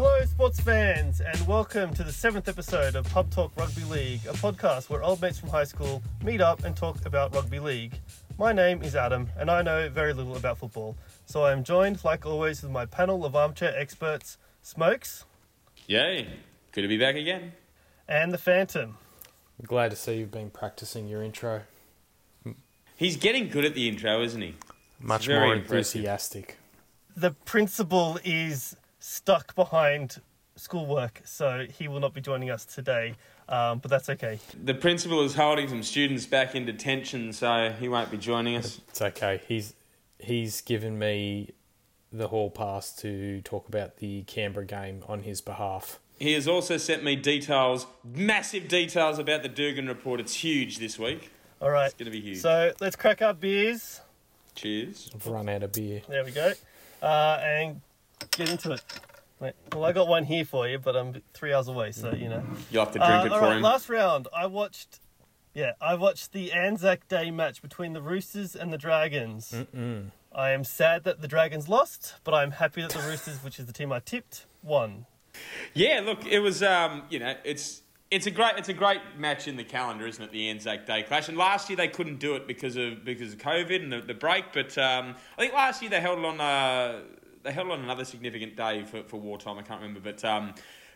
Hello, 0.00 0.24
sports 0.26 0.60
fans, 0.60 1.20
and 1.20 1.44
welcome 1.48 1.92
to 1.92 2.04
the 2.04 2.12
seventh 2.12 2.46
episode 2.46 2.94
of 2.94 3.04
Pub 3.10 3.32
Talk 3.32 3.50
Rugby 3.56 3.82
League, 3.82 4.20
a 4.26 4.32
podcast 4.34 4.88
where 4.88 5.02
old 5.02 5.20
mates 5.20 5.40
from 5.40 5.48
high 5.48 5.64
school 5.64 6.04
meet 6.22 6.40
up 6.40 6.62
and 6.62 6.76
talk 6.76 7.04
about 7.04 7.34
rugby 7.34 7.58
league. 7.58 7.98
My 8.38 8.52
name 8.52 8.84
is 8.84 8.94
Adam, 8.94 9.28
and 9.36 9.50
I 9.50 9.60
know 9.60 9.88
very 9.88 10.12
little 10.12 10.36
about 10.36 10.58
football, 10.58 10.96
so 11.26 11.42
I 11.42 11.50
am 11.50 11.64
joined, 11.64 12.04
like 12.04 12.24
always, 12.24 12.62
with 12.62 12.70
my 12.70 12.86
panel 12.86 13.24
of 13.24 13.34
armchair 13.34 13.76
experts 13.76 14.38
Smokes 14.62 15.24
Yay. 15.88 16.28
Good 16.70 16.82
to 16.82 16.88
be 16.88 16.96
back 16.96 17.16
again. 17.16 17.50
and 18.06 18.32
the 18.32 18.38
Phantom. 18.38 18.98
Glad 19.66 19.90
to 19.90 19.96
see 19.96 20.18
you've 20.18 20.30
been 20.30 20.50
practicing 20.50 21.08
your 21.08 21.24
intro. 21.24 21.62
He's 22.96 23.16
getting 23.16 23.48
good 23.48 23.64
at 23.64 23.74
the 23.74 23.88
intro, 23.88 24.22
isn't 24.22 24.42
he? 24.42 24.54
Much 25.00 25.26
very 25.26 25.40
more 25.40 25.54
impressive. 25.54 25.96
enthusiastic. 25.96 26.56
The 27.16 27.32
principle 27.32 28.20
is 28.22 28.76
stuck 28.98 29.54
behind 29.54 30.20
schoolwork, 30.56 31.22
so 31.24 31.66
he 31.78 31.86
will 31.88 32.00
not 32.00 32.12
be 32.14 32.20
joining 32.20 32.50
us 32.50 32.64
today, 32.64 33.14
um, 33.48 33.78
but 33.78 33.90
that's 33.90 34.08
okay. 34.08 34.38
The 34.64 34.74
principal 34.74 35.22
is 35.22 35.34
holding 35.34 35.68
some 35.68 35.82
students 35.82 36.26
back 36.26 36.54
in 36.54 36.66
detention, 36.66 37.32
so 37.32 37.72
he 37.78 37.88
won't 37.88 38.10
be 38.10 38.18
joining 38.18 38.56
us. 38.56 38.80
It's 38.88 39.00
okay. 39.02 39.40
He's 39.46 39.74
he's 40.18 40.60
given 40.62 40.98
me 40.98 41.50
the 42.12 42.28
hall 42.28 42.50
pass 42.50 42.92
to 42.96 43.40
talk 43.42 43.68
about 43.68 43.98
the 43.98 44.22
Canberra 44.24 44.66
game 44.66 45.04
on 45.06 45.22
his 45.22 45.40
behalf. 45.40 46.00
He 46.18 46.32
has 46.32 46.48
also 46.48 46.76
sent 46.78 47.04
me 47.04 47.14
details, 47.14 47.86
massive 48.02 48.66
details 48.66 49.20
about 49.20 49.42
the 49.44 49.48
Durgan 49.48 49.86
report. 49.86 50.18
It's 50.18 50.34
huge 50.34 50.78
this 50.78 50.98
week. 50.98 51.30
All 51.60 51.70
right, 51.70 51.86
It's 51.86 51.94
going 51.94 52.06
to 52.06 52.10
be 52.10 52.20
huge. 52.20 52.38
so 52.38 52.72
let's 52.80 52.96
crack 52.96 53.22
up 53.22 53.38
beers. 53.40 54.00
Cheers. 54.56 55.10
I've 55.14 55.26
run 55.28 55.48
out 55.48 55.62
of 55.62 55.72
beer. 55.72 56.02
There 56.08 56.24
we 56.24 56.32
go. 56.32 56.52
Uh, 57.00 57.40
and 57.44 57.80
get 58.36 58.48
into 58.50 58.72
it. 58.72 58.82
Wait, 59.40 59.54
well, 59.72 59.84
I 59.84 59.92
got 59.92 60.08
one 60.08 60.24
here 60.24 60.44
for 60.44 60.66
you, 60.68 60.78
but 60.78 60.96
I'm 60.96 61.22
three 61.32 61.52
hours 61.52 61.68
away, 61.68 61.92
so 61.92 62.12
you 62.12 62.28
know. 62.28 62.42
You'll 62.70 62.84
have 62.84 62.92
to 62.94 62.98
drink 62.98 63.12
Uh, 63.12 63.26
it 63.26 63.28
for 63.38 63.40
right, 63.40 63.56
him. 63.56 63.62
last 63.62 63.88
round, 63.88 64.26
I 64.34 64.46
watched. 64.46 65.00
Yeah, 65.54 65.72
I 65.80 65.94
watched 65.94 66.32
the 66.32 66.52
Anzac 66.52 67.08
Day 67.08 67.30
match 67.30 67.62
between 67.62 67.92
the 67.92 68.02
Roosters 68.02 68.54
and 68.54 68.72
the 68.72 68.78
Dragons. 68.78 69.52
Mm-mm. 69.52 70.10
I 70.32 70.50
am 70.50 70.62
sad 70.62 71.04
that 71.04 71.20
the 71.20 71.28
Dragons 71.28 71.68
lost, 71.68 72.16
but 72.22 72.34
I'm 72.34 72.52
happy 72.52 72.82
that 72.82 72.90
the 72.90 73.00
Roosters, 73.00 73.42
which 73.42 73.58
is 73.58 73.66
the 73.66 73.72
team 73.72 73.90
I 73.92 73.98
tipped, 74.00 74.46
won. 74.62 75.06
Yeah, 75.72 76.00
look, 76.04 76.26
it 76.26 76.40
was 76.40 76.62
um, 76.62 77.04
you 77.08 77.18
know, 77.18 77.34
it's 77.44 77.82
it's 78.10 78.26
a 78.26 78.30
great 78.30 78.54
it's 78.56 78.68
a 78.68 78.74
great 78.74 79.00
match 79.16 79.46
in 79.48 79.56
the 79.56 79.64
calendar, 79.64 80.06
isn't 80.06 80.22
it? 80.22 80.32
The 80.32 80.48
Anzac 80.50 80.84
Day 80.86 81.02
clash. 81.02 81.28
And 81.28 81.38
last 81.38 81.68
year 81.70 81.76
they 81.76 81.88
couldn't 81.88 82.18
do 82.18 82.34
it 82.34 82.46
because 82.46 82.76
of 82.76 83.04
because 83.04 83.32
of 83.34 83.38
COVID 83.38 83.82
and 83.82 83.92
the, 83.92 84.00
the 84.00 84.14
break. 84.14 84.46
But 84.52 84.76
um, 84.78 85.14
I 85.36 85.42
think 85.42 85.54
last 85.54 85.80
year 85.80 85.90
they 85.90 86.00
held 86.00 86.18
it 86.18 86.24
on 86.24 86.40
uh, 86.40 87.00
they 87.42 87.52
held 87.52 87.70
on 87.70 87.80
another 87.80 88.04
significant 88.04 88.56
day 88.56 88.84
for, 88.84 89.02
for 89.02 89.18
wartime. 89.18 89.58
I 89.58 89.62
can't 89.62 89.80
remember, 89.80 90.00
but 90.00 90.24
um, 90.24 90.54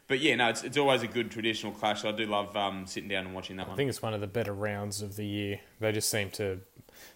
but 0.08 0.20
yeah, 0.20 0.34
no, 0.34 0.48
it's 0.48 0.62
it's 0.64 0.76
always 0.76 1.02
a 1.02 1.06
good 1.06 1.30
traditional 1.30 1.72
clash. 1.72 2.04
I 2.04 2.12
do 2.12 2.26
love 2.26 2.56
um, 2.56 2.86
sitting 2.86 3.08
down 3.08 3.26
and 3.26 3.34
watching 3.34 3.56
that 3.56 3.66
I 3.66 3.68
one. 3.68 3.74
I 3.74 3.76
think 3.76 3.88
it's 3.88 4.02
one 4.02 4.14
of 4.14 4.20
the 4.20 4.26
better 4.26 4.52
rounds 4.52 5.02
of 5.02 5.16
the 5.16 5.26
year. 5.26 5.60
They 5.80 5.92
just 5.92 6.10
seem 6.10 6.30
to, 6.30 6.60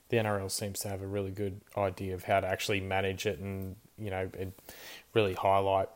the 0.09 0.17
NRL 0.17 0.51
seems 0.51 0.81
to 0.81 0.89
have 0.89 1.03
a 1.03 1.07
really 1.07 1.31
good 1.31 1.61
idea 1.77 2.15
of 2.15 2.25
how 2.25 2.41
to 2.41 2.47
actually 2.47 2.81
manage 2.81 3.27
it 3.27 3.39
and 3.39 3.77
you 3.99 4.11
know 4.11 4.31
and 4.39 4.53
really 5.15 5.35
highlight 5.35 5.89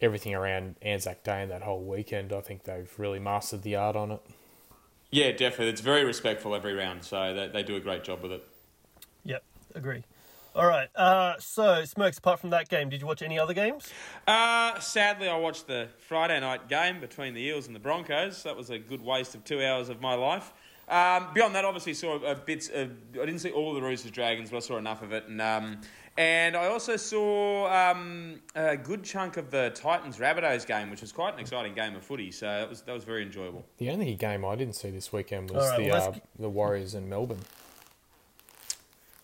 everything 0.00 0.34
around 0.34 0.76
Anzac 0.82 1.22
Day 1.22 1.42
and 1.42 1.50
that 1.50 1.62
whole 1.62 1.82
weekend. 1.82 2.32
I 2.32 2.40
think 2.40 2.64
they've 2.64 2.92
really 2.98 3.18
mastered 3.18 3.62
the 3.62 3.76
art 3.76 3.96
on 3.96 4.10
it. 4.10 4.20
Yeah, 5.10 5.30
definitely. 5.30 5.68
It's 5.68 5.80
very 5.80 6.04
respectful 6.04 6.54
every 6.54 6.74
round, 6.74 7.04
so 7.04 7.32
they, 7.32 7.48
they 7.48 7.62
do 7.62 7.76
a 7.76 7.80
great 7.80 8.02
job 8.02 8.20
with 8.20 8.32
it. 8.32 8.44
Yep, 9.24 9.44
agree. 9.76 10.02
All 10.54 10.66
right, 10.66 10.88
uh, 10.94 11.34
so 11.40 11.84
Smokes, 11.84 12.18
apart 12.18 12.38
from 12.38 12.50
that 12.50 12.68
game, 12.68 12.88
did 12.88 13.00
you 13.00 13.08
watch 13.08 13.22
any 13.22 13.40
other 13.40 13.54
games? 13.54 13.92
Uh, 14.24 14.78
sadly, 14.78 15.28
I 15.28 15.36
watched 15.36 15.66
the 15.66 15.88
Friday 15.98 16.38
night 16.38 16.68
game 16.68 17.00
between 17.00 17.34
the 17.34 17.40
Eels 17.40 17.66
and 17.66 17.74
the 17.74 17.80
Broncos. 17.80 18.44
That 18.44 18.56
was 18.56 18.70
a 18.70 18.78
good 18.78 19.02
waste 19.02 19.34
of 19.34 19.42
two 19.42 19.60
hours 19.64 19.88
of 19.88 20.00
my 20.00 20.14
life. 20.14 20.52
Um, 20.88 21.34
beyond 21.34 21.56
that, 21.56 21.64
obviously 21.64 21.94
saw 21.94 22.22
a 22.22 22.36
bits. 22.36 22.68
Of, 22.68 22.92
I 23.14 23.24
didn't 23.24 23.40
see 23.40 23.50
all 23.50 23.74
the 23.74 23.82
Roosters 23.82 24.12
Dragons, 24.12 24.50
but 24.50 24.58
I 24.58 24.60
saw 24.60 24.76
enough 24.76 25.02
of 25.02 25.12
it. 25.12 25.26
And 25.26 25.40
um, 25.40 25.80
and 26.16 26.56
I 26.56 26.66
also 26.66 26.96
saw 26.96 27.90
um, 27.90 28.40
a 28.54 28.76
good 28.76 29.02
chunk 29.02 29.36
of 29.36 29.50
the 29.50 29.72
Titans 29.74 30.18
Rabbitohs 30.18 30.66
game, 30.66 30.88
which 30.88 31.00
was 31.00 31.10
quite 31.10 31.34
an 31.34 31.40
exciting 31.40 31.74
game 31.74 31.96
of 31.96 32.04
footy. 32.04 32.30
So 32.30 32.46
that 32.46 32.68
was 32.68 32.82
that 32.82 32.92
was 32.92 33.02
very 33.02 33.22
enjoyable. 33.22 33.64
The 33.78 33.90
only 33.90 34.14
game 34.14 34.44
I 34.44 34.54
didn't 34.54 34.76
see 34.76 34.90
this 34.90 35.12
weekend 35.12 35.50
was 35.50 35.64
All 35.64 35.70
right, 35.70 35.80
the 35.80 35.90
well, 35.90 36.08
uh, 36.10 36.18
the 36.38 36.50
Warriors 36.50 36.94
in 36.94 37.08
Melbourne. 37.08 37.40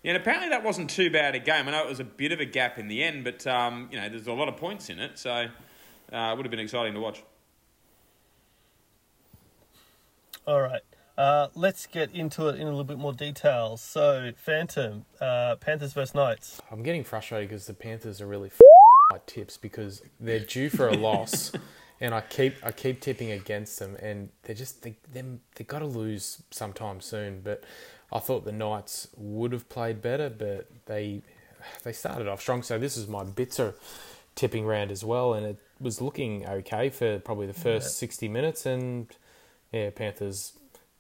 Yeah, 0.03 0.13
and 0.13 0.21
apparently 0.21 0.49
that 0.49 0.65
wasn't 0.65 0.89
too 0.89 1.11
bad 1.11 1.35
a 1.35 1.39
game. 1.39 1.69
I 1.69 1.73
know 1.73 1.83
it 1.83 1.89
was 1.89 2.01
a 2.01 2.05
bit 2.05 2.33
of 2.33 2.41
a 2.41 2.47
gap 2.47 2.79
in 2.79 2.89
the 2.89 3.03
end, 3.03 3.25
but 3.25 3.47
um, 3.47 3.89
you 3.93 4.01
know 4.01 4.09
there's 4.09 4.27
a 4.27 4.33
lot 4.33 4.49
of 4.49 4.57
points 4.57 4.89
in 4.89 4.99
it, 4.99 5.19
so 5.19 5.31
uh, 5.31 6.31
it 6.33 6.37
would 6.37 6.47
have 6.47 6.51
been 6.51 6.61
exciting 6.61 6.95
to 6.95 7.01
watch. 7.01 7.23
All 10.47 10.63
right, 10.63 10.81
uh, 11.19 11.49
let's 11.55 11.87
get 11.87 12.13
into 12.13 12.49
it 12.49 12.55
in 12.55 12.63
a 12.63 12.71
little 12.71 12.85
bit 12.85 12.99
more 12.99 13.13
detail. 13.13 13.77
So, 13.77 14.33
Phantom, 14.37 15.05
uh, 15.21 15.57
Panthers 15.57 15.93
versus 15.93 16.15
Knights. 16.15 16.63
I'm 16.71 16.83
getting 16.83 17.05
frustrated 17.05 17.51
because 17.51 17.67
the 17.67 17.75
Panthers 17.75 18.23
are 18.23 18.27
really 18.27 18.49
f- 18.49 18.61
my 19.13 19.19
tips 19.27 19.59
because 19.59 20.03
they're 20.19 20.41
due 20.41 20.71
for 20.71 20.89
a 20.89 20.95
loss, 20.97 21.53
and 22.01 22.15
I 22.15 22.23
keep 22.23 22.55
I 22.63 22.73
keep 22.73 23.03
tipping 23.03 23.33
against 23.33 23.79
them, 23.79 23.97
and 23.97 24.31
they're 24.45 24.57
just 24.57 24.83
they 24.83 24.97
them 25.13 25.43
they 25.57 25.65
got 25.65 25.81
to 25.81 25.87
lose 25.87 26.43
sometime 26.51 27.03
soon. 27.03 27.43
But 27.43 27.65
I 28.13 28.19
thought 28.19 28.45
the 28.45 28.53
Knights 28.53 29.09
would 29.17 29.53
have 29.53 29.69
played 29.69 30.03
better, 30.03 30.29
but 30.31 30.69
they 30.87 31.23
they 31.85 31.93
started 31.93 32.27
off 32.29 32.41
strong. 32.41 32.63
So 32.63 32.79
this 32.79 32.97
is 32.97 33.07
my 33.07 33.23
bitter 33.25 33.75
tipping 34.35 34.65
round 34.67 34.91
as 34.91 35.05
well, 35.05 35.35
and 35.35 35.45
it 35.47 35.57
was 35.81 36.01
looking 36.01 36.47
okay 36.47 36.89
for 36.91 37.19
probably 37.21 37.47
the 37.47 37.53
first 37.55 37.97
Yeah. 37.97 38.07
60 38.09 38.29
minutes, 38.29 38.67
and 38.67 39.07
yeah, 39.73 39.91
Panthers 39.91 40.53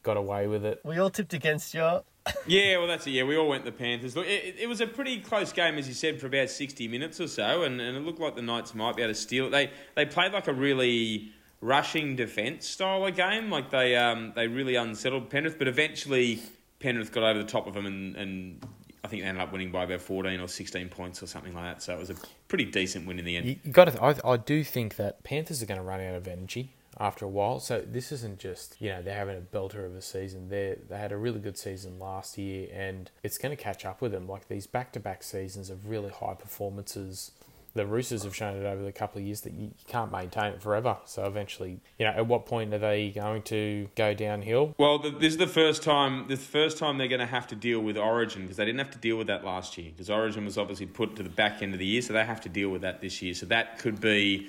got 0.02 0.16
away 0.16 0.46
with 0.46 0.64
it. 0.64 0.80
We 0.84 0.98
all 0.98 1.10
tipped 1.10 1.34
against 1.34 1.74
you. 1.74 2.00
Yeah, 2.46 2.76
well, 2.76 2.86
that's 2.86 3.06
it. 3.06 3.12
Yeah, 3.12 3.24
we 3.24 3.36
all 3.36 3.48
went 3.48 3.64
the 3.64 3.72
Panthers. 3.72 4.14
Look, 4.14 4.26
it, 4.26 4.54
it 4.60 4.68
was 4.68 4.80
a 4.82 4.86
pretty 4.86 5.20
close 5.20 5.52
game, 5.52 5.76
as 5.78 5.88
you 5.88 5.94
said, 5.94 6.20
for 6.20 6.26
about 6.26 6.50
60 6.50 6.86
minutes 6.86 7.18
or 7.18 7.26
so, 7.26 7.62
and, 7.62 7.80
and 7.80 7.96
it 7.96 8.00
looked 8.00 8.20
like 8.20 8.36
the 8.36 8.42
Knights 8.42 8.74
might 8.74 8.94
be 8.94 9.02
able 9.02 9.14
to 9.14 9.18
steal 9.18 9.46
it. 9.46 9.50
They 9.50 9.70
they 9.96 10.04
played 10.04 10.32
like 10.32 10.46
a 10.46 10.52
really 10.52 11.32
rushing 11.62 12.16
defence 12.16 12.66
style 12.68 13.04
of 13.06 13.16
game. 13.16 13.50
Like 13.50 13.70
they 13.70 13.96
um, 13.96 14.32
they 14.36 14.46
really 14.48 14.76
unsettled 14.76 15.30
Penrith, 15.30 15.58
but 15.58 15.66
eventually 15.66 16.40
Penrith 16.80 17.12
got 17.12 17.22
over 17.22 17.38
the 17.38 17.48
top 17.48 17.66
of 17.66 17.74
them, 17.74 17.86
and, 17.86 18.16
and 18.16 18.66
I 19.04 19.08
think 19.08 19.22
they 19.22 19.28
ended 19.28 19.42
up 19.42 19.52
winning 19.52 19.70
by 19.70 19.84
about 19.84 20.00
14 20.00 20.40
or 20.40 20.48
16 20.48 20.88
points 20.88 21.22
or 21.22 21.26
something 21.26 21.54
like 21.54 21.64
that. 21.64 21.82
So 21.82 21.94
it 21.94 21.98
was 21.98 22.10
a 22.10 22.16
pretty 22.48 22.64
decent 22.64 23.06
win 23.06 23.18
in 23.18 23.24
the 23.24 23.36
end. 23.36 23.46
You, 23.46 23.72
got 23.72 23.86
to. 23.86 24.02
I, 24.02 24.32
I 24.32 24.36
do 24.36 24.64
think 24.64 24.96
that 24.96 25.22
Panthers 25.22 25.62
are 25.62 25.66
going 25.66 25.78
to 25.78 25.84
run 25.84 26.00
out 26.00 26.14
of 26.14 26.26
energy 26.26 26.72
after 26.98 27.24
a 27.24 27.28
while. 27.28 27.60
So 27.60 27.80
this 27.80 28.12
isn't 28.12 28.38
just 28.38 28.76
you 28.80 28.90
know 28.90 29.02
they're 29.02 29.16
having 29.16 29.36
a 29.36 29.40
belter 29.40 29.84
of 29.86 29.94
a 29.94 30.02
season. 30.02 30.48
They 30.48 30.76
they 30.88 30.98
had 30.98 31.12
a 31.12 31.16
really 31.16 31.40
good 31.40 31.58
season 31.58 31.98
last 31.98 32.36
year, 32.38 32.68
and 32.72 33.10
it's 33.22 33.38
going 33.38 33.56
to 33.56 33.62
catch 33.62 33.84
up 33.84 34.00
with 34.00 34.12
them. 34.12 34.26
Like 34.26 34.48
these 34.48 34.66
back 34.66 34.92
to 34.92 35.00
back 35.00 35.22
seasons 35.22 35.70
of 35.70 35.88
really 35.88 36.10
high 36.10 36.34
performances. 36.34 37.32
The 37.74 37.86
Roosters 37.86 38.24
have 38.24 38.34
shown 38.34 38.56
it 38.56 38.66
over 38.66 38.82
the 38.82 38.92
couple 38.92 39.20
of 39.20 39.26
years 39.26 39.42
that 39.42 39.52
you, 39.52 39.66
you 39.66 39.84
can't 39.86 40.10
maintain 40.10 40.52
it 40.52 40.62
forever. 40.62 40.96
So 41.04 41.24
eventually, 41.24 41.80
you 41.98 42.06
know, 42.06 42.12
at 42.12 42.26
what 42.26 42.46
point 42.46 42.74
are 42.74 42.78
they 42.78 43.10
going 43.10 43.42
to 43.42 43.88
go 43.94 44.12
downhill? 44.12 44.74
Well, 44.78 44.98
the, 44.98 45.10
this 45.10 45.32
is 45.32 45.38
the 45.38 45.46
first 45.46 45.82
time. 45.82 46.26
The 46.28 46.36
first 46.36 46.78
time 46.78 46.98
they're 46.98 47.08
going 47.08 47.20
to 47.20 47.26
have 47.26 47.46
to 47.48 47.54
deal 47.54 47.80
with 47.80 47.96
Origin 47.96 48.42
because 48.42 48.56
they 48.56 48.64
didn't 48.64 48.80
have 48.80 48.90
to 48.90 48.98
deal 48.98 49.16
with 49.16 49.28
that 49.28 49.44
last 49.44 49.78
year 49.78 49.90
because 49.90 50.10
Origin 50.10 50.44
was 50.44 50.58
obviously 50.58 50.86
put 50.86 51.16
to 51.16 51.22
the 51.22 51.30
back 51.30 51.62
end 51.62 51.72
of 51.72 51.78
the 51.78 51.86
year, 51.86 52.02
so 52.02 52.12
they 52.12 52.24
have 52.24 52.40
to 52.42 52.48
deal 52.48 52.70
with 52.70 52.82
that 52.82 53.00
this 53.00 53.22
year. 53.22 53.34
So 53.34 53.46
that 53.46 53.78
could 53.78 54.00
be 54.00 54.48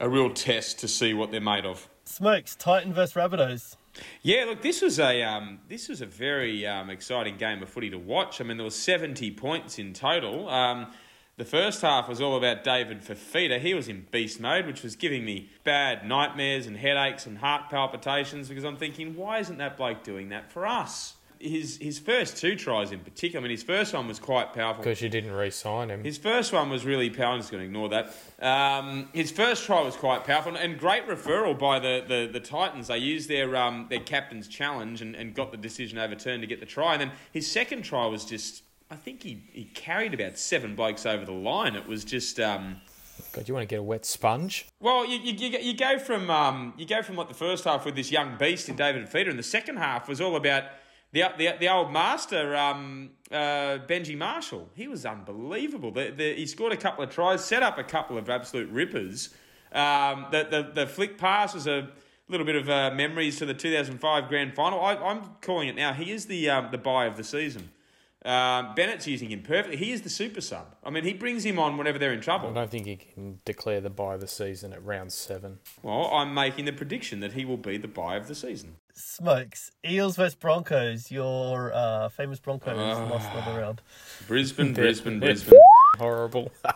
a 0.00 0.08
real 0.08 0.30
test 0.30 0.80
to 0.80 0.88
see 0.88 1.14
what 1.14 1.30
they're 1.30 1.40
made 1.40 1.66
of. 1.66 1.88
Smokes, 2.04 2.56
Titan 2.56 2.92
versus 2.92 3.14
Rabbitohs. 3.14 3.76
Yeah, 4.22 4.44
look, 4.46 4.62
this 4.62 4.82
was 4.82 4.98
a 4.98 5.22
um, 5.22 5.60
this 5.68 5.88
was 5.88 6.00
a 6.00 6.06
very 6.06 6.66
um, 6.66 6.90
exciting 6.90 7.36
game 7.36 7.62
of 7.62 7.68
footy 7.68 7.90
to 7.90 7.98
watch. 7.98 8.40
I 8.40 8.44
mean, 8.44 8.56
there 8.56 8.64
were 8.64 8.70
seventy 8.70 9.30
points 9.30 9.78
in 9.78 9.92
total. 9.92 10.48
Um, 10.48 10.92
the 11.40 11.46
first 11.46 11.80
half 11.80 12.06
was 12.06 12.20
all 12.20 12.36
about 12.36 12.62
David 12.64 13.00
Fifita. 13.00 13.58
He 13.58 13.72
was 13.72 13.88
in 13.88 14.06
beast 14.10 14.40
mode, 14.40 14.66
which 14.66 14.82
was 14.82 14.94
giving 14.94 15.24
me 15.24 15.48
bad 15.64 16.06
nightmares 16.06 16.66
and 16.66 16.76
headaches 16.76 17.24
and 17.24 17.38
heart 17.38 17.70
palpitations 17.70 18.50
because 18.50 18.62
I'm 18.62 18.76
thinking, 18.76 19.16
why 19.16 19.38
isn't 19.38 19.56
that 19.56 19.78
bloke 19.78 20.04
doing 20.04 20.28
that 20.28 20.52
for 20.52 20.66
us? 20.66 21.14
His 21.38 21.78
his 21.78 21.98
first 21.98 22.36
two 22.36 22.56
tries 22.56 22.92
in 22.92 22.98
particular. 23.00 23.40
I 23.40 23.42
mean, 23.44 23.52
his 23.52 23.62
first 23.62 23.94
one 23.94 24.06
was 24.06 24.18
quite 24.18 24.52
powerful. 24.52 24.84
Because 24.84 25.00
you 25.00 25.08
didn't 25.08 25.32
re-sign 25.32 25.88
him. 25.88 26.04
His 26.04 26.18
first 26.18 26.52
one 26.52 26.68
was 26.68 26.84
really 26.84 27.08
powerful. 27.08 27.32
I'm 27.32 27.38
just 27.40 27.50
going 27.50 27.62
to 27.62 27.66
ignore 27.66 27.88
that. 27.88 28.14
Um, 28.42 29.08
his 29.14 29.30
first 29.30 29.64
try 29.64 29.80
was 29.80 29.96
quite 29.96 30.24
powerful 30.24 30.54
and 30.54 30.78
great 30.78 31.08
referral 31.08 31.58
by 31.58 31.78
the, 31.78 32.04
the, 32.06 32.28
the 32.30 32.40
Titans. 32.40 32.88
They 32.88 32.98
used 32.98 33.30
their 33.30 33.56
um, 33.56 33.86
their 33.88 34.00
captain's 34.00 34.46
challenge 34.46 35.00
and, 35.00 35.16
and 35.16 35.34
got 35.34 35.50
the 35.50 35.56
decision 35.56 35.96
overturned 35.96 36.42
to 36.42 36.46
get 36.46 36.60
the 36.60 36.66
try. 36.66 36.92
And 36.92 37.00
then 37.00 37.12
his 37.32 37.50
second 37.50 37.84
try 37.84 38.04
was 38.04 38.26
just, 38.26 38.62
I 38.90 38.96
think 38.96 39.22
he, 39.22 39.42
he 39.52 39.64
carried 39.64 40.14
about 40.14 40.36
seven 40.36 40.74
blokes 40.74 41.06
over 41.06 41.24
the 41.24 41.32
line. 41.32 41.76
It 41.76 41.86
was 41.86 42.04
just. 42.04 42.40
Um, 42.40 42.80
God, 43.32 43.46
you 43.46 43.54
want 43.54 43.68
to 43.68 43.72
get 43.72 43.78
a 43.78 43.82
wet 43.82 44.04
sponge? 44.04 44.66
well, 44.80 45.06
you, 45.06 45.18
you, 45.18 45.32
you, 45.34 45.58
you 45.58 45.76
go 45.76 45.98
from 45.98 46.30
um, 46.30 46.74
you 46.76 46.86
go 46.86 47.02
from 47.02 47.16
like 47.16 47.28
the 47.28 47.34
first 47.34 47.64
half 47.64 47.84
with 47.84 47.94
this 47.94 48.10
young 48.10 48.36
beast 48.38 48.68
in 48.68 48.76
David 48.76 49.08
Feeder, 49.08 49.30
and 49.30 49.38
the 49.38 49.44
second 49.44 49.76
half 49.76 50.08
was 50.08 50.20
all 50.20 50.34
about 50.34 50.64
the 51.12 51.24
the, 51.38 51.54
the 51.60 51.68
old 51.68 51.92
master 51.92 52.56
um, 52.56 53.10
uh, 53.30 53.78
Benji 53.86 54.16
Marshall. 54.16 54.68
He 54.74 54.88
was 54.88 55.06
unbelievable. 55.06 55.92
The, 55.92 56.10
the, 56.10 56.34
he 56.34 56.46
scored 56.46 56.72
a 56.72 56.76
couple 56.76 57.04
of 57.04 57.10
tries, 57.10 57.44
set 57.44 57.62
up 57.62 57.78
a 57.78 57.84
couple 57.84 58.18
of 58.18 58.28
absolute 58.28 58.70
rippers. 58.70 59.28
Um, 59.70 60.26
the, 60.32 60.48
the 60.50 60.70
the 60.74 60.86
flick 60.88 61.16
pass 61.16 61.54
was 61.54 61.68
a 61.68 61.90
little 62.28 62.46
bit 62.46 62.56
of 62.56 62.68
uh, 62.68 62.90
memories 62.92 63.38
to 63.38 63.46
the 63.46 63.54
2005 63.54 64.28
grand 64.28 64.54
final. 64.54 64.80
I, 64.80 64.96
I'm 64.96 65.22
calling 65.40 65.68
it 65.68 65.76
now. 65.76 65.92
He 65.92 66.10
is 66.10 66.26
the 66.26 66.50
um, 66.50 66.68
the 66.72 66.78
buy 66.78 67.06
of 67.06 67.16
the 67.16 67.24
season. 67.24 67.70
Um, 68.22 68.74
Bennett's 68.74 69.06
using 69.06 69.30
him 69.30 69.42
perfectly. 69.42 69.78
He 69.78 69.92
is 69.92 70.02
the 70.02 70.10
super 70.10 70.42
sub. 70.42 70.74
I 70.84 70.90
mean, 70.90 71.04
he 71.04 71.14
brings 71.14 71.44
him 71.44 71.58
on 71.58 71.78
whenever 71.78 71.98
they're 71.98 72.12
in 72.12 72.20
trouble. 72.20 72.50
I 72.50 72.52
don't 72.52 72.70
think 72.70 72.86
he 72.86 72.96
can 72.96 73.40
declare 73.46 73.80
the 73.80 73.88
buy 73.88 74.14
of 74.14 74.20
the 74.20 74.26
season 74.28 74.72
at 74.74 74.84
round 74.84 75.10
seven. 75.12 75.58
Well, 75.82 76.10
I'm 76.12 76.34
making 76.34 76.66
the 76.66 76.72
prediction 76.72 77.20
that 77.20 77.32
he 77.32 77.46
will 77.46 77.56
be 77.56 77.78
the 77.78 77.88
buy 77.88 78.16
of 78.16 78.28
the 78.28 78.34
season. 78.34 78.76
Smokes. 78.92 79.70
Eels 79.88 80.16
versus 80.16 80.34
Broncos. 80.34 81.10
Your 81.10 81.72
uh, 81.72 82.10
famous 82.10 82.38
Broncos 82.38 82.76
Ah. 82.78 83.04
lost 83.04 83.30
another 83.32 83.58
round. 83.58 83.80
Brisbane, 84.26 84.72
Brisbane, 84.74 85.18
Brisbane. 85.20 85.58
Horrible. 86.00 86.50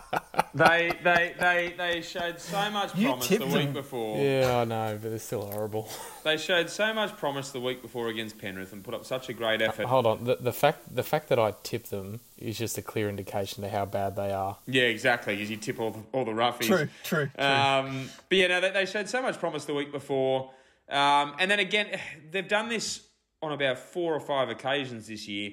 They 0.55 0.93
they 1.03 1.35
they 1.41 1.75
they 1.77 2.01
showed 2.01 2.39
so 2.39 2.71
much 2.71 2.95
You 2.95 3.09
promise 3.09 3.27
the 3.27 3.39
tipped 3.39 3.51
week 3.51 3.65
them. 3.65 3.73
before. 3.73 4.19
yeah, 4.19 4.59
I 4.59 4.65
know, 4.65 4.97
but 5.03 5.09
they're 5.09 5.19
still 5.19 5.51
horrible. 5.51 5.89
They 6.23 6.37
showed 6.37 6.71
so 6.71 6.95
much 6.95 7.17
promise 7.17 7.51
the 7.51 7.61
week 7.61 7.83
before 7.83 8.09
against 8.09 8.39
Penrith 8.39 8.73
and 8.73 8.83
put 8.85 8.95
up 8.95 9.05
such 9.05 9.29
a 9.29 9.33
great 9.33 9.61
effort. 9.61 9.87
Hold 9.87 10.07
on, 10.07 10.25
the, 10.25 10.37
the 10.37 10.53
fact 10.53 10.95
the 10.95 11.03
fact 11.03 11.29
that 11.31 11.41
I 11.41 11.55
tipped 11.65 11.91
them 11.91 12.21
is 12.39 12.57
just 12.57 12.79
a 12.79 12.83
clear 12.83 13.09
indication 13.09 13.65
to 13.65 13.69
how 13.69 13.85
bad 13.85 14.15
they 14.15 14.31
are. 14.33 14.57
Yeah, 14.67 14.85
exactly. 14.85 15.35
Because 15.35 15.51
you 15.51 15.57
tip 15.57 15.81
all 15.81 15.91
the, 15.91 16.03
all 16.13 16.25
the 16.25 16.31
roughies. 16.31 16.67
True, 16.67 16.89
true, 17.03 17.31
true. 17.35 17.45
Um, 17.45 18.09
but 18.29 18.39
yeah, 18.39 18.47
no, 18.47 18.61
they, 18.61 18.71
they 18.71 18.87
showed 18.87 19.09
so 19.09 19.21
much 19.21 19.41
promise 19.41 19.65
the 19.65 19.75
week 19.75 19.91
before, 19.91 20.53
um, 20.89 21.35
and 21.41 21.51
then 21.51 21.59
again, 21.59 21.99
they've 22.31 22.47
done 22.47 22.69
this 22.69 23.03
on 23.43 23.51
about 23.53 23.79
four 23.79 24.15
or 24.15 24.21
five 24.21 24.49
occasions 24.51 25.09
this 25.09 25.27
year. 25.27 25.51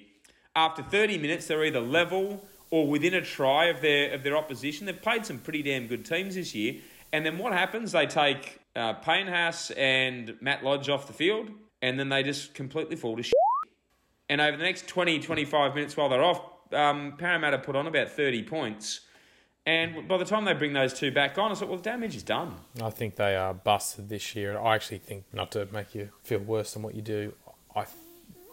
After 0.56 0.84
30 0.84 1.18
minutes, 1.18 1.48
they're 1.48 1.64
either 1.66 1.80
level 1.82 2.46
or 2.72 2.88
within 2.88 3.14
a 3.14 3.22
try 3.22 3.66
of 3.66 3.82
their 3.82 4.14
of 4.14 4.24
their 4.24 4.36
opposition. 4.36 4.88
They've 4.88 5.02
played 5.02 5.26
some 5.26 5.38
pretty 5.38 5.62
damn 5.62 5.88
good 5.88 6.04
teams 6.06 6.36
this 6.36 6.56
year, 6.56 6.82
and 7.14 7.26
then 7.26 7.38
what 7.38 7.54
happens? 7.54 7.92
They 7.92 8.08
take 8.08 8.60
uh, 8.76 8.94
Payne 8.94 9.28
Haas 9.28 9.70
and 9.72 10.36
Matt 10.42 10.64
Lodge 10.64 10.90
off 10.90 11.06
the 11.06 11.14
field, 11.14 11.52
and 11.82 12.00
then 12.00 12.10
they 12.10 12.24
just 12.24 12.54
completely 12.54 12.96
fall 12.96 13.16
to 13.18 13.24
shit. 13.24 13.34
And 14.30 14.40
over 14.40 14.56
the 14.56 14.64
next 14.64 14.88
20, 14.88 15.20
25 15.20 15.76
minutes 15.76 15.98
while 15.98 16.08
they're 16.08 16.24
off, 16.24 16.42
um, 16.72 17.16
Parramatta 17.18 17.58
put 17.58 17.76
on 17.76 17.86
about 17.86 18.10
30 18.10 18.44
points. 18.44 19.02
And 19.66 20.08
by 20.08 20.18
the 20.18 20.26
time 20.26 20.46
they 20.46 20.54
bring 20.54 20.74
those 20.74 20.94
two 20.94 21.12
back 21.12 21.38
on, 21.38 21.52
I 21.52 21.56
thought, 21.56 21.68
well, 21.68 21.78
the 21.78 21.84
damage 21.84 22.16
is 22.16 22.24
done. 22.24 22.56
I 22.82 22.90
think 22.90 23.18
they 23.18 23.36
are 23.36 23.54
busted 23.54 24.10
this 24.10 24.36
year. 24.36 24.58
I 24.58 24.76
actually 24.76 25.00
think, 25.00 25.26
not 25.34 25.52
to 25.52 25.68
make 25.72 25.94
you 25.94 26.10
feel 26.24 26.40
worse 26.40 26.74
than 26.74 26.82
what 26.82 26.96
you 26.96 27.02
do, 27.02 27.34
I 27.76 27.86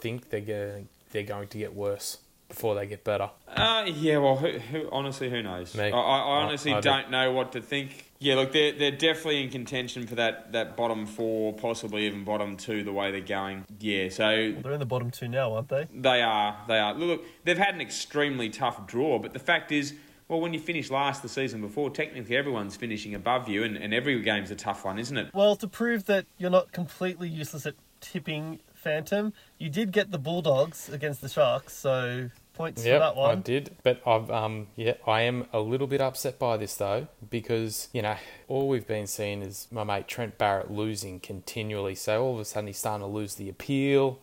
think 0.01 0.31
they're 0.31 0.83
they're 1.11 1.23
going 1.23 1.49
to 1.49 1.59
get 1.59 1.75
worse 1.75 2.19
before 2.49 2.75
they 2.75 2.87
get 2.87 3.05
better. 3.05 3.31
Uh, 3.47 3.85
yeah, 3.87 4.19
well, 4.19 4.37
who, 4.37 4.49
who, 4.59 4.89
honestly, 4.91 5.29
who 5.31 5.43
knows? 5.43 5.75
Me. 5.75 5.85
I, 5.85 5.89
I 5.91 5.93
I 5.93 6.19
I- 6.19 6.43
honestly 6.45 6.73
I 6.73 6.81
do. 6.81 6.89
don't 6.89 7.11
know 7.11 7.33
what 7.33 7.53
to 7.53 7.61
think. 7.61 8.07
Yeah, 8.21 8.35
look, 8.35 8.53
they're, 8.53 8.73
they're 8.73 8.91
definitely 8.91 9.45
in 9.45 9.51
contention 9.51 10.07
for 10.07 10.17
that, 10.17 10.51
that 10.53 10.77
bottom 10.77 11.07
four, 11.07 11.53
possibly 11.53 12.07
even 12.07 12.25
bottom 12.25 12.57
two, 12.57 12.83
the 12.83 12.93
way 12.93 13.13
they're 13.13 13.21
going. 13.21 13.65
Yeah, 13.79 14.09
so 14.09 14.25
Well, 14.27 14.63
they're 14.63 14.73
in 14.73 14.81
the 14.81 14.87
bottom 14.87 15.11
two 15.13 15.29
now, 15.29 15.55
aren't 15.55 15.69
they? 15.69 15.87
They 15.95 16.23
are. 16.23 16.57
They 16.67 16.79
are. 16.79 16.95
Look, 16.95 17.25
they've 17.45 17.57
had 17.59 17.75
an 17.75 17.81
extremely 17.81 18.49
tough 18.51 18.87
draw, 18.89 19.21
but 19.21 19.35
the 19.35 19.39
fact 19.39 19.71
is, 19.71 19.95
well, 20.27 20.41
when 20.41 20.53
you 20.53 20.59
finish 20.59 20.91
last 20.91 21.23
the 21.23 21.29
season 21.29 21.61
before, 21.61 21.91
technically 21.91 22.37
everyone's 22.37 22.75
finishing 22.77 23.15
above 23.15 23.49
you, 23.49 23.63
and, 23.63 23.77
and 23.77 23.95
every 23.95 24.21
game's 24.23 24.51
a 24.51 24.57
tough 24.57 24.85
one, 24.85 24.99
isn't 24.99 25.17
it? 25.17 25.33
Well, 25.33 25.55
to 25.57 25.69
prove 25.69 26.07
that 26.07 26.27
you're 26.39 26.51
not 26.51 26.73
completely 26.73 27.29
useless 27.29 27.67
at 27.67 27.75
tipping 28.01 28.59
Phantom, 28.75 29.33
you 29.59 29.69
did 29.69 29.93
get 29.93 30.11
the 30.11 30.19
Bulldogs 30.19 30.89
against 30.89 31.21
the 31.21 31.29
Sharks, 31.29 31.75
so 31.75 32.31
points 32.55 32.83
for 32.83 32.89
that 32.89 33.17
one. 33.17 33.31
I 33.31 33.41
did, 33.41 33.77
but 33.83 34.01
I've 34.07 34.31
um 34.31 34.67
yeah, 34.77 34.95
I 35.07 35.23
am 35.23 35.47
a 35.53 35.61
little 35.61 35.87
bit 35.87 36.01
upset 36.01 36.39
by 36.39 36.57
this 36.57 36.75
though 36.75 37.09
because 37.31 37.89
you 37.93 38.03
know 38.03 38.17
all 38.49 38.69
we've 38.69 38.87
been 38.87 39.07
seeing 39.07 39.43
is 39.43 39.69
my 39.71 39.85
mate 39.85 40.09
Trent 40.09 40.39
Barrett 40.39 40.71
losing 40.71 41.21
continually. 41.21 41.95
So 41.95 42.23
all 42.25 42.35
of 42.35 42.41
a 42.41 42.45
sudden 42.45 42.67
he's 42.67 42.79
starting 42.79 43.07
to 43.07 43.13
lose 43.13 43.37
the 43.37 43.49
appeal. 43.49 44.21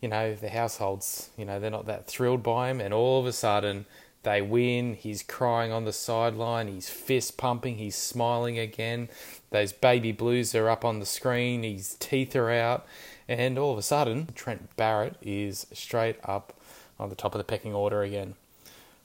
You 0.00 0.08
know 0.08 0.34
the 0.34 0.50
households, 0.50 1.30
you 1.36 1.44
know 1.44 1.60
they're 1.60 1.70
not 1.70 1.86
that 1.86 2.06
thrilled 2.06 2.42
by 2.42 2.70
him, 2.70 2.80
and 2.80 2.92
all 2.92 3.20
of 3.20 3.26
a 3.26 3.32
sudden 3.32 3.86
they 4.24 4.42
win. 4.42 4.94
He's 4.94 5.22
crying 5.22 5.70
on 5.70 5.84
the 5.84 5.92
sideline. 5.92 6.68
He's 6.68 6.88
fist 6.88 7.36
pumping. 7.36 7.76
He's 7.76 7.94
smiling 7.94 8.58
again. 8.58 9.08
Those 9.50 9.72
baby 9.72 10.12
blues 10.12 10.54
are 10.54 10.68
up 10.68 10.84
on 10.84 10.98
the 10.98 11.06
screen. 11.06 11.62
His 11.62 11.94
teeth 11.94 12.34
are 12.34 12.50
out, 12.50 12.86
and 13.28 13.58
all 13.58 13.72
of 13.72 13.78
a 13.78 13.82
sudden 13.82 14.28
Trent 14.34 14.76
Barrett 14.76 15.16
is 15.22 15.66
straight 15.72 16.16
up 16.24 16.52
on 16.98 17.08
the 17.08 17.14
top 17.14 17.34
of 17.34 17.38
the 17.38 17.44
pecking 17.44 17.74
order 17.74 18.02
again. 18.02 18.34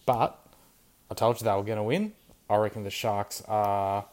But 0.06 0.40
I 1.10 1.14
told 1.14 1.40
you 1.40 1.46
they 1.46 1.52
were 1.52 1.64
going 1.64 1.78
to 1.78 1.84
win. 1.84 2.14
I 2.50 2.58
reckon 2.58 2.84
the 2.84 2.90
Sharks 2.90 3.42
are 3.48 4.06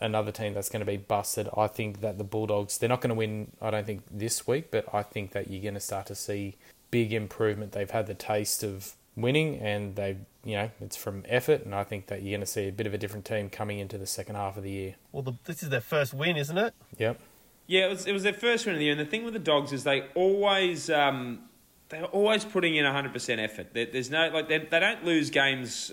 another 0.00 0.32
team 0.32 0.54
that's 0.54 0.68
going 0.68 0.80
to 0.80 0.86
be 0.86 0.96
busted. 0.96 1.48
I 1.56 1.66
think 1.66 2.00
that 2.00 2.18
the 2.18 2.24
Bulldogs, 2.24 2.78
they're 2.78 2.88
not 2.88 3.00
going 3.00 3.10
to 3.10 3.14
win, 3.14 3.52
I 3.60 3.70
don't 3.70 3.86
think, 3.86 4.02
this 4.10 4.46
week, 4.46 4.70
but 4.70 4.92
I 4.94 5.02
think 5.02 5.32
that 5.32 5.50
you're 5.50 5.62
going 5.62 5.74
to 5.74 5.80
start 5.80 6.06
to 6.06 6.14
see 6.14 6.56
big 6.90 7.12
improvement. 7.12 7.72
They've 7.72 7.90
had 7.90 8.06
the 8.06 8.14
taste 8.14 8.62
of 8.62 8.94
winning 9.16 9.58
and 9.58 9.96
they, 9.96 10.16
you 10.44 10.56
know, 10.56 10.70
it's 10.80 10.96
from 10.96 11.24
effort. 11.28 11.64
And 11.64 11.74
I 11.74 11.84
think 11.84 12.06
that 12.06 12.22
you're 12.22 12.32
going 12.32 12.40
to 12.40 12.46
see 12.46 12.68
a 12.68 12.72
bit 12.72 12.86
of 12.86 12.94
a 12.94 12.98
different 12.98 13.24
team 13.24 13.50
coming 13.50 13.78
into 13.78 13.98
the 13.98 14.06
second 14.06 14.36
half 14.36 14.56
of 14.56 14.62
the 14.62 14.70
year. 14.70 14.94
Well, 15.12 15.22
the, 15.22 15.32
this 15.44 15.62
is 15.62 15.68
their 15.68 15.80
first 15.80 16.14
win, 16.14 16.36
isn't 16.36 16.56
it? 16.58 16.74
Yep. 16.98 17.20
Yeah, 17.70 17.86
it 17.86 17.90
was, 17.90 18.06
it 18.06 18.12
was 18.12 18.24
their 18.24 18.32
first 18.32 18.66
win 18.66 18.74
of 18.74 18.80
the 18.80 18.86
year, 18.86 18.92
and 18.92 19.00
the 19.00 19.08
thing 19.08 19.22
with 19.22 19.32
the 19.32 19.38
Dogs 19.38 19.72
is 19.72 19.84
they 19.84 20.02
always 20.16 20.90
um, 20.90 21.38
they're 21.88 22.02
always 22.06 22.44
putting 22.44 22.74
in 22.74 22.84
hundred 22.84 23.12
percent 23.12 23.40
effort. 23.40 23.72
There, 23.72 23.86
there's 23.86 24.10
no 24.10 24.28
like 24.30 24.48
they, 24.48 24.58
they 24.58 24.80
don't 24.80 25.04
lose 25.04 25.30
games 25.30 25.92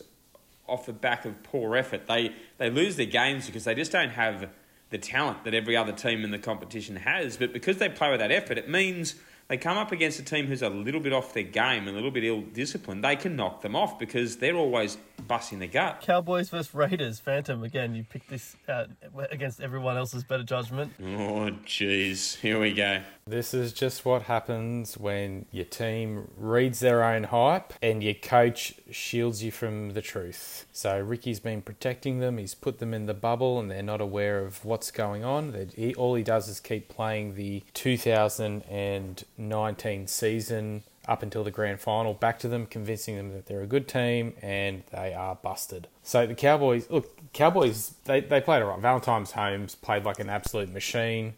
off 0.65 0.87
the 0.87 0.93
back 0.93 1.23
of 1.25 1.43
poor 1.43 1.75
effort. 1.75 2.07
They 2.07 2.33
they 2.57 2.71
lose 2.71 2.95
their 2.95 3.05
games 3.05 3.45
because 3.45 3.65
they 3.65 3.75
just 3.75 3.91
don't 3.91 4.09
have 4.09 4.49
the 4.89 4.97
talent 4.97 5.43
that 5.43 5.53
every 5.53 5.77
other 5.77 5.91
team 5.91 6.23
in 6.23 6.31
the 6.31 6.39
competition 6.39 6.95
has. 6.95 7.37
But 7.37 7.53
because 7.53 7.77
they 7.77 7.89
play 7.89 8.09
with 8.09 8.21
that 8.21 8.31
effort, 8.31 8.57
it 8.57 8.67
means 8.67 9.13
they 9.47 9.57
come 9.57 9.77
up 9.77 9.91
against 9.91 10.19
a 10.19 10.23
team 10.23 10.47
who's 10.47 10.61
a 10.61 10.69
little 10.69 10.99
bit 10.99 11.13
off 11.13 11.33
their 11.33 11.43
game 11.43 11.87
and 11.87 11.89
a 11.89 11.93
little 11.93 12.11
bit 12.11 12.23
ill 12.23 12.41
disciplined. 12.41 13.03
They 13.03 13.15
can 13.15 13.35
knock 13.35 13.61
them 13.61 13.75
off 13.75 13.97
because 13.97 14.37
they're 14.37 14.55
always 14.55 14.97
busting 15.25 15.59
the 15.59 15.67
gut. 15.67 16.01
Cowboys 16.01 16.49
versus 16.49 16.73
Raiders. 16.73 17.19
Phantom, 17.19 17.63
again, 17.63 17.95
you 17.95 18.03
picked 18.03 18.29
this 18.29 18.55
out 18.67 18.89
against 19.31 19.61
everyone 19.61 19.97
else's 19.97 20.23
better 20.23 20.43
judgment. 20.43 20.93
Oh, 21.01 21.51
jeez, 21.65 22.35
here 22.37 22.59
we 22.59 22.73
go. 22.73 23.01
This 23.27 23.53
is 23.53 23.73
just 23.73 24.05
what 24.05 24.21
happens 24.23 24.97
when 24.97 25.45
your 25.51 25.65
team 25.65 26.31
reads 26.37 26.79
their 26.79 27.03
own 27.03 27.25
hype 27.25 27.73
and 27.81 28.01
your 28.01 28.13
coach 28.13 28.75
shields 28.89 29.43
you 29.43 29.51
from 29.51 29.89
the 29.91 30.01
truth. 30.01 30.65
So 30.71 30.97
Ricky's 30.97 31.41
been 31.41 31.61
protecting 31.61 32.19
them. 32.19 32.37
He's 32.37 32.55
put 32.55 32.79
them 32.79 32.93
in 32.93 33.05
the 33.05 33.13
bubble 33.13 33.59
and 33.59 33.69
they're 33.69 33.83
not 33.83 33.99
aware 33.99 34.39
of 34.39 34.63
what's 34.63 34.91
going 34.91 35.25
on. 35.25 35.71
He, 35.75 35.93
all 35.95 36.15
he 36.15 36.23
does 36.23 36.47
is 36.47 36.61
keep 36.61 36.87
playing 36.87 37.35
the 37.35 37.63
2019 37.73 40.07
season 40.07 40.83
up 41.05 41.21
until 41.21 41.43
the 41.43 41.51
grand 41.51 41.81
final, 41.81 42.13
back 42.13 42.39
to 42.39 42.47
them, 42.47 42.65
convincing 42.65 43.17
them 43.17 43.33
that 43.33 43.47
they're 43.47 43.59
a 43.61 43.67
good 43.67 43.89
team 43.89 44.35
and 44.41 44.83
they 44.91 45.13
are 45.13 45.35
busted. 45.35 45.89
So 46.03 46.25
the 46.27 46.35
Cowboys, 46.35 46.89
look, 46.89 47.33
Cowboys, 47.33 47.95
they, 48.05 48.21
they 48.21 48.39
played 48.39 48.61
all 48.61 48.69
right. 48.69 48.79
Valentine's 48.79 49.31
Holmes 49.31 49.75
played 49.75 50.05
like 50.05 50.19
an 50.19 50.29
absolute 50.29 50.71
machine. 50.71 51.33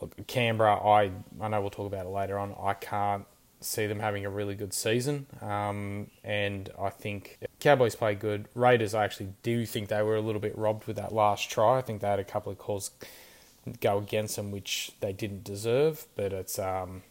Look, 0.00 0.26
Canberra, 0.26 0.76
I 0.76 1.10
I 1.40 1.48
know 1.48 1.60
we'll 1.60 1.70
talk 1.70 1.86
about 1.86 2.06
it 2.06 2.10
later 2.10 2.38
on. 2.38 2.54
I 2.60 2.74
can't 2.74 3.24
see 3.60 3.86
them 3.86 4.00
having 4.00 4.24
a 4.24 4.30
really 4.30 4.54
good 4.54 4.74
season, 4.74 5.26
um, 5.40 6.10
and 6.22 6.70
I 6.78 6.90
think 6.90 7.38
Cowboys 7.60 7.94
play 7.94 8.14
good. 8.14 8.46
Raiders, 8.54 8.94
I 8.94 9.04
actually 9.04 9.32
do 9.42 9.64
think 9.64 9.88
they 9.88 10.02
were 10.02 10.16
a 10.16 10.20
little 10.20 10.40
bit 10.40 10.56
robbed 10.56 10.86
with 10.86 10.96
that 10.96 11.12
last 11.12 11.50
try. 11.50 11.78
I 11.78 11.82
think 11.82 12.02
they 12.02 12.08
had 12.08 12.18
a 12.18 12.24
couple 12.24 12.52
of 12.52 12.58
calls 12.58 12.90
go 13.80 13.98
against 13.98 14.36
them 14.36 14.50
which 14.50 14.92
they 15.00 15.12
didn't 15.12 15.44
deserve, 15.44 16.06
but 16.14 16.32
it's 16.32 16.58
um, 16.58 17.02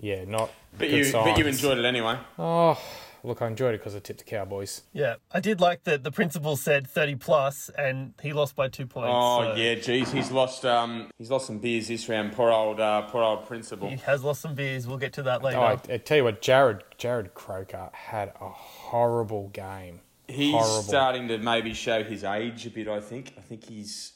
yeah, 0.00 0.24
not. 0.24 0.50
But 0.76 0.90
you 0.90 1.10
but 1.12 1.38
you 1.38 1.46
enjoyed 1.46 1.78
it 1.78 1.84
anyway. 1.84 2.18
Oh, 2.38 2.80
look, 3.22 3.42
I 3.42 3.46
enjoyed 3.46 3.74
it 3.74 3.78
because 3.78 3.94
I 3.94 3.98
tipped 3.98 4.20
the 4.20 4.24
Cowboys. 4.24 4.82
Yeah, 4.92 5.16
I 5.32 5.40
did 5.40 5.60
like 5.60 5.84
that 5.84 6.04
the 6.04 6.10
principal 6.10 6.56
said 6.56 6.86
30 6.86 7.16
plus 7.16 7.70
and 7.76 8.14
he 8.22 8.32
lost 8.32 8.56
by 8.56 8.68
two 8.68 8.86
points. 8.86 9.10
Oh 9.12 9.42
so 9.42 9.54
yeah, 9.54 9.74
geez, 9.74 10.12
he's 10.12 10.30
lost 10.30 10.64
um 10.64 11.10
he's 11.18 11.30
lost 11.30 11.46
some 11.46 11.58
beers 11.58 11.88
this 11.88 12.08
round. 12.08 12.32
Poor 12.32 12.50
old 12.50 12.80
uh, 12.80 13.02
poor 13.02 13.22
old 13.22 13.46
principal. 13.46 13.88
He 13.88 13.96
has 13.96 14.22
lost 14.22 14.40
some 14.40 14.54
beers. 14.54 14.86
We'll 14.86 14.98
get 14.98 15.12
to 15.14 15.22
that 15.24 15.42
later. 15.42 15.58
Oh, 15.58 15.62
I, 15.62 15.72
I 15.92 15.96
tell 15.98 16.18
you 16.18 16.24
what, 16.24 16.40
Jared 16.40 16.84
Jarrod 16.98 17.34
Croker 17.34 17.90
had 17.92 18.32
a 18.40 18.48
horrible 18.48 19.48
game. 19.48 20.00
He's 20.28 20.52
horrible. 20.52 20.82
starting 20.82 21.28
to 21.28 21.38
maybe 21.38 21.72
show 21.72 22.04
his 22.04 22.22
age 22.24 22.66
a 22.66 22.70
bit. 22.70 22.88
I 22.88 23.00
think. 23.00 23.34
I 23.38 23.40
think 23.40 23.64
he's. 23.64 24.12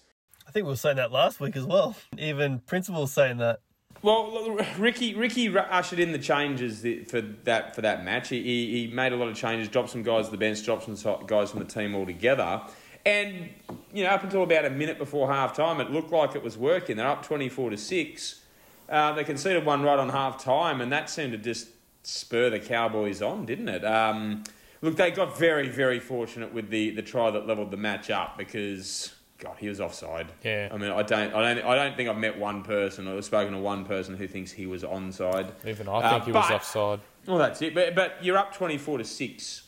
I 0.47 0.51
think 0.51 0.65
we 0.65 0.73
were 0.73 0.77
saying 0.77 0.97
that 0.97 1.13
last 1.13 1.41
week 1.41 1.57
as 1.57 1.65
well. 1.65 1.97
Even 2.19 2.59
principal 2.61 3.07
saying 3.07 3.39
that. 3.39 3.61
Well, 4.03 4.59
Ricky 4.79 5.15
Ricky 5.15 5.57
ushered 5.57 6.01
in 6.01 6.11
the 6.11 6.19
changes 6.19 6.85
for 7.09 7.21
that 7.21 7.75
for 7.77 7.83
that 7.83 8.05
match. 8.05 8.31
He, 8.31 8.43
he 8.43 8.93
made 8.93 9.13
a 9.13 9.17
lot 9.17 9.29
of 9.29 9.37
changes, 9.37 9.69
dropped 9.69 9.91
some 9.91 10.03
guys 10.03 10.27
to 10.27 10.33
the 10.33 10.37
bench, 10.37 10.65
dropped 10.65 10.85
some 10.85 11.27
guys 11.27 11.53
from 11.53 11.61
the 11.61 11.67
team 11.67 11.95
altogether. 11.95 12.63
And 13.07 13.51
you 13.93 14.03
know, 14.03 14.11
up 14.11 14.25
until 14.25 14.43
about 14.43 14.65
a 14.65 14.71
minute 14.71 14.99
before 14.99 15.29
half 15.33 15.55
time, 15.55 15.81
it 15.81 15.91
looked 15.91 16.11
like 16.11 16.35
it 16.35 16.43
was 16.43 16.59
working. 16.59 16.97
They're 16.97 17.07
up 17.07 17.25
twenty 17.25 17.49
four 17.49 17.71
to 17.71 17.77
six. 17.77 18.41
Uh, 18.89 19.13
they 19.13 19.23
conceded 19.23 19.65
one 19.65 19.83
right 19.83 19.99
on 19.99 20.09
half 20.09 20.43
time, 20.43 20.81
and 20.81 20.91
that 20.93 21.09
seemed 21.09 21.33
to 21.33 21.39
just 21.39 21.69
spur 22.03 22.51
the 22.51 22.59
Cowboys 22.59 23.23
on, 23.23 23.47
didn't 23.47 23.69
it? 23.69 23.85
Um, 23.85 24.43
look, 24.81 24.97
they 24.97 25.13
got 25.13 25.39
very 25.39 25.69
very 25.69 26.01
fortunate 26.01 26.53
with 26.53 26.71
the 26.71 26.91
the 26.91 27.03
try 27.03 27.31
that 27.31 27.47
levelled 27.47 27.71
the 27.71 27.77
match 27.77 28.11
up 28.11 28.37
because 28.37 29.15
God, 29.43 29.57
he 29.59 29.69
was 29.69 29.81
offside. 29.81 30.29
Yeah. 30.45 30.69
I 30.73 30.77
mean, 30.79 30.91
I 30.93 31.03
don't, 31.03 31.35
I 31.35 31.55
don't, 31.55 31.65
I 31.67 31.75
don't 31.75 31.97
think 31.97 32.09
I've 32.09 32.17
met 32.17 32.39
one 32.39 32.63
person 32.63 33.09
or 33.09 33.21
spoken 33.23 33.53
to 33.55 33.59
one 33.59 33.85
person 33.85 34.17
who 34.17 34.29
thinks 34.29 34.53
he 34.53 34.67
was 34.67 34.85
onside. 34.85 35.51
Even 35.67 35.89
I 35.89 36.11
think 36.11 36.23
Uh, 36.23 36.25
he 36.27 36.33
was 36.33 36.51
offside. 36.51 37.01
Well, 37.27 37.39
that's 37.39 37.61
it. 37.61 37.75
But 37.75 37.95
but 37.97 38.17
you're 38.23 38.39
up 38.39 38.55
twenty 38.55 38.79
four 38.79 38.99
to 38.99 39.05
six. 39.05 39.65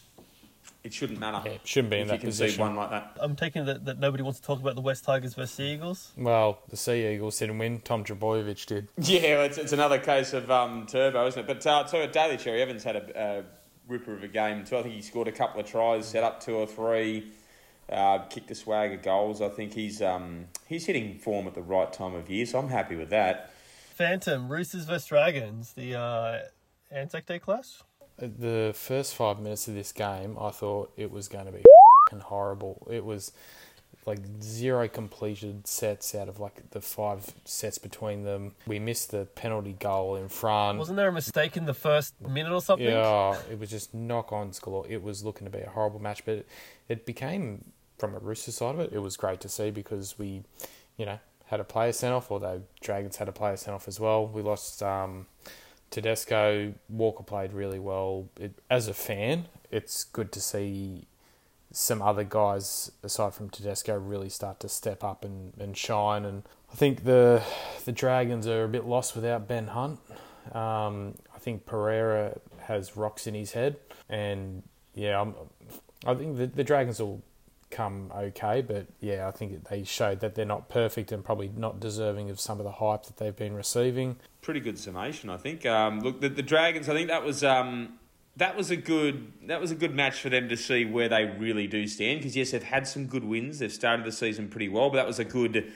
It 0.84 0.92
shouldn't 0.92 1.18
matter. 1.18 1.40
Yeah, 1.48 1.56
shouldn't 1.64 1.90
be 1.90 1.98
in 2.00 2.08
that 2.08 2.20
you 2.22 2.28
position. 2.28 2.60
one 2.60 2.76
like 2.76 2.90
that. 2.90 3.16
I'm 3.18 3.34
taking 3.36 3.64
that, 3.64 3.86
that 3.86 3.98
nobody 3.98 4.22
wants 4.22 4.38
to 4.40 4.46
talk 4.46 4.60
about 4.60 4.74
the 4.74 4.82
West 4.82 5.02
Tigers 5.04 5.32
versus 5.34 5.56
the 5.56 5.62
Eagles. 5.64 6.12
Well, 6.16 6.58
the 6.68 6.76
Sea 6.76 7.06
Eagles 7.14 7.38
didn't 7.38 7.56
win. 7.58 7.80
Tom 7.80 8.04
Trbojevic 8.04 8.66
did. 8.66 8.88
Yeah, 8.98 9.44
it's, 9.44 9.56
it's 9.56 9.72
another 9.72 9.98
case 9.98 10.34
of 10.34 10.50
um, 10.50 10.84
turbo, 10.86 11.26
isn't 11.26 11.40
it? 11.40 11.46
But 11.46 11.66
uh, 11.66 11.86
so 11.86 12.06
Daly 12.06 12.36
Cherry 12.36 12.60
Evans 12.60 12.84
had 12.84 12.96
a, 12.96 13.20
a 13.38 13.44
ripper 13.88 14.12
of 14.14 14.22
a 14.24 14.28
game 14.28 14.64
too. 14.64 14.76
I 14.76 14.82
think 14.82 14.94
he 14.94 15.00
scored 15.00 15.26
a 15.26 15.32
couple 15.32 15.58
of 15.60 15.66
tries, 15.66 16.06
set 16.06 16.22
up 16.22 16.40
two 16.42 16.54
or 16.54 16.66
three, 16.66 17.32
uh, 17.90 18.18
kicked 18.30 18.50
a 18.50 18.54
swag 18.54 18.92
of 18.92 19.02
goals. 19.02 19.40
I 19.40 19.48
think 19.48 19.74
he's 19.74 20.00
um, 20.02 20.46
he's 20.66 20.86
hitting 20.86 21.18
form 21.18 21.46
at 21.46 21.54
the 21.54 21.62
right 21.62 21.92
time 21.92 22.14
of 22.14 22.30
year, 22.30 22.46
so 22.46 22.58
I'm 22.58 22.68
happy 22.68 22.96
with 22.96 23.10
that. 23.10 23.52
Phantom, 23.94 24.50
Roosters 24.50 24.84
versus 24.84 25.06
Dragons, 25.06 25.72
the 25.72 25.94
uh, 25.94 26.38
Anzac 26.90 27.26
Day 27.26 27.38
clash. 27.38 27.82
The 28.18 28.72
first 28.74 29.14
five 29.14 29.40
minutes 29.40 29.68
of 29.68 29.74
this 29.74 29.92
game, 29.92 30.36
I 30.40 30.50
thought 30.50 30.92
it 30.96 31.10
was 31.10 31.28
going 31.28 31.46
to 31.46 31.52
be 31.52 31.62
and 32.12 32.22
horrible. 32.22 32.86
It 32.90 33.04
was 33.04 33.32
like 34.06 34.18
zero 34.42 34.86
completed 34.86 35.66
sets 35.66 36.14
out 36.14 36.28
of 36.28 36.38
like 36.38 36.70
the 36.70 36.80
five 36.80 37.26
sets 37.44 37.78
between 37.78 38.22
them. 38.22 38.54
We 38.66 38.78
missed 38.78 39.10
the 39.10 39.26
penalty 39.26 39.72
goal 39.78 40.16
in 40.16 40.28
front. 40.28 40.78
Wasn't 40.78 40.96
there 40.96 41.08
a 41.08 41.12
mistake 41.12 41.56
in 41.56 41.64
the 41.64 41.74
first 41.74 42.20
minute 42.20 42.52
or 42.52 42.60
something? 42.60 42.86
Yeah, 42.86 43.36
it 43.50 43.58
was 43.58 43.70
just 43.70 43.94
knock 43.94 44.32
on 44.32 44.52
score. 44.52 44.86
It 44.88 45.02
was 45.02 45.24
looking 45.24 45.46
to 45.46 45.50
be 45.50 45.60
a 45.60 45.70
horrible 45.70 46.00
match, 46.00 46.24
but 46.24 46.44
it 46.88 47.06
became, 47.06 47.64
from 47.98 48.14
a 48.14 48.18
Rooster 48.18 48.52
side 48.52 48.74
of 48.74 48.80
it, 48.80 48.92
it 48.92 48.98
was 48.98 49.16
great 49.16 49.40
to 49.40 49.48
see 49.48 49.70
because 49.70 50.18
we, 50.18 50.42
you 50.96 51.06
know, 51.06 51.18
had 51.46 51.60
a 51.60 51.64
player 51.64 51.92
sent 51.92 52.14
off, 52.14 52.30
although 52.30 52.62
Dragons 52.80 53.16
had 53.16 53.28
a 53.28 53.32
player 53.32 53.56
sent 53.56 53.74
off 53.74 53.86
as 53.86 54.00
well. 54.00 54.26
We 54.26 54.42
lost 54.42 54.82
um, 54.82 55.26
Tedesco. 55.90 56.74
Walker 56.88 57.22
played 57.22 57.52
really 57.52 57.78
well. 57.78 58.28
It, 58.38 58.58
as 58.70 58.88
a 58.88 58.94
fan, 58.94 59.46
it's 59.70 60.04
good 60.04 60.32
to 60.32 60.40
see 60.40 61.06
some 61.70 62.00
other 62.00 62.24
guys 62.24 62.92
aside 63.02 63.34
from 63.34 63.50
Tedesco 63.50 63.98
really 63.98 64.28
start 64.28 64.60
to 64.60 64.68
step 64.68 65.02
up 65.02 65.24
and, 65.24 65.52
and 65.58 65.76
shine. 65.76 66.24
And 66.24 66.44
I 66.72 66.76
think 66.76 67.04
the 67.04 67.42
the 67.84 67.92
Dragons 67.92 68.46
are 68.46 68.64
a 68.64 68.68
bit 68.68 68.86
lost 68.86 69.14
without 69.14 69.46
Ben 69.48 69.68
Hunt. 69.68 70.00
Um, 70.52 71.14
I 71.34 71.38
think 71.38 71.66
Pereira 71.66 72.38
has 72.60 72.96
rocks 72.96 73.26
in 73.26 73.34
his 73.34 73.52
head, 73.52 73.76
and 74.08 74.62
yeah, 74.94 75.20
I'm, 75.20 75.34
I 76.06 76.14
think 76.14 76.36
the, 76.36 76.46
the 76.46 76.64
Dragons 76.64 77.00
will 77.00 77.22
come 77.74 78.10
okay, 78.16 78.62
but 78.62 78.86
yeah, 79.00 79.28
I 79.28 79.32
think 79.32 79.68
they 79.68 79.84
showed 79.84 80.20
that 80.20 80.34
they're 80.34 80.44
not 80.44 80.68
perfect 80.68 81.12
and 81.12 81.24
probably 81.24 81.50
not 81.54 81.80
deserving 81.80 82.30
of 82.30 82.40
some 82.40 82.58
of 82.60 82.64
the 82.64 82.72
hype 82.72 83.04
that 83.04 83.16
they've 83.16 83.36
been 83.36 83.54
receiving. 83.54 84.16
Pretty 84.40 84.60
good 84.60 84.78
summation, 84.78 85.28
I 85.28 85.36
think. 85.36 85.66
Um, 85.66 86.00
look, 86.00 86.20
the, 86.20 86.28
the 86.28 86.42
Dragons. 86.42 86.88
I 86.88 86.94
think 86.94 87.08
that 87.08 87.24
was 87.24 87.42
um, 87.42 87.98
that 88.36 88.56
was 88.56 88.70
a 88.70 88.76
good 88.76 89.32
that 89.48 89.60
was 89.60 89.70
a 89.70 89.74
good 89.74 89.94
match 89.94 90.20
for 90.20 90.30
them 90.30 90.48
to 90.48 90.56
see 90.56 90.84
where 90.84 91.08
they 91.08 91.24
really 91.24 91.66
do 91.66 91.86
stand. 91.86 92.20
Because 92.20 92.36
yes, 92.36 92.52
they've 92.52 92.62
had 92.62 92.86
some 92.86 93.06
good 93.06 93.24
wins. 93.24 93.58
They've 93.58 93.72
started 93.72 94.06
the 94.06 94.12
season 94.12 94.48
pretty 94.48 94.68
well, 94.68 94.90
but 94.90 94.96
that 94.96 95.06
was 95.06 95.18
a 95.18 95.24
good 95.24 95.72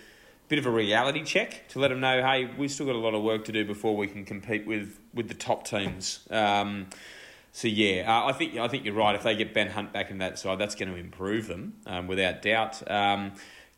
bit 0.48 0.58
of 0.58 0.66
a 0.66 0.70
reality 0.70 1.22
check 1.24 1.68
to 1.68 1.78
let 1.78 1.88
them 1.88 2.00
know, 2.00 2.22
hey, 2.22 2.48
we've 2.56 2.70
still 2.70 2.86
got 2.86 2.94
a 2.94 2.98
lot 2.98 3.14
of 3.14 3.22
work 3.22 3.44
to 3.44 3.52
do 3.52 3.66
before 3.66 3.94
we 3.96 4.06
can 4.06 4.24
compete 4.24 4.66
with 4.66 4.98
with 5.12 5.28
the 5.28 5.34
top 5.34 5.66
teams. 5.66 6.26
Um, 6.30 6.86
so 7.52 7.68
yeah, 7.68 8.04
uh, 8.06 8.26
I 8.26 8.32
think 8.32 8.56
I 8.56 8.68
think 8.68 8.84
you're 8.84 8.94
right. 8.94 9.14
If 9.14 9.22
they 9.22 9.34
get 9.36 9.54
Ben 9.54 9.68
Hunt 9.68 9.92
back 9.92 10.10
in 10.10 10.18
that 10.18 10.38
side, 10.38 10.58
that's 10.58 10.74
going 10.74 10.90
to 10.90 10.96
improve 10.96 11.46
them 11.48 11.74
um, 11.86 12.06
without 12.06 12.42
doubt. 12.42 12.88
Um, 12.90 13.32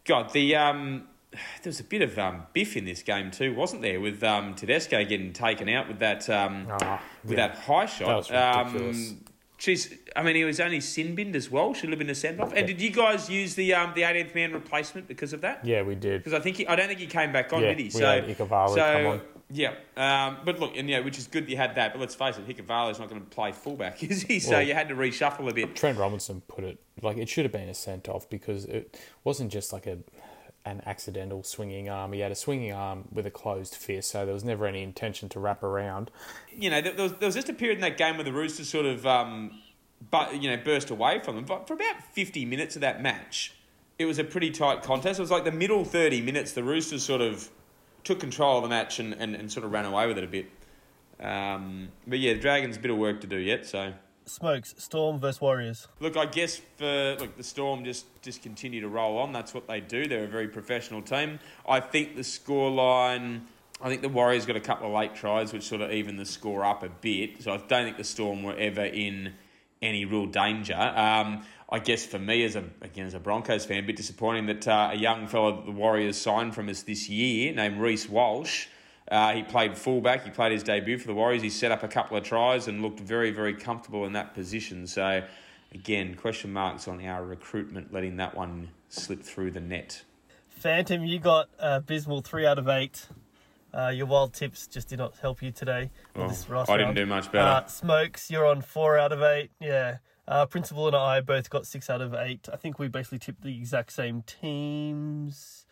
God, 0.05 0.33
the 0.33 0.57
um, 0.57 1.05
there 1.33 1.41
was 1.71 1.81
a 1.81 1.85
bit 1.85 2.03
of 2.03 2.19
um, 2.19 2.43
biff 2.53 2.77
in 2.77 2.85
this 2.85 3.03
game 3.03 3.31
too, 3.31 3.55
wasn't 3.55 3.83
there? 3.83 4.01
With 4.01 4.23
um, 4.23 4.55
Tedesco 4.55 5.05
getting 5.05 5.33
taken 5.33 5.69
out 5.69 5.89
with 5.89 5.99
that 6.01 6.29
um, 6.29 6.67
Ah, 6.71 7.01
with 7.23 7.39
yeah. 7.39 7.49
that 7.49 7.59
high 7.59 7.87
shot. 7.87 8.29
That 8.29 8.67
Jeez, 9.61 9.95
I 10.17 10.23
mean, 10.23 10.37
he 10.37 10.45
was 10.45 10.59
only 10.59 10.81
sin 10.81 11.15
binned 11.15 11.37
as 11.37 11.51
well. 11.51 11.75
Should 11.75 11.91
have 11.91 11.99
been 11.99 12.09
a 12.09 12.15
send 12.15 12.41
off. 12.41 12.51
And 12.57 12.67
did 12.67 12.81
you 12.81 12.89
guys 12.91 13.29
use 13.29 13.55
the 13.55 13.75
um, 13.75 13.93
the 13.95 14.01
18th 14.03 14.35
man 14.35 14.53
replacement 14.55 15.07
because 15.07 15.35
of 15.35 15.43
that? 15.43 15.63
Yeah, 15.67 15.83
we 15.83 15.95
did. 15.95 16.25
Because 16.25 16.33
I 16.33 16.43
think 16.43 16.57
he, 16.57 16.67
I 16.67 16.77
don't 16.77 16.89
think 16.89 16.99
he 16.99 17.07
came 17.07 17.31
back 17.31 17.53
on, 17.53 17.61
Yeah, 17.61 17.69
did 17.69 17.79
he? 17.79 17.85
we 17.85 17.91
So, 17.91 18.01
so 18.39 18.77
come 18.77 19.07
on. 19.07 19.21
yeah. 19.51 19.75
Um, 19.99 20.39
but 20.47 20.59
look, 20.59 20.75
and 20.79 20.89
yeah, 20.89 21.01
which 21.01 21.19
is 21.19 21.27
good 21.27 21.47
you 21.51 21.59
had 21.59 21.75
that. 21.75 21.93
But 21.93 22.01
let's 22.01 22.15
face 22.15 22.39
it, 22.39 22.47
Hikavalu's 22.49 22.99
not 22.99 23.11
going 23.11 23.21
to 23.21 23.27
play 23.27 23.53
fullback, 23.53 24.03
is 24.11 24.23
he? 24.23 24.41
So 24.41 24.53
Well- 24.53 24.63
you 24.63 24.73
had 24.73 24.89
to 24.89 24.95
reshuffle 24.95 25.51
a 25.51 25.53
bit. 25.53 25.77
Trent 25.77 25.99
Robinson 25.99 26.41
put 26.49 26.65
it 26.65 26.79
like 27.03 27.19
it 27.19 27.29
should 27.29 27.45
have 27.45 27.53
been 27.53 27.69
a 27.69 27.75
sent 27.75 28.09
off 28.09 28.31
because 28.31 28.65
it 28.65 28.99
wasn't 29.25 29.53
just 29.53 29.75
like 29.75 29.87
a 29.87 29.99
an 30.65 30.83
accidental 30.85 31.43
swinging 31.43 31.89
arm. 31.89 32.13
He 32.13 32.21
had 32.21 32.31
a 32.31 32.35
swinging 32.35 32.73
arm 32.73 33.09
with 33.11 33.27
a 33.27 33.31
closed 33.31 33.75
fist, 33.75 34.11
so 34.11 34.25
there 34.25 34.35
was 34.35 34.45
never 34.45 34.67
any 34.67 34.83
intention 34.83 35.29
to 35.31 35.41
wrap 35.41 35.63
around. 35.63 36.11
You 36.55 36.71
know, 36.71 36.81
there 36.81 36.95
was, 36.95 37.15
there 37.15 37.27
was 37.27 37.35
just 37.35 37.49
a 37.49 37.55
period 37.55 37.77
in 37.77 37.83
that 37.83 37.97
game 37.97 38.17
where 38.17 38.25
the 38.25 38.33
Roosters 38.33 38.69
sort 38.69 38.87
of, 38.87 39.07
um, 39.07 39.59
but 40.11 40.43
you 40.43 40.51
know, 40.51 40.63
burst 40.63 40.91
away 40.91 41.21
from 41.21 41.37
them. 41.37 41.45
But 41.45 41.67
for 41.67 41.75
about 41.75 42.03
fifty 42.13 42.45
minutes 42.45 42.75
of 42.75 42.83
that 42.83 43.01
match, 43.01 43.55
it 43.99 44.05
was 44.05 44.19
a 44.19 44.25
pretty 44.25 44.51
tight 44.51 44.83
contest. 44.83 45.19
It 45.19 45.23
was 45.23 45.31
like 45.31 45.45
the 45.45 45.53
middle 45.53 45.85
thirty 45.85 46.21
minutes, 46.21 46.53
the 46.53 46.63
Roosters 46.63 47.03
sort 47.03 47.23
of 47.23 47.49
took 48.05 48.21
control 48.21 48.59
of 48.59 48.63
the 48.63 48.69
match 48.69 48.99
and, 48.99 49.15
and, 49.15 49.35
and 49.35 49.53
sort 49.53 49.65
of 49.65 49.73
ran 49.73 49.85
away 49.85 50.07
with 50.07 50.19
it 50.19 50.25
a 50.25 50.27
bit. 50.27 50.51
Um, 51.21 51.89
but 52.07 52.19
yeah, 52.19 52.33
the 52.33 52.41
Dragons 52.41 52.77
a 52.77 52.81
bit 52.81 52.91
of 52.91 52.97
work 52.97 53.21
to 53.21 53.27
do 53.27 53.37
yet. 53.37 53.67
So 53.67 53.93
Smokes, 54.31 54.75
Storm 54.79 55.19
versus 55.19 55.41
Warriors. 55.41 55.89
look, 55.99 56.17
I 56.17 56.27
guess 56.27 56.61
for 56.77 57.17
look 57.19 57.37
the 57.37 57.43
Storm 57.43 57.85
just 57.85 58.07
just 58.23 58.43
continue 58.43 58.81
to 58.81 58.89
roll 58.89 59.19
on. 59.19 59.33
That's 59.33 59.53
what 59.53 59.67
they 59.67 59.81
do. 59.81 60.07
They're 60.07 60.25
a 60.25 60.29
very 60.29 60.49
professional 60.49 61.03
team. 61.03 61.39
I 61.69 61.81
think 61.81 62.17
the 62.17 62.23
scoreline. 62.23 63.43
I 63.83 63.89
think 63.89 64.03
the 64.03 64.11
Warriors 64.11 64.45
got 64.45 64.57
a 64.57 64.61
couple 64.61 64.89
of 64.89 64.93
late 64.93 65.15
tries, 65.15 65.53
which 65.53 65.63
sort 65.63 65.81
of 65.81 65.91
even 65.91 66.17
the 66.17 66.27
score 66.27 66.65
up 66.65 66.83
a 66.83 66.91
bit. 66.91 67.43
So 67.43 67.53
I 67.53 67.57
don't 67.57 67.85
think 67.85 67.97
the 67.97 68.05
Storm 68.05 68.43
were 68.43 68.55
ever 68.57 68.85
in 68.85 69.33
any 69.83 70.05
real 70.05 70.27
danger. 70.27 70.75
Um, 70.75 71.45
I 71.73 71.79
guess 71.79 72.05
for 72.05 72.19
me, 72.19 72.45
as 72.45 72.57
a 72.57 72.65
again 72.83 73.07
as 73.07 73.15
a 73.15 73.21
Broncos 73.21 73.65
fan, 73.65 73.85
a 73.85 73.87
bit 73.87 73.97
disappointing 73.97 74.47
that 74.47 74.69
uh, 74.69 74.91
a 74.93 74.97
young 74.97 75.27
fellow 75.29 75.57
that 75.57 75.67
the 75.67 75.73
Warriors 75.73 76.17
signed 76.17 76.55
from 76.55 76.69
us 76.69 76.83
this 76.83 77.09
year, 77.09 77.55
named 77.55 77.81
Reece 77.81 78.09
Walsh, 78.09 78.67
uh, 79.11 79.33
he 79.33 79.43
played 79.43 79.77
fullback. 79.77 80.25
He 80.25 80.31
played 80.31 80.53
his 80.53 80.63
debut 80.63 80.99
for 80.99 81.07
the 81.07 81.15
Warriors. 81.15 81.43
He 81.43 81.51
set 81.51 81.73
up 81.73 81.83
a 81.83 81.89
couple 81.89 82.17
of 82.17 82.25
tries 82.25 82.69
and 82.69 82.83
looked 82.83 83.01
very, 83.01 83.31
very 83.31 83.55
comfortable 83.55 84.05
in 84.07 84.13
that 84.13 84.35
position. 84.35 84.87
So, 84.87 85.23
again, 85.73 86.15
question 86.15 86.53
marks 86.53 86.87
on 86.89 87.05
our 87.05 87.25
recruitment, 87.25 87.93
letting 87.93 88.17
that 88.17 88.37
one 88.37 88.69
slip 88.89 89.23
through 89.23 89.53
the 89.53 89.61
net. 89.61 90.05
Phantom, 90.49 91.05
you 91.05 91.19
got 91.19 91.49
Bismal 91.87 92.21
three 92.23 92.47
out 92.47 92.59
of 92.59 92.69
eight. 92.69 93.07
Uh, 93.73 93.89
your 93.89 94.07
wild 94.07 94.33
tips 94.33 94.67
just 94.67 94.89
did 94.89 94.99
not 94.99 95.17
help 95.19 95.43
you 95.43 95.51
today. 95.51 95.91
or 96.15 96.29
this 96.29 96.47
Oh, 96.51 96.65
I 96.69 96.77
didn't 96.77 96.95
do 96.95 97.07
much 97.07 97.31
better. 97.31 97.65
Uh, 97.65 97.67
Smokes, 97.67 98.31
you're 98.31 98.47
on 98.47 98.63
four 98.63 98.99
out 98.99 99.13
of 99.13 99.23
eight. 99.23 99.51
Yeah. 99.61 99.99
Uh, 100.27 100.47
Principal 100.47 100.87
and 100.87 100.97
I 100.97 101.21
both 101.21 101.51
got 101.51 101.67
six 101.67 101.89
out 101.89 102.01
of 102.01 102.15
eight. 102.15 102.49
I 102.53 102.57
think 102.57 102.79
we 102.79 102.89
basically 102.89 103.19
tipped 103.19 103.43
the 103.43 103.57
exact 103.57 103.93
same 103.93 104.23
teams. 104.23 105.67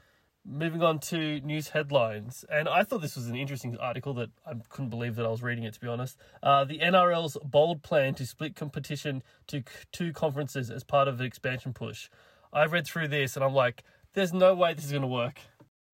Moving 0.51 0.83
on 0.83 0.99
to 1.01 1.41
news 1.41 1.69
headlines, 1.69 2.43
and 2.51 2.71
I 2.71 2.83
thought 2.83 3.03
this 3.03 3.17
was 3.17 3.27
an 3.27 3.37
interesting 3.37 3.77
article 3.77 4.15
that 4.15 4.31
I 4.47 4.55
couldn't 4.71 4.89
believe 4.89 5.17
that 5.17 5.27
I 5.27 5.29
was 5.29 5.43
reading 5.43 5.65
it. 5.65 5.75
To 5.75 5.81
be 5.81 5.89
honest, 5.89 6.17
uh, 6.43 6.65
the 6.65 6.79
NRL's 6.79 7.37
bold 7.45 7.83
plan 7.83 8.15
to 8.15 8.25
split 8.25 8.57
competition 8.57 9.23
to 9.49 9.63
two 9.93 10.13
conferences 10.15 10.71
as 10.71 10.85
part 10.85 11.07
of 11.07 11.21
an 11.21 11.27
expansion 11.27 11.75
push. 11.75 12.09
I 12.51 12.65
read 12.65 12.87
through 12.87 13.09
this 13.09 13.37
and 13.37 13.45
I'm 13.45 13.53
like, 13.53 13.85
there's 14.15 14.33
no 14.33 14.55
way 14.55 14.73
this 14.73 14.87
is 14.87 14.91
going 14.91 15.03
to 15.03 15.09
work. 15.09 15.39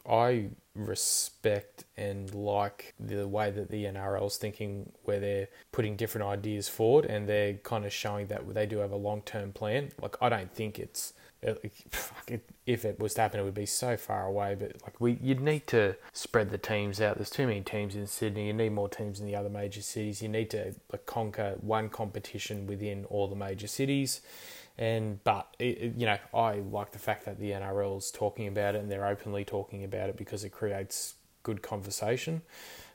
I 0.08 0.50
respect 0.75 1.84
and 1.96 2.32
like 2.34 2.94
the 3.00 3.26
way 3.26 3.50
that 3.50 3.70
the 3.70 3.84
NRL's 3.84 4.37
thinking, 4.37 4.92
where 5.04 5.18
they're 5.18 5.49
putting 5.73 5.96
different 5.96 6.26
ideas 6.26 6.68
forward 6.68 7.06
and 7.06 7.28
they're 7.28 7.54
kind 7.54 7.84
of 7.84 7.92
showing 7.92 8.26
that 8.28 8.54
they 8.54 8.66
do 8.66 8.78
have 8.78 8.92
a 8.92 8.96
long 8.96 9.23
term 9.23 9.52
plan. 9.52 9.90
Like, 10.00 10.16
I 10.20 10.28
don't 10.28 10.54
think 10.54 10.78
it's. 10.78 11.12
Fuck 11.91 12.31
it- 12.31 12.49
If 12.67 12.85
it 12.85 12.99
was 12.99 13.15
to 13.15 13.21
happen, 13.21 13.41
it 13.41 13.43
would 13.45 13.55
be 13.55 13.67
so 13.67 13.97
far 13.97 14.27
away. 14.27 14.55
But 14.59 14.83
like, 14.83 15.01
we 15.01 15.19
you'd 15.23 15.41
need 15.41 15.67
to 15.69 15.97
spread 16.13 16.51
the 16.51 16.59
teams 16.59 17.01
out. 17.01 17.17
There's 17.17 17.31
too 17.31 17.47
many 17.47 17.61
teams 17.61 17.95
in 17.95 18.07
Sydney. 18.07 18.47
You 18.47 18.53
need 18.55 18.71
more 18.73 18.89
teams 18.89 19.21
in 19.21 19.27
the 19.27 19.37
other 19.37 19.51
major 19.51 19.83
cities. 19.83 20.23
You 20.23 20.29
need 20.29 20.51
to 20.51 20.75
like, 20.91 21.05
conquer 21.07 21.57
one 21.61 21.89
competition 21.91 22.67
within 22.67 23.05
all 23.07 23.29
the 23.29 23.37
major 23.37 23.67
cities. 23.67 24.23
And 24.79 25.23
but 25.25 25.55
it, 25.59 25.65
it- 25.79 25.95
you 25.97 26.07
know, 26.07 26.19
I 26.35 26.55
like 26.55 26.93
the 26.93 26.99
fact 26.99 27.25
that 27.27 27.39
the 27.39 27.51
NRL's 27.53 28.11
talking 28.11 28.49
about 28.49 28.75
it 28.75 28.79
and 28.81 28.91
they're 28.91 29.07
openly 29.07 29.45
talking 29.45 29.85
about 29.85 30.09
it 30.09 30.17
because 30.17 30.43
it 30.45 30.51
creates 30.51 31.15
good 31.43 31.61
conversation, 31.63 32.41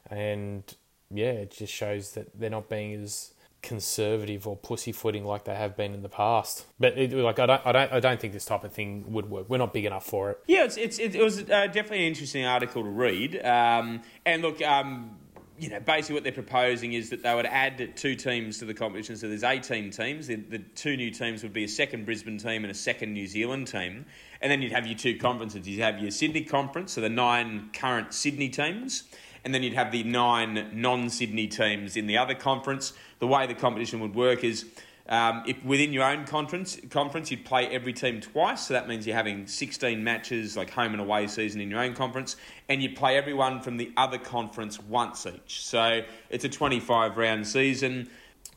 and 0.09 0.63
yeah, 1.11 1.31
it 1.31 1.51
just 1.51 1.71
shows 1.71 2.11
that 2.13 2.39
they're 2.39 2.49
not 2.49 2.67
being 2.67 2.93
as 2.95 3.31
conservative 3.61 4.47
or 4.47 4.55
pussyfooting 4.55 5.25
like 5.25 5.45
they 5.45 5.55
have 5.55 5.75
been 5.75 5.93
in 5.93 6.01
the 6.01 6.09
past. 6.09 6.65
But 6.79 6.97
it, 6.97 7.13
like 7.13 7.39
I 7.39 7.45
don't, 7.45 7.65
I 7.65 7.71
don't, 7.71 7.93
I 7.93 7.99
don't 7.99 8.19
think 8.19 8.33
this 8.33 8.45
type 8.45 8.63
of 8.63 8.71
thing 8.71 9.11
would 9.11 9.29
work. 9.29 9.49
We're 9.49 9.57
not 9.57 9.73
big 9.73 9.85
enough 9.85 10.05
for 10.05 10.31
it. 10.31 10.43
Yeah, 10.47 10.63
it's, 10.63 10.77
it's, 10.77 10.99
it, 10.99 11.21
was 11.21 11.41
uh, 11.41 11.67
definitely 11.67 11.99
an 11.99 12.07
interesting 12.07 12.45
article 12.45 12.83
to 12.83 12.89
read. 12.89 13.43
Um, 13.45 14.01
and 14.25 14.41
look, 14.41 14.61
um, 14.61 15.17
you 15.59 15.69
know, 15.69 15.79
basically 15.79 16.15
what 16.15 16.23
they're 16.23 16.31
proposing 16.31 16.93
is 16.93 17.09
that 17.09 17.21
they 17.21 17.35
would 17.35 17.45
add 17.45 17.95
two 17.95 18.15
teams 18.15 18.59
to 18.59 18.65
the 18.65 18.73
competition. 18.73 19.17
So 19.17 19.27
there's 19.27 19.43
18 19.43 19.91
teams. 19.91 20.27
The, 20.27 20.35
the 20.35 20.59
two 20.59 20.95
new 20.95 21.11
teams 21.11 21.43
would 21.43 21.53
be 21.53 21.65
a 21.65 21.67
second 21.67 22.05
Brisbane 22.05 22.37
team 22.37 22.63
and 22.63 22.71
a 22.71 22.75
second 22.75 23.13
New 23.13 23.27
Zealand 23.27 23.67
team. 23.67 24.05
And 24.41 24.49
then 24.49 24.61
you'd 24.61 24.71
have 24.71 24.87
your 24.87 24.97
two 24.97 25.17
conferences. 25.17 25.67
You'd 25.67 25.81
have 25.81 25.99
your 25.99 26.11
Sydney 26.11 26.43
conference, 26.43 26.93
so 26.93 27.01
the 27.01 27.09
nine 27.09 27.71
current 27.73 28.13
Sydney 28.13 28.47
teams. 28.47 29.03
And 29.43 29.53
then 29.53 29.63
you'd 29.63 29.73
have 29.73 29.91
the 29.91 30.03
nine 30.03 30.69
non 30.73 31.09
Sydney 31.09 31.47
teams 31.47 31.95
in 31.95 32.07
the 32.07 32.17
other 32.17 32.35
conference. 32.35 32.93
The 33.19 33.27
way 33.27 33.47
the 33.47 33.53
competition 33.53 33.99
would 34.01 34.15
work 34.15 34.43
is 34.43 34.65
um, 35.09 35.43
if 35.47 35.63
within 35.65 35.91
your 35.91 36.03
own 36.03 36.25
conference, 36.25 36.77
conference, 36.91 37.31
you'd 37.31 37.43
play 37.43 37.67
every 37.67 37.93
team 37.93 38.21
twice. 38.21 38.67
So 38.67 38.75
that 38.75 38.87
means 38.87 39.07
you're 39.07 39.15
having 39.15 39.47
16 39.47 40.03
matches, 40.03 40.55
like 40.55 40.69
home 40.69 40.91
and 40.91 41.01
away 41.01 41.25
season 41.25 41.61
in 41.61 41.71
your 41.71 41.79
own 41.79 41.95
conference, 41.95 42.35
and 42.69 42.81
you'd 42.83 42.95
play 42.95 43.17
everyone 43.17 43.59
from 43.61 43.77
the 43.77 43.91
other 43.97 44.19
conference 44.19 44.79
once 44.79 45.25
each. 45.25 45.65
So 45.65 46.01
it's 46.29 46.45
a 46.45 46.49
25 46.49 47.17
round 47.17 47.47
season. 47.47 48.07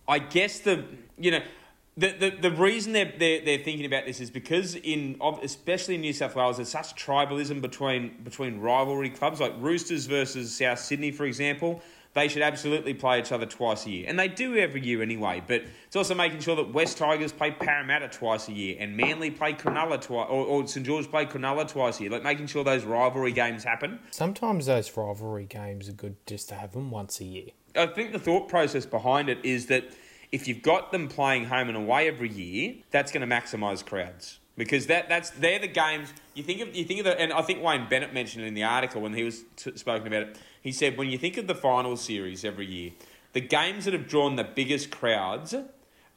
I 0.07 0.19
guess 0.19 0.61
the 0.61 0.85
you 1.19 1.33
know. 1.33 1.41
The, 1.97 2.09
the, 2.09 2.31
the 2.31 2.51
reason 2.51 2.95
they're, 2.95 3.13
they're, 3.19 3.45
they're 3.45 3.59
thinking 3.59 3.85
about 3.85 4.07
this 4.07 4.21
is 4.21 4.31
because 4.31 4.77
in 4.77 5.21
especially 5.43 5.97
in 5.97 6.01
New 6.01 6.15
South 6.15 6.35
Wales 6.35 6.57
there's 6.57 6.71
such 6.71 6.95
tribalism 6.95 7.61
between 7.61 8.17
between 8.25 8.61
rivalry 8.61 9.11
clubs 9.11 9.41
like 9.41 9.53
Roosters 9.59 10.07
versus 10.07 10.55
South 10.57 10.79
Sydney 10.79 11.11
for 11.11 11.27
example 11.27 11.83
they 12.15 12.29
should 12.29 12.43
absolutely 12.43 12.95
play 12.95 13.21
each 13.21 13.33
other 13.33 13.47
twice 13.47 13.87
a 13.87 13.91
year. 13.91 14.05
And 14.07 14.19
they 14.19 14.29
do 14.29 14.57
every 14.57 14.85
year 14.85 15.03
anyway, 15.03 15.43
but 15.47 15.65
it's 15.87 15.97
also 15.97 16.15
making 16.15 16.41
sure 16.41 16.57
that 16.57 16.73
West 16.73 16.99
Tigers 16.99 17.33
play 17.33 17.51
Parramatta 17.51 18.09
twice 18.09 18.49
a 18.49 18.53
year 18.53 18.77
and 18.79 18.97
Manly 18.97 19.31
play 19.31 19.55
Cronulla 19.55 20.01
twice, 20.01 20.29
or, 20.29 20.45
or 20.45 20.67
St 20.67 20.85
George 20.85 21.11
play 21.11 21.25
Cronulla 21.25 21.67
twice 21.67 22.01
a 22.01 22.03
year. 22.03 22.13
Like 22.13 22.23
making 22.23 22.47
sure 22.49 22.65
those 22.65 22.85
rivalry 22.85 23.33
games 23.33 23.65
happen. 23.65 23.99
Sometimes 24.11 24.67
those 24.67 24.95
rivalry 24.97 25.47
games 25.47 25.89
are 25.89 25.93
good 25.93 26.17
just 26.27 26.49
to 26.51 26.55
have 26.55 26.73
them 26.73 26.91
once 26.91 27.21
a 27.21 27.25
year. 27.25 27.47
I 27.75 27.87
think 27.87 28.13
the 28.13 28.19
thought 28.19 28.49
process 28.49 28.85
behind 28.85 29.31
it 29.31 29.43
is 29.43 29.67
that 29.67 29.85
if 30.33 30.49
you've 30.49 30.62
got 30.62 30.91
them 30.91 31.09
playing 31.09 31.45
home 31.45 31.69
and 31.69 31.77
away 31.77 32.09
every 32.09 32.31
year, 32.31 32.75
that's 32.91 33.12
going 33.12 33.29
to 33.29 33.33
maximise 33.33 33.85
crowds 33.85 34.41
because 34.57 34.87
that 34.87 35.09
that's 35.09 35.31
they're 35.31 35.59
the 35.59 35.67
games 35.67 36.12
you 36.35 36.43
think 36.43 36.61
of 36.61 36.75
you 36.75 36.85
think 36.85 37.01
of 37.01 37.05
the 37.05 37.19
and 37.19 37.33
I 37.33 37.43
think 37.43 37.62
Wayne 37.62 37.89
Bennett 37.89 38.12
mentioned 38.12 38.45
it 38.45 38.49
in 38.49 38.55
the 38.55 38.65
article 38.65 39.01
when 39.01 39.15
he 39.15 39.23
was 39.23 39.45
t- 39.57 39.77
spoken 39.77 40.07
about 40.07 40.23
it. 40.23 40.39
He 40.61 40.73
said 40.73 40.97
when 40.99 41.11
you 41.11 41.19
think 41.19 41.37
of 41.37 41.47
the 41.47 41.55
final 41.55 41.97
series 41.97 42.45
every 42.45 42.67
year, 42.67 42.93
the 43.33 43.41
games 43.41 43.85
that 43.85 43.95
have 43.95 44.09
drawn 44.09 44.37
the 44.37 44.45
biggest 44.45 44.91
crowds 44.91 45.55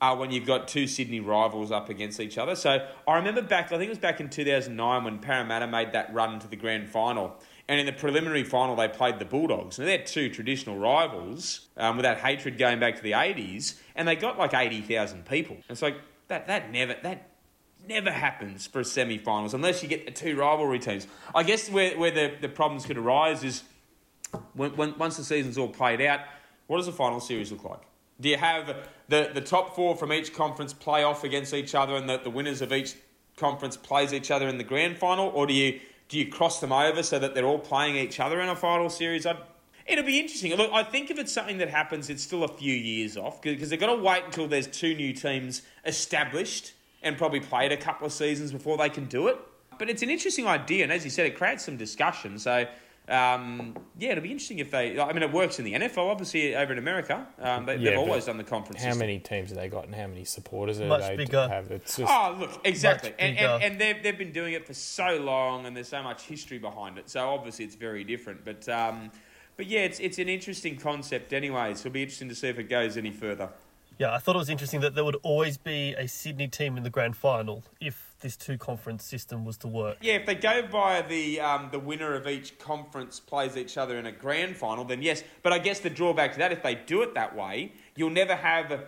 are 0.01 0.17
when 0.17 0.31
you've 0.31 0.45
got 0.45 0.67
two 0.67 0.87
Sydney 0.87 1.21
rivals 1.21 1.71
up 1.71 1.89
against 1.89 2.19
each 2.19 2.37
other. 2.37 2.55
So 2.55 2.85
I 3.07 3.15
remember 3.15 3.41
back, 3.41 3.67
I 3.67 3.77
think 3.77 3.83
it 3.83 3.89
was 3.89 3.97
back 3.97 4.19
in 4.19 4.29
2009 4.29 5.03
when 5.03 5.19
Parramatta 5.19 5.67
made 5.67 5.93
that 5.93 6.13
run 6.13 6.39
to 6.39 6.47
the 6.47 6.57
grand 6.57 6.89
final. 6.89 7.35
And 7.67 7.79
in 7.79 7.85
the 7.85 7.93
preliminary 7.93 8.43
final, 8.43 8.75
they 8.75 8.87
played 8.87 9.17
the 9.17 9.25
Bulldogs. 9.25 9.79
And 9.79 9.87
they're 9.87 10.03
two 10.03 10.29
traditional 10.29 10.77
rivals 10.77 11.67
um, 11.77 11.97
with 11.97 12.03
that 12.03 12.19
hatred 12.19 12.57
going 12.57 12.79
back 12.79 12.95
to 12.97 13.01
the 13.01 13.13
80s. 13.13 13.75
And 13.95 14.07
they 14.07 14.15
got 14.15 14.37
like 14.37 14.53
80,000 14.53 15.25
people. 15.25 15.57
It's 15.69 15.81
like, 15.81 15.97
that, 16.27 16.47
that 16.47 16.71
never, 16.71 16.95
that 17.03 17.29
never 17.87 18.11
happens 18.11 18.67
for 18.67 18.79
a 18.79 18.85
semi-finals 18.85 19.53
unless 19.53 19.83
you 19.83 19.89
get 19.89 20.05
the 20.05 20.11
two 20.11 20.35
rivalry 20.35 20.79
teams. 20.79 21.07
I 21.33 21.43
guess 21.43 21.69
where, 21.69 21.97
where 21.97 22.11
the, 22.11 22.33
the 22.39 22.49
problems 22.49 22.85
could 22.85 22.97
arise 22.97 23.43
is 23.43 23.63
when, 24.53 24.75
when, 24.75 24.97
once 24.97 25.17
the 25.17 25.23
season's 25.23 25.57
all 25.57 25.67
played 25.67 26.01
out, 26.01 26.21
what 26.67 26.77
does 26.77 26.87
the 26.87 26.91
final 26.91 27.19
series 27.19 27.51
look 27.51 27.63
like? 27.63 27.81
Do 28.19 28.29
you 28.29 28.37
have 28.37 28.75
the, 29.07 29.31
the 29.33 29.41
top 29.41 29.75
four 29.75 29.95
from 29.95 30.13
each 30.13 30.33
conference 30.33 30.73
play 30.73 31.03
off 31.03 31.23
against 31.23 31.53
each 31.53 31.75
other 31.75 31.95
and 31.95 32.09
the, 32.09 32.17
the 32.17 32.29
winners 32.29 32.61
of 32.61 32.71
each 32.71 32.95
conference 33.37 33.75
plays 33.75 34.13
each 34.13 34.31
other 34.31 34.47
in 34.47 34.57
the 34.57 34.63
grand 34.63 34.97
final? 34.97 35.27
Or 35.29 35.45
do 35.45 35.53
you, 35.53 35.79
do 36.09 36.17
you 36.19 36.27
cross 36.27 36.59
them 36.59 36.71
over 36.71 37.03
so 37.03 37.19
that 37.19 37.33
they're 37.33 37.45
all 37.45 37.59
playing 37.59 37.95
each 37.95 38.19
other 38.19 38.39
in 38.41 38.49
a 38.49 38.55
final 38.55 38.89
series? 38.89 39.25
I'd, 39.25 39.37
It'll 39.87 40.03
be 40.03 40.19
interesting. 40.19 40.53
Look, 40.55 40.71
I 40.73 40.83
think 40.83 41.11
if 41.11 41.19
it's 41.19 41.31
something 41.31 41.59
that 41.59 41.69
happens, 41.69 42.09
it's 42.09 42.23
still 42.23 42.43
a 42.43 42.47
few 42.47 42.73
years 42.73 43.17
off 43.17 43.41
because 43.41 43.69
they've 43.69 43.79
got 43.79 43.95
to 43.95 44.01
wait 44.01 44.23
until 44.25 44.47
there's 44.47 44.67
two 44.67 44.95
new 44.95 45.13
teams 45.13 45.61
established 45.85 46.73
and 47.03 47.17
probably 47.17 47.39
played 47.39 47.71
a 47.71 47.77
couple 47.77 48.07
of 48.07 48.13
seasons 48.13 48.51
before 48.51 48.77
they 48.77 48.89
can 48.89 49.05
do 49.05 49.27
it. 49.27 49.37
But 49.77 49.89
it's 49.89 50.01
an 50.01 50.09
interesting 50.09 50.47
idea, 50.47 50.83
and 50.83 50.91
as 50.91 51.03
you 51.03 51.11
said, 51.11 51.27
it 51.27 51.37
creates 51.37 51.65
some 51.65 51.77
discussion. 51.77 52.39
So, 52.39 52.65
um, 53.07 53.75
yeah, 53.99 54.11
it'll 54.11 54.23
be 54.23 54.31
interesting 54.31 54.59
if 54.59 54.71
they. 54.71 54.99
I 54.99 55.13
mean, 55.13 55.21
it 55.23 55.31
works 55.31 55.59
in 55.59 55.65
the 55.65 55.73
NFL, 55.73 56.09
obviously, 56.09 56.55
over 56.55 56.71
in 56.71 56.79
America. 56.79 57.27
Um, 57.39 57.65
they, 57.65 57.75
Yeah, 57.77 57.91
have 57.91 57.99
but 57.99 58.07
always 58.07 58.25
done 58.25 58.37
the 58.37 58.43
conference. 58.43 58.81
How 58.81 58.89
system. 58.89 58.99
many 58.99 59.19
teams 59.19 59.49
have 59.49 59.57
they 59.59 59.67
got, 59.69 59.85
and 59.85 59.93
how 59.93 60.07
many 60.07 60.23
supporters 60.25 60.79
are 60.81 60.87
Much 60.87 61.01
they 61.01 61.15
bigger. 61.15 61.47
have? 61.47 61.69
It's 61.71 61.97
just 61.97 62.11
Oh, 62.11 62.35
look, 62.39 62.61
exactly. 62.63 63.11
Much 63.11 63.19
And, 63.19 63.37
and, 63.37 63.63
and 63.63 63.79
they've, 63.81 64.01
they've 64.01 64.17
been 64.17 64.31
doing 64.31 64.53
it 64.53 64.65
for 64.65 64.73
so 64.73 65.17
long, 65.17 65.65
and 65.65 65.75
there's 65.75 65.89
so 65.89 66.01
much 66.01 66.23
history 66.23 66.57
behind 66.57 66.97
it. 66.97 67.09
So, 67.09 67.29
obviously, 67.29 67.65
it's 67.65 67.75
very 67.75 68.03
different. 68.03 68.43
But, 68.43 68.67
um, 68.69 69.11
but 69.55 69.67
yeah, 69.67 69.81
it's, 69.81 69.99
it's 69.99 70.17
an 70.17 70.27
interesting 70.29 70.77
concept 70.77 71.31
anyway. 71.31 71.73
So, 71.75 71.81
it'll 71.81 71.91
be 71.91 72.01
interesting 72.01 72.29
to 72.29 72.35
see 72.35 72.47
if 72.47 72.57
it 72.57 72.69
goes 72.69 72.97
any 72.97 73.11
further. 73.11 73.49
Yeah, 73.97 74.13
I 74.13 74.17
thought 74.17 74.35
it 74.35 74.39
was 74.39 74.49
interesting 74.49 74.81
that 74.81 74.93
there 74.95 75.05
would 75.05 75.17
always 75.23 75.57
be 75.57 75.93
a 75.93 76.07
Sydney 76.07 76.47
team 76.49 76.75
in 76.75 76.83
the 76.83 76.89
grand 76.89 77.15
final 77.15 77.63
if 77.79 78.04
this 78.21 78.35
two 78.35 78.57
conference 78.57 79.03
system 79.03 79.45
was 79.45 79.57
to 79.57 79.67
work. 79.67 79.97
Yeah, 80.01 80.13
if 80.13 80.25
they 80.25 80.35
go 80.35 80.65
via 80.65 81.07
the 81.07 81.39
um, 81.41 81.69
the 81.71 81.79
winner 81.79 82.13
of 82.13 82.27
each 82.27 82.57
conference 82.59 83.19
plays 83.19 83.57
each 83.57 83.77
other 83.77 83.97
in 83.97 84.05
a 84.05 84.11
grand 84.11 84.57
final, 84.57 84.83
then 84.83 85.01
yes. 85.01 85.23
But 85.43 85.53
I 85.53 85.59
guess 85.59 85.79
the 85.79 85.89
drawback 85.89 86.33
to 86.33 86.39
that, 86.39 86.51
if 86.51 86.63
they 86.63 86.75
do 86.75 87.01
it 87.01 87.13
that 87.15 87.35
way, 87.35 87.73
you'll 87.95 88.09
never 88.09 88.35
have 88.35 88.85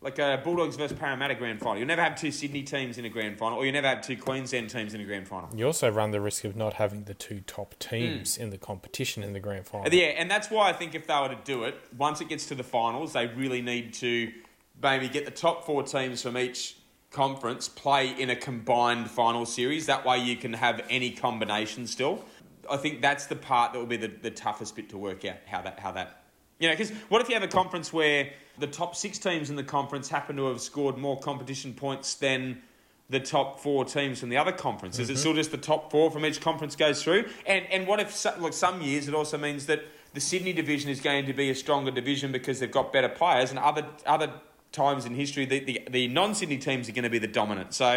like 0.00 0.18
a 0.20 0.40
Bulldogs 0.44 0.76
versus 0.76 0.96
Parramatta 0.96 1.34
grand 1.34 1.58
final. 1.58 1.78
You'll 1.78 1.88
never 1.88 2.02
have 2.02 2.14
two 2.14 2.30
Sydney 2.30 2.62
teams 2.62 2.98
in 2.98 3.04
a 3.04 3.08
grand 3.08 3.36
final, 3.36 3.58
or 3.58 3.66
you 3.66 3.72
never 3.72 3.88
have 3.88 4.00
two 4.00 4.16
Queensland 4.16 4.70
teams 4.70 4.94
in 4.94 5.00
a 5.00 5.04
grand 5.04 5.26
final. 5.26 5.50
you 5.56 5.66
also 5.66 5.90
run 5.90 6.12
the 6.12 6.20
risk 6.20 6.44
of 6.44 6.54
not 6.54 6.74
having 6.74 7.04
the 7.04 7.14
two 7.14 7.40
top 7.40 7.76
teams 7.80 8.36
in 8.36 8.50
the 8.50 8.58
competition 8.58 9.24
in 9.24 9.32
the 9.32 9.40
grand 9.40 9.66
final. 9.66 9.92
Yeah, 9.92 10.06
and 10.06 10.30
that's 10.30 10.50
why 10.50 10.68
I 10.68 10.72
think 10.72 10.94
if 10.94 11.08
they 11.08 11.14
were 11.14 11.28
to 11.28 11.38
do 11.42 11.64
it, 11.64 11.74
once 11.96 12.20
it 12.20 12.28
gets 12.28 12.46
to 12.46 12.54
the 12.54 12.62
finals, 12.62 13.12
they 13.12 13.26
really 13.26 13.60
need 13.60 13.92
to 13.94 14.32
maybe 14.80 15.08
get 15.08 15.24
the 15.24 15.32
top 15.32 15.66
four 15.66 15.82
teams 15.82 16.22
from 16.22 16.38
each 16.38 16.76
conference 17.10 17.68
play 17.68 18.18
in 18.20 18.30
a 18.30 18.36
combined 18.36 19.10
final 19.10 19.46
series. 19.46 19.86
That 19.86 20.04
way 20.04 20.18
you 20.18 20.36
can 20.36 20.52
have 20.52 20.84
any 20.90 21.10
combination 21.10 21.86
still. 21.86 22.24
I 22.70 22.76
think 22.76 23.00
that's 23.00 23.26
the 23.26 23.36
part 23.36 23.72
that 23.72 23.78
will 23.78 23.86
be 23.86 23.96
the, 23.96 24.08
the 24.08 24.30
toughest 24.30 24.76
bit 24.76 24.90
to 24.90 24.98
work 24.98 25.24
out 25.24 25.36
how 25.46 25.62
that 25.62 25.78
how 25.80 25.92
that 25.92 26.24
you 26.58 26.68
know 26.68 26.74
because 26.74 26.90
what 27.08 27.22
if 27.22 27.28
you 27.28 27.34
have 27.34 27.42
a 27.42 27.48
conference 27.48 27.92
where 27.92 28.30
the 28.58 28.66
top 28.66 28.94
six 28.94 29.18
teams 29.18 29.48
in 29.48 29.56
the 29.56 29.64
conference 29.64 30.08
happen 30.08 30.36
to 30.36 30.46
have 30.46 30.60
scored 30.60 30.98
more 30.98 31.18
competition 31.18 31.72
points 31.72 32.14
than 32.14 32.60
the 33.08 33.20
top 33.20 33.60
four 33.60 33.86
teams 33.86 34.20
from 34.20 34.28
the 34.28 34.36
other 34.36 34.52
conference? 34.52 34.98
Is 34.98 35.08
it 35.08 35.14
mm-hmm. 35.14 35.20
still 35.20 35.34
just 35.34 35.50
the 35.50 35.56
top 35.56 35.90
four 35.90 36.10
from 36.10 36.26
each 36.26 36.42
conference 36.42 36.76
goes 36.76 37.02
through? 37.02 37.24
And 37.46 37.64
and 37.70 37.86
what 37.86 38.00
if 38.00 38.14
so- 38.14 38.34
like 38.38 38.52
some 38.52 38.82
years 38.82 39.08
it 39.08 39.14
also 39.14 39.38
means 39.38 39.66
that 39.66 39.82
the 40.14 40.20
Sydney 40.20 40.52
division 40.52 40.90
is 40.90 41.00
going 41.00 41.26
to 41.26 41.32
be 41.32 41.50
a 41.50 41.54
stronger 41.54 41.90
division 41.90 42.32
because 42.32 42.60
they've 42.60 42.70
got 42.70 42.92
better 42.92 43.08
players, 43.08 43.50
and 43.50 43.58
other 43.58 43.86
other 44.04 44.30
times 44.72 45.06
in 45.06 45.14
history 45.14 45.44
the, 45.44 45.60
the, 45.60 45.82
the 45.90 46.08
non 46.08 46.34
Sydney 46.34 46.58
teams 46.58 46.88
are 46.88 46.92
going 46.92 47.04
to 47.04 47.10
be 47.10 47.18
the 47.18 47.26
dominant. 47.26 47.74
So 47.74 47.90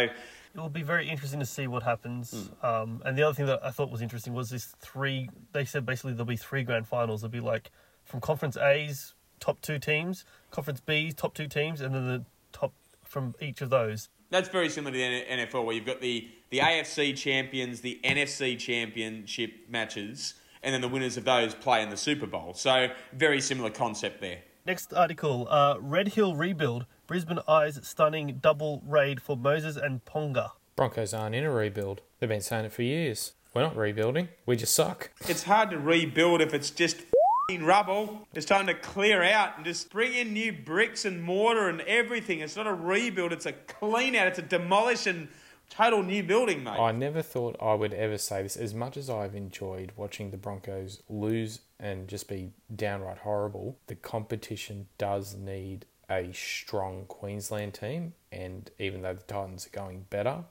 It 0.54 0.60
will 0.60 0.68
be 0.68 0.82
very 0.82 1.08
interesting 1.08 1.40
to 1.40 1.46
see 1.46 1.66
what 1.66 1.82
happens. 1.82 2.50
Um, 2.62 3.02
and 3.04 3.16
the 3.16 3.22
other 3.22 3.34
thing 3.34 3.46
that 3.46 3.64
I 3.64 3.70
thought 3.70 3.90
was 3.90 4.02
interesting 4.02 4.32
was 4.34 4.50
this 4.50 4.74
three. 4.80 5.28
They 5.52 5.64
said 5.64 5.86
basically 5.86 6.12
there'll 6.12 6.26
be 6.26 6.36
three 6.36 6.62
grand 6.62 6.86
finals. 6.86 7.22
There'll 7.22 7.32
be 7.32 7.40
like 7.40 7.70
from 8.04 8.20
Conference 8.20 8.56
A's 8.56 9.14
top 9.40 9.60
two 9.60 9.78
teams, 9.78 10.24
Conference 10.50 10.80
B's 10.80 11.14
top 11.14 11.34
two 11.34 11.48
teams, 11.48 11.80
and 11.80 11.94
then 11.94 12.06
the 12.06 12.24
top 12.52 12.72
from 13.02 13.34
each 13.40 13.60
of 13.60 13.70
those. 13.70 14.08
That's 14.30 14.48
very 14.48 14.70
similar 14.70 14.92
to 14.92 14.98
the 14.98 15.24
NFL, 15.30 15.66
where 15.66 15.74
you've 15.74 15.84
got 15.84 16.00
the, 16.00 16.30
the 16.48 16.60
AFC 16.60 17.14
champions, 17.14 17.82
the 17.82 18.00
NFC 18.02 18.58
championship 18.58 19.52
matches, 19.68 20.34
and 20.62 20.72
then 20.72 20.80
the 20.80 20.88
winners 20.88 21.18
of 21.18 21.24
those 21.24 21.54
play 21.54 21.82
in 21.82 21.90
the 21.90 21.96
Super 21.98 22.26
Bowl. 22.26 22.54
So, 22.54 22.88
very 23.12 23.42
similar 23.42 23.68
concept 23.68 24.22
there. 24.22 24.38
Next 24.64 24.92
article: 24.94 25.48
uh, 25.50 25.76
Red 25.80 26.08
Hill 26.08 26.36
rebuild. 26.36 26.86
Brisbane 27.08 27.40
eyes 27.48 27.80
stunning 27.82 28.38
double 28.40 28.80
raid 28.86 29.20
for 29.20 29.36
Moses 29.36 29.76
and 29.76 30.04
Ponga. 30.04 30.52
Broncos 30.76 31.12
aren't 31.12 31.34
in 31.34 31.42
a 31.42 31.50
rebuild. 31.50 32.00
They've 32.20 32.28
been 32.28 32.40
saying 32.40 32.66
it 32.66 32.72
for 32.72 32.82
years. 32.82 33.32
We're 33.54 33.62
not 33.62 33.76
rebuilding. 33.76 34.28
We 34.46 34.56
just 34.56 34.72
suck. 34.72 35.10
It's 35.28 35.42
hard 35.42 35.70
to 35.70 35.78
rebuild 35.78 36.40
if 36.40 36.54
it's 36.54 36.70
just 36.70 36.98
f***ing 36.98 37.64
rubble. 37.64 38.28
It's 38.34 38.46
time 38.46 38.66
to 38.68 38.74
clear 38.74 39.22
out 39.22 39.56
and 39.56 39.64
just 39.64 39.90
bring 39.90 40.14
in 40.14 40.32
new 40.32 40.52
bricks 40.52 41.04
and 41.04 41.22
mortar 41.22 41.68
and 41.68 41.80
everything. 41.82 42.38
It's 42.38 42.56
not 42.56 42.68
a 42.68 42.72
rebuild, 42.72 43.32
it's 43.32 43.46
a 43.46 43.52
clean 43.52 44.14
out, 44.14 44.28
it's 44.28 44.38
a 44.38 44.42
demolition 44.42 45.16
and 45.16 45.28
total 45.72 46.02
new 46.02 46.22
building, 46.22 46.62
mate. 46.62 46.78
I 46.78 46.92
never 46.92 47.22
thought 47.22 47.56
I 47.60 47.74
would 47.74 47.94
ever 47.94 48.18
say 48.18 48.42
this. 48.42 48.56
As 48.56 48.74
much 48.74 48.96
as 48.96 49.08
I've 49.08 49.34
enjoyed 49.34 49.92
watching 49.96 50.30
the 50.30 50.36
Broncos 50.36 51.02
lose 51.08 51.60
and 51.80 52.08
just 52.08 52.28
be 52.28 52.50
downright 52.74 53.18
horrible, 53.18 53.78
the 53.86 53.94
competition 53.94 54.88
does 54.98 55.34
need 55.34 55.86
a 56.10 56.30
strong 56.32 57.06
Queensland 57.08 57.72
team. 57.74 58.12
And 58.30 58.70
even 58.78 59.00
though 59.00 59.14
the 59.14 59.22
Titans 59.22 59.66
are 59.66 59.70
going 59.70 60.04
better, 60.10 60.44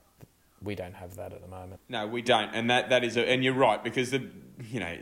we 0.64 0.74
don't 0.74 0.96
have 0.96 1.16
that 1.18 1.34
at 1.34 1.42
the 1.42 1.48
moment. 1.48 1.82
No, 1.88 2.08
we 2.08 2.22
don't, 2.24 2.50
and 2.54 2.70
that 2.70 2.90
that 2.90 3.04
is, 3.04 3.16
a, 3.18 3.28
and 3.28 3.44
you're 3.44 3.54
right 3.54 3.84
because 3.84 4.12
the 4.12 4.28
you 4.70 4.80
know 4.80 4.96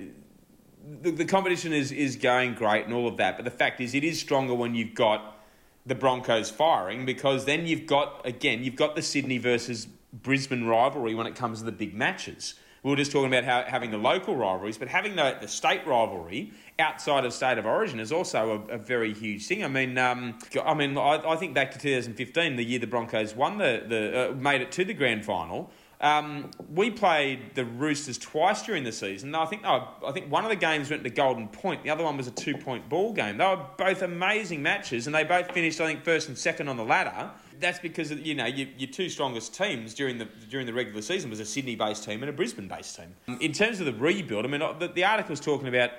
the, 1.01 1.11
the 1.11 1.25
competition 1.25 1.73
is 1.73 1.91
is 1.91 2.15
going 2.15 2.55
great 2.55 2.85
and 2.85 2.93
all 2.93 3.07
of 3.07 3.17
that, 3.17 3.37
but 3.37 3.45
the 3.45 3.51
fact 3.51 3.81
is, 3.81 3.93
it 3.93 4.03
is 4.03 4.19
stronger 4.19 4.53
when 4.53 4.75
you've 4.75 4.95
got 4.95 5.37
the 5.85 5.95
Broncos 5.95 6.49
firing 6.49 7.05
because 7.05 7.45
then 7.45 7.65
you've 7.65 7.85
got 7.85 8.25
again 8.25 8.63
you've 8.63 8.75
got 8.75 8.95
the 8.95 9.01
Sydney 9.01 9.37
versus 9.37 9.87
Brisbane 10.13 10.65
rivalry 10.65 11.15
when 11.15 11.27
it 11.27 11.35
comes 11.35 11.59
to 11.59 11.65
the 11.65 11.71
big 11.71 11.93
matches. 11.93 12.55
we 12.83 12.89
were 12.89 12.95
just 12.95 13.11
talking 13.11 13.27
about 13.27 13.43
how, 13.43 13.63
having 13.69 13.91
the 13.91 13.97
local 13.97 14.35
rivalries, 14.35 14.77
but 14.77 14.87
having 14.87 15.15
the, 15.15 15.37
the 15.39 15.47
state 15.47 15.85
rivalry 15.85 16.51
outside 16.79 17.25
of 17.25 17.33
state 17.33 17.57
of 17.57 17.65
origin 17.65 17.99
is 17.99 18.11
also 18.11 18.65
a, 18.69 18.75
a 18.75 18.77
very 18.77 19.13
huge 19.13 19.45
thing. 19.45 19.63
I 19.63 19.67
mean, 19.67 19.97
um, 19.97 20.39
I 20.63 20.73
mean, 20.73 20.97
I, 20.97 21.21
I, 21.25 21.35
think 21.35 21.53
back 21.53 21.71
to 21.71 21.79
2015, 21.79 22.55
the 22.55 22.63
year 22.63 22.79
the 22.79 22.87
Broncos 22.87 23.35
won 23.35 23.57
the, 23.57 23.83
the 23.87 24.31
uh, 24.31 24.33
made 24.35 24.61
it 24.61 24.71
to 24.73 24.85
the 24.85 24.93
grand 24.93 25.25
final. 25.25 25.69
Um, 26.01 26.51
we 26.73 26.91
played 26.91 27.55
the 27.55 27.65
Roosters 27.65 28.17
twice 28.17 28.61
during 28.61 28.85
the 28.85 28.91
season. 28.91 29.35
I 29.35 29.45
think 29.45 29.65
I 29.65 30.11
think 30.13 30.31
one 30.31 30.45
of 30.45 30.49
the 30.49 30.55
games 30.55 30.89
went 30.89 31.03
to 31.03 31.09
Golden 31.09 31.49
Point. 31.49 31.83
The 31.83 31.89
other 31.89 32.05
one 32.05 32.15
was 32.15 32.27
a 32.27 32.31
two 32.31 32.55
point 32.55 32.87
ball 32.87 33.11
game. 33.11 33.37
They 33.37 33.45
were 33.45 33.65
both 33.77 34.01
amazing 34.01 34.63
matches, 34.63 35.07
and 35.07 35.15
they 35.15 35.25
both 35.25 35.51
finished 35.51 35.81
I 35.81 35.87
think 35.87 36.05
first 36.05 36.29
and 36.29 36.37
second 36.37 36.69
on 36.69 36.77
the 36.77 36.85
ladder. 36.85 37.31
That's 37.59 37.79
because 37.79 38.11
you 38.11 38.35
know 38.35 38.45
your, 38.45 38.67
your 38.77 38.89
two 38.89 39.09
strongest 39.09 39.53
teams 39.55 39.93
during 39.93 40.17
the 40.17 40.25
during 40.49 40.65
the 40.65 40.73
regular 40.73 41.01
season 41.01 41.29
was 41.29 41.39
a 41.39 41.45
Sydney 41.45 41.75
based 41.75 42.03
team 42.03 42.21
and 42.23 42.29
a 42.29 42.33
Brisbane 42.33 42.67
based 42.67 42.95
team. 42.95 43.15
In 43.39 43.51
terms 43.51 43.79
of 43.79 43.85
the 43.85 43.93
rebuild, 43.93 44.45
I 44.45 44.47
mean 44.47 44.61
the, 44.79 44.87
the 44.87 45.03
article 45.03 45.31
was 45.31 45.39
talking 45.39 45.67
about 45.67 45.91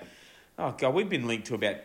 oh 0.58 0.74
god, 0.76 0.94
we've 0.94 1.08
been 1.08 1.26
linked 1.26 1.46
to 1.48 1.54
about 1.54 1.76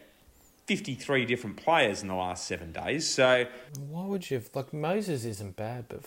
53 0.67 1.25
different 1.25 1.57
players 1.57 2.01
in 2.01 2.07
the 2.07 2.15
last 2.15 2.47
seven 2.47 2.71
days. 2.71 3.07
So 3.07 3.45
why 3.89 4.05
would 4.05 4.29
you? 4.29 4.41
Like 4.53 4.73
Moses 4.73 5.25
isn't 5.25 5.55
bad, 5.55 5.85
but 5.87 6.01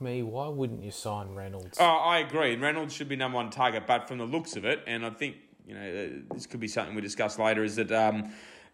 me, 0.00 0.22
why 0.22 0.48
wouldn't 0.48 0.82
you 0.82 0.90
sign 0.90 1.34
Reynolds? 1.34 1.78
Oh, 1.80 1.84
I 1.84 2.18
agree. 2.18 2.56
Reynolds 2.56 2.94
should 2.94 3.08
be 3.08 3.16
number 3.16 3.36
one 3.36 3.50
target, 3.50 3.84
but 3.86 4.08
from 4.08 4.18
the 4.18 4.24
looks 4.24 4.56
of 4.56 4.64
it, 4.64 4.82
and 4.86 5.04
I 5.04 5.10
think 5.10 5.36
you 5.66 5.74
know 5.74 5.80
uh, 5.80 6.34
this 6.34 6.46
could 6.46 6.60
be 6.60 6.68
something 6.68 6.94
we 6.94 7.00
discuss 7.00 7.38
later, 7.38 7.64
is 7.64 7.76
that. 7.76 7.92
Um, 7.92 8.24
uh, 8.24 8.28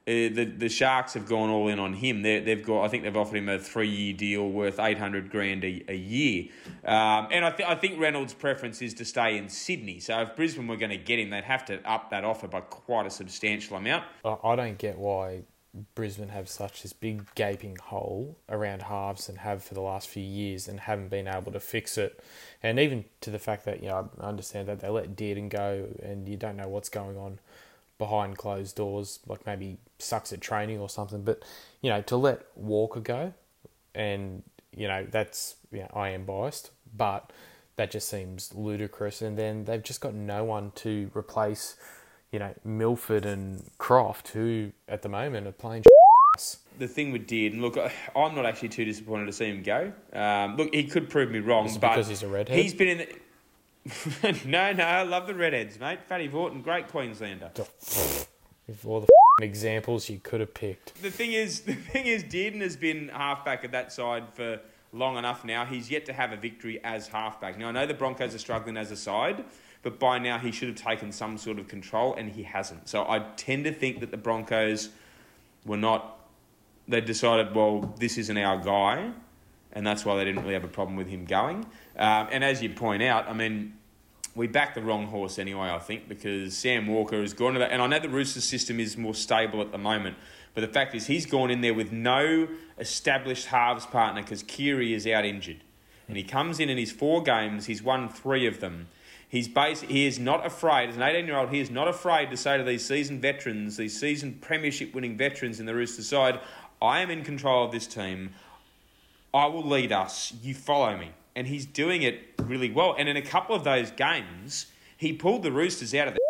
the 0.06 0.44
the 0.44 0.68
Sharks 0.68 1.14
have 1.14 1.26
gone 1.26 1.50
all 1.50 1.68
in 1.68 1.78
on 1.78 1.94
him. 1.94 2.22
they 2.22 2.42
have 2.42 2.62
got, 2.62 2.84
I 2.84 2.88
think 2.88 3.04
they've 3.04 3.16
offered 3.16 3.36
him 3.36 3.48
a 3.48 3.58
three 3.58 3.88
year 3.88 4.12
deal 4.12 4.48
worth 4.48 4.78
eight 4.80 4.98
hundred 4.98 5.30
grand 5.30 5.64
a, 5.64 5.84
a 5.88 5.96
year. 5.96 6.46
Um, 6.84 7.28
and 7.30 7.44
I, 7.44 7.50
th- 7.50 7.68
I 7.68 7.74
think 7.74 8.00
Reynolds' 8.00 8.34
preference 8.34 8.82
is 8.82 8.94
to 8.94 9.04
stay 9.04 9.36
in 9.36 9.48
Sydney. 9.48 10.00
So 10.00 10.20
if 10.22 10.34
Brisbane 10.36 10.66
were 10.66 10.76
going 10.76 10.90
to 10.90 10.96
get 10.96 11.18
him, 11.18 11.30
they'd 11.30 11.44
have 11.44 11.64
to 11.66 11.80
up 11.88 12.10
that 12.10 12.24
offer 12.24 12.48
by 12.48 12.60
quite 12.60 13.06
a 13.06 13.10
substantial 13.10 13.76
amount. 13.76 14.04
I 14.24 14.56
don't 14.56 14.78
get 14.78 14.98
why 14.98 15.42
Brisbane 15.94 16.30
have 16.30 16.48
such 16.48 16.82
this 16.82 16.92
big 16.92 17.32
gaping 17.34 17.76
hole 17.76 18.36
around 18.48 18.82
halves 18.82 19.28
and 19.28 19.38
have 19.38 19.62
for 19.62 19.74
the 19.74 19.80
last 19.80 20.08
few 20.08 20.22
years 20.22 20.66
and 20.66 20.80
haven't 20.80 21.08
been 21.08 21.28
able 21.28 21.52
to 21.52 21.60
fix 21.60 21.96
it. 21.96 22.22
And 22.62 22.80
even 22.80 23.04
to 23.20 23.30
the 23.30 23.38
fact 23.38 23.64
that, 23.66 23.82
you 23.82 23.88
know, 23.88 24.10
I 24.20 24.26
understand 24.26 24.66
that 24.68 24.80
they 24.80 24.88
let 24.88 25.14
Dearden 25.14 25.48
go 25.48 25.86
and 26.02 26.28
you 26.28 26.36
don't 26.36 26.56
know 26.56 26.68
what's 26.68 26.88
going 26.88 27.16
on 27.16 27.38
behind 27.98 28.36
closed 28.36 28.76
doors, 28.76 29.20
like 29.28 29.46
maybe 29.46 29.78
sucks 30.02 30.32
at 30.32 30.40
training 30.40 30.78
or 30.78 30.88
something. 30.88 31.22
But, 31.22 31.44
you 31.80 31.90
know, 31.90 32.02
to 32.02 32.16
let 32.16 32.46
Walker 32.54 33.00
go 33.00 33.34
and, 33.94 34.42
you 34.74 34.88
know, 34.88 35.06
that's, 35.10 35.56
you 35.72 35.80
know, 35.80 35.90
I 35.94 36.10
am 36.10 36.24
biased, 36.24 36.70
but 36.96 37.32
that 37.76 37.90
just 37.90 38.08
seems 38.08 38.54
ludicrous. 38.54 39.22
And 39.22 39.38
then 39.38 39.64
they've 39.64 39.82
just 39.82 40.00
got 40.00 40.14
no 40.14 40.44
one 40.44 40.72
to 40.76 41.10
replace 41.14 41.76
you 42.32 42.38
know, 42.38 42.54
Milford 42.64 43.26
and 43.26 43.70
Croft, 43.78 44.28
who 44.28 44.72
at 44.88 45.02
the 45.02 45.08
moment 45.08 45.46
are 45.46 45.52
playing. 45.52 45.84
The 46.78 46.88
thing 46.88 47.12
with 47.12 47.26
Deard, 47.26 47.52
and 47.52 47.60
look, 47.60 47.76
I'm 47.76 48.34
not 48.34 48.46
actually 48.46 48.70
too 48.70 48.86
disappointed 48.86 49.26
to 49.26 49.32
see 49.32 49.46
him 49.46 49.62
go. 49.62 49.92
Um, 50.14 50.56
look, 50.56 50.74
he 50.74 50.84
could 50.84 51.10
prove 51.10 51.30
me 51.30 51.40
wrong, 51.40 51.66
but 51.78 51.90
because 51.90 52.08
he's 52.08 52.22
a 52.22 52.28
redhead. 52.28 52.56
He's 52.56 52.72
been 52.72 53.00
in. 53.00 53.06
The... 53.84 54.40
no, 54.46 54.72
no, 54.72 54.84
I 54.84 55.02
love 55.02 55.26
the 55.26 55.34
redheads, 55.34 55.78
mate. 55.78 55.98
Fatty 56.08 56.30
Vautin, 56.30 56.62
great 56.62 56.88
Queenslander. 56.88 57.50
All 58.84 59.00
the 59.00 59.44
examples 59.44 60.08
you 60.08 60.20
could 60.22 60.40
have 60.40 60.54
picked. 60.54 61.00
The 61.02 61.10
thing 61.10 61.32
is, 61.32 61.60
the 61.72 61.74
thing 61.74 62.06
is, 62.06 62.24
Dearden 62.24 62.60
has 62.60 62.76
been 62.76 63.08
halfback 63.08 63.64
at 63.64 63.72
that 63.72 63.92
side 63.92 64.24
for 64.34 64.60
long 64.92 65.16
enough 65.16 65.44
now. 65.44 65.64
He's 65.64 65.90
yet 65.90 66.06
to 66.06 66.12
have 66.12 66.32
a 66.32 66.36
victory 66.36 66.82
as 66.84 67.08
halfback. 67.08 67.58
Now 67.58 67.68
I 67.68 67.72
know 67.72 67.86
the 67.86 67.94
Broncos 67.94 68.34
are 68.34 68.38
struggling 68.38 68.76
as 68.76 68.90
a 68.90 68.96
side, 68.96 69.44
but 69.82 69.98
by 69.98 70.18
now 70.18 70.38
he 70.38 70.50
should 70.50 70.68
have 70.68 70.76
taken 70.76 71.12
some 71.12 71.38
sort 71.38 71.58
of 71.58 71.68
control, 71.68 72.14
and 72.14 72.30
he 72.30 72.42
hasn't. 72.42 72.88
So 72.88 73.08
I 73.08 73.20
tend 73.36 73.64
to 73.64 73.72
think 73.72 74.00
that 74.00 74.10
the 74.10 74.16
Broncos 74.16 74.90
were 75.64 75.76
not. 75.76 76.18
They 76.88 77.00
decided, 77.00 77.54
well, 77.54 77.94
this 77.98 78.18
isn't 78.18 78.36
our 78.36 78.58
guy, 78.58 79.12
and 79.72 79.86
that's 79.86 80.04
why 80.04 80.16
they 80.16 80.24
didn't 80.24 80.42
really 80.42 80.54
have 80.54 80.64
a 80.64 80.68
problem 80.68 80.96
with 80.96 81.06
him 81.06 81.24
going. 81.24 81.66
Um, 81.96 82.28
and 82.32 82.42
as 82.42 82.62
you 82.62 82.70
point 82.70 83.02
out, 83.02 83.28
I 83.28 83.32
mean, 83.32 83.74
we 84.34 84.46
backed 84.46 84.74
the 84.74 84.82
wrong 84.82 85.06
horse 85.06 85.38
anyway, 85.38 85.68
I 85.68 85.78
think, 85.78 86.08
because 86.08 86.56
Sam 86.56 86.86
Walker 86.86 87.20
has 87.20 87.32
gone 87.32 87.54
to 87.54 87.58
that. 87.58 87.72
And 87.72 87.82
I 87.82 87.86
know 87.86 87.98
the 87.98 88.08
Roosters 88.08 88.44
system 88.44 88.78
is 88.78 88.96
more 88.96 89.14
stable 89.14 89.60
at 89.60 89.72
the 89.72 89.78
moment, 89.78 90.16
but 90.54 90.60
the 90.60 90.68
fact 90.68 90.94
is 90.94 91.06
he's 91.06 91.26
gone 91.26 91.50
in 91.50 91.60
there 91.60 91.74
with 91.74 91.92
no 91.92 92.48
established 92.78 93.46
halves 93.46 93.86
partner 93.86 94.22
because 94.22 94.42
Keary 94.42 94.94
is 94.94 95.06
out 95.06 95.24
injured. 95.24 95.58
And 96.08 96.16
he 96.16 96.24
comes 96.24 96.58
in 96.58 96.68
in 96.68 96.78
his 96.78 96.90
four 96.90 97.22
games, 97.22 97.66
he's 97.66 97.82
won 97.82 98.08
three 98.08 98.46
of 98.46 98.60
them. 98.60 98.88
He's 99.28 99.46
base, 99.46 99.82
he 99.82 100.06
is 100.06 100.18
not 100.18 100.44
afraid, 100.44 100.88
as 100.88 100.96
an 100.96 101.02
18 101.02 101.26
year 101.26 101.36
old, 101.36 101.50
he 101.50 101.60
is 101.60 101.70
not 101.70 101.86
afraid 101.86 102.30
to 102.30 102.36
say 102.36 102.58
to 102.58 102.64
these 102.64 102.84
seasoned 102.84 103.22
veterans, 103.22 103.76
these 103.76 103.98
seasoned 103.98 104.40
premiership 104.40 104.92
winning 104.92 105.16
veterans 105.16 105.60
in 105.60 105.66
the 105.66 105.74
Rooster 105.74 106.02
side, 106.02 106.40
I 106.82 107.00
am 107.00 107.10
in 107.10 107.22
control 107.22 107.64
of 107.64 107.70
this 107.70 107.86
team. 107.86 108.30
I 109.32 109.46
will 109.46 109.62
lead 109.62 109.92
us. 109.92 110.32
You 110.42 110.54
follow 110.54 110.96
me. 110.96 111.10
And 111.36 111.46
he's 111.46 111.66
doing 111.66 112.02
it 112.02 112.20
really 112.42 112.70
well. 112.70 112.94
And 112.98 113.08
in 113.08 113.16
a 113.16 113.22
couple 113.22 113.54
of 113.54 113.64
those 113.64 113.90
games, 113.90 114.66
he 114.96 115.12
pulled 115.12 115.42
the 115.42 115.52
Roosters 115.52 115.94
out 115.94 116.08
of 116.08 116.14
the. 116.14 116.20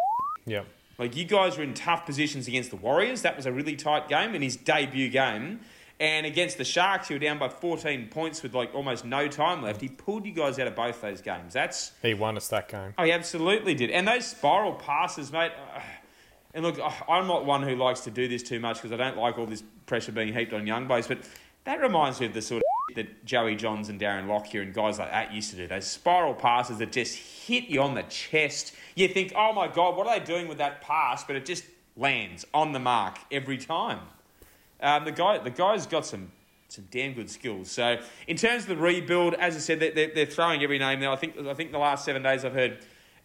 Yeah. 0.46 0.62
Like 0.98 1.16
you 1.16 1.24
guys 1.24 1.56
were 1.56 1.64
in 1.64 1.74
tough 1.74 2.04
positions 2.04 2.46
against 2.46 2.70
the 2.70 2.76
Warriors. 2.76 3.22
That 3.22 3.36
was 3.36 3.46
a 3.46 3.52
really 3.52 3.74
tight 3.74 4.08
game 4.08 4.34
in 4.34 4.42
his 4.42 4.56
debut 4.56 5.08
game. 5.08 5.60
And 5.98 6.24
against 6.24 6.56
the 6.56 6.64
Sharks, 6.64 7.08
he 7.08 7.14
were 7.14 7.20
down 7.20 7.38
by 7.38 7.50
14 7.50 8.08
points 8.08 8.42
with 8.42 8.54
like 8.54 8.74
almost 8.74 9.04
no 9.04 9.28
time 9.28 9.62
left. 9.62 9.82
He 9.82 9.88
pulled 9.88 10.24
you 10.24 10.32
guys 10.32 10.58
out 10.58 10.66
of 10.66 10.74
both 10.74 11.00
those 11.02 11.20
games. 11.20 11.52
That's 11.52 11.92
he 12.00 12.14
won 12.14 12.38
us 12.38 12.48
that 12.48 12.68
game. 12.68 12.94
Oh, 12.96 13.04
he 13.04 13.12
absolutely 13.12 13.74
did. 13.74 13.90
And 13.90 14.08
those 14.08 14.26
spiral 14.26 14.72
passes, 14.72 15.30
mate. 15.30 15.52
Uh, 15.74 15.80
and 16.54 16.64
look, 16.64 16.78
I'm 17.08 17.26
not 17.26 17.44
one 17.44 17.62
who 17.62 17.76
likes 17.76 18.00
to 18.00 18.10
do 18.10 18.28
this 18.28 18.42
too 18.42 18.60
much 18.60 18.76
because 18.76 18.92
I 18.92 18.96
don't 18.96 19.18
like 19.18 19.38
all 19.38 19.46
this 19.46 19.62
pressure 19.86 20.12
being 20.12 20.34
heaped 20.34 20.52
on 20.52 20.66
young 20.66 20.88
boys. 20.88 21.06
But 21.06 21.18
that 21.64 21.80
reminds 21.80 22.18
me 22.18 22.26
of 22.26 22.34
the 22.34 22.42
sort 22.42 22.58
of 22.58 22.62
that 22.94 23.24
Joey 23.24 23.56
Johns 23.56 23.88
and 23.88 24.00
Darren 24.00 24.28
Lockyer 24.28 24.62
and 24.62 24.74
guys 24.74 24.98
like 24.98 25.10
that 25.10 25.32
used 25.32 25.50
to 25.50 25.56
do. 25.56 25.66
Those 25.66 25.86
spiral 25.86 26.34
passes 26.34 26.78
that 26.78 26.92
just 26.92 27.16
hit 27.16 27.64
you 27.64 27.82
on 27.82 27.94
the 27.94 28.02
chest. 28.04 28.74
You 28.94 29.08
think, 29.08 29.32
oh 29.36 29.52
my 29.52 29.68
god, 29.68 29.96
what 29.96 30.06
are 30.06 30.18
they 30.18 30.24
doing 30.24 30.48
with 30.48 30.58
that 30.58 30.82
pass? 30.82 31.24
But 31.24 31.36
it 31.36 31.44
just 31.44 31.64
lands 31.96 32.46
on 32.54 32.72
the 32.72 32.78
mark 32.78 33.18
every 33.30 33.58
time. 33.58 34.00
Um, 34.80 35.04
the 35.04 35.12
guy, 35.12 35.38
the 35.38 35.50
guy's 35.50 35.86
got 35.86 36.06
some 36.06 36.32
some 36.68 36.86
damn 36.90 37.14
good 37.14 37.28
skills. 37.28 37.70
So 37.70 38.00
in 38.28 38.36
terms 38.36 38.62
of 38.62 38.68
the 38.68 38.76
rebuild, 38.76 39.34
as 39.34 39.56
I 39.56 39.58
said, 39.58 39.80
they're, 39.80 40.12
they're 40.14 40.26
throwing 40.26 40.62
every 40.62 40.78
name 40.78 41.00
now. 41.00 41.12
I 41.12 41.16
think 41.16 41.36
I 41.38 41.54
think 41.54 41.72
the 41.72 41.78
last 41.78 42.04
seven 42.04 42.22
days 42.22 42.44
I've 42.44 42.54
heard 42.54 42.78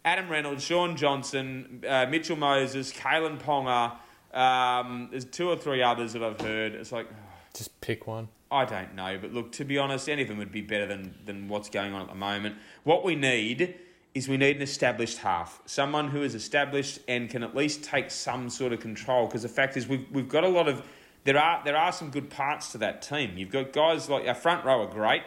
Adam 0.04 0.28
Reynolds, 0.28 0.64
Shaun 0.64 0.96
Johnson, 0.96 1.84
uh, 1.88 2.06
Mitchell 2.06 2.36
Moses, 2.36 2.92
Kalyn 2.92 3.40
Ponga. 3.40 3.96
Um, 4.36 5.08
there's 5.10 5.24
two 5.24 5.48
or 5.48 5.56
three 5.56 5.82
others 5.82 6.12
that 6.12 6.22
I've 6.22 6.40
heard. 6.40 6.74
It's 6.74 6.92
like 6.92 7.08
just 7.54 7.80
pick 7.80 8.06
one. 8.06 8.28
I 8.50 8.64
don't 8.64 8.94
know, 8.94 9.18
but 9.20 9.32
look, 9.32 9.52
to 9.52 9.64
be 9.64 9.76
honest, 9.76 10.08
any 10.08 10.22
of 10.22 10.28
them 10.28 10.38
would 10.38 10.52
be 10.52 10.60
better 10.60 10.86
than 10.86 11.14
than 11.24 11.48
what's 11.48 11.68
going 11.68 11.92
on 11.92 12.02
at 12.02 12.08
the 12.08 12.14
moment. 12.14 12.56
What 12.84 13.04
we 13.04 13.16
need 13.16 13.74
is 14.14 14.28
we 14.28 14.36
need 14.36 14.56
an 14.56 14.62
established 14.62 15.18
half, 15.18 15.60
someone 15.66 16.08
who 16.08 16.22
is 16.22 16.34
established 16.34 17.00
and 17.06 17.28
can 17.28 17.42
at 17.42 17.54
least 17.54 17.84
take 17.84 18.10
some 18.10 18.48
sort 18.48 18.72
of 18.72 18.80
control. 18.80 19.26
Because 19.26 19.42
the 19.42 19.48
fact 19.48 19.76
is, 19.76 19.88
we've 19.88 20.06
we've 20.12 20.28
got 20.28 20.44
a 20.44 20.48
lot 20.48 20.68
of 20.68 20.82
there 21.24 21.38
are 21.38 21.62
there 21.64 21.76
are 21.76 21.92
some 21.92 22.10
good 22.10 22.30
parts 22.30 22.72
to 22.72 22.78
that 22.78 23.02
team. 23.02 23.36
You've 23.36 23.50
got 23.50 23.72
guys 23.72 24.08
like 24.08 24.26
our 24.28 24.34
front 24.34 24.64
row 24.64 24.82
are 24.82 24.86
great. 24.86 25.22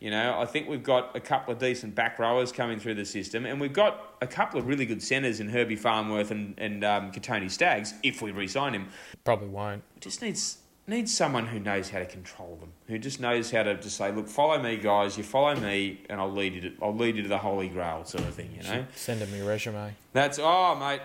You 0.00 0.10
know, 0.10 0.40
I 0.40 0.46
think 0.46 0.66
we've 0.66 0.82
got 0.82 1.14
a 1.14 1.20
couple 1.20 1.52
of 1.52 1.60
decent 1.60 1.94
back 1.94 2.18
rowers 2.18 2.52
coming 2.52 2.80
through 2.80 2.94
the 2.94 3.04
system, 3.04 3.44
and 3.44 3.60
we've 3.60 3.72
got 3.72 4.16
a 4.22 4.26
couple 4.26 4.58
of 4.58 4.66
really 4.66 4.86
good 4.86 5.02
centres 5.02 5.40
in 5.40 5.48
Herbie 5.48 5.76
Farnworth 5.76 6.30
and 6.30 6.54
and 6.58 6.82
um, 6.84 7.12
Kotoni 7.12 7.50
Staggs. 7.50 7.94
If 8.02 8.22
we 8.22 8.32
re-sign 8.32 8.74
him, 8.74 8.88
probably 9.24 9.48
won't. 9.48 9.82
Just 10.00 10.20
needs 10.20 10.58
needs 10.90 11.16
someone 11.16 11.46
who 11.46 11.58
knows 11.58 11.88
how 11.88 12.00
to 12.00 12.04
control 12.04 12.58
them, 12.60 12.72
who 12.88 12.98
just 12.98 13.20
knows 13.20 13.50
how 13.50 13.62
to 13.62 13.74
just 13.76 13.96
say, 13.96 14.12
"Look, 14.12 14.28
follow 14.28 14.60
me, 14.60 14.76
guys. 14.76 15.16
You 15.16 15.24
follow 15.24 15.54
me, 15.58 16.02
and 16.10 16.20
I'll 16.20 16.30
lead 16.30 16.54
you. 16.54 16.60
To, 16.62 16.72
I'll 16.82 16.94
lead 16.94 17.16
you 17.16 17.22
to 17.22 17.28
the 17.28 17.38
holy 17.38 17.68
grail," 17.68 18.04
sort 18.04 18.24
of 18.24 18.34
thing. 18.34 18.50
You 18.54 18.62
know, 18.64 18.86
send 18.94 19.20
him 19.20 19.34
your 19.34 19.48
resume. 19.48 19.94
That's 20.12 20.38
oh, 20.38 20.74
mate. 20.74 21.00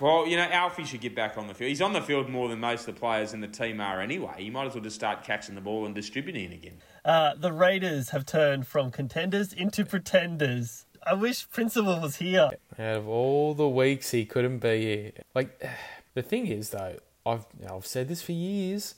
Well, 0.00 0.28
you 0.28 0.36
know, 0.36 0.44
Alfie 0.44 0.84
should 0.84 1.00
get 1.00 1.14
back 1.14 1.36
on 1.36 1.48
the 1.48 1.54
field. 1.54 1.70
He's 1.70 1.82
on 1.82 1.92
the 1.92 2.00
field 2.00 2.28
more 2.28 2.48
than 2.48 2.60
most 2.60 2.86
of 2.86 2.94
the 2.94 3.00
players 3.00 3.34
in 3.34 3.40
the 3.40 3.48
team 3.48 3.80
are 3.80 4.00
anyway. 4.00 4.34
He 4.38 4.48
might 4.48 4.68
as 4.68 4.74
well 4.74 4.82
just 4.82 4.94
start 4.94 5.24
catching 5.24 5.56
the 5.56 5.60
ball 5.60 5.86
and 5.86 5.94
distributing 5.94 6.52
again. 6.52 6.78
Uh, 7.04 7.34
the 7.34 7.52
Raiders 7.52 8.10
have 8.10 8.24
turned 8.24 8.66
from 8.66 8.92
contenders 8.92 9.52
into 9.52 9.84
pretenders. 9.84 10.86
I 11.04 11.14
wish 11.14 11.48
Principal 11.50 12.00
was 12.00 12.16
here. 12.16 12.50
Out 12.78 12.96
of 12.96 13.08
all 13.08 13.54
the 13.54 13.68
weeks 13.68 14.10
he 14.12 14.24
couldn't 14.24 14.58
be 14.58 14.82
here. 14.82 15.12
Like, 15.34 15.68
the 16.14 16.22
thing 16.22 16.46
is, 16.46 16.70
though, 16.70 16.98
I've, 17.28 17.46
I've 17.70 17.86
said 17.86 18.08
this 18.08 18.22
for 18.22 18.32
years. 18.32 18.94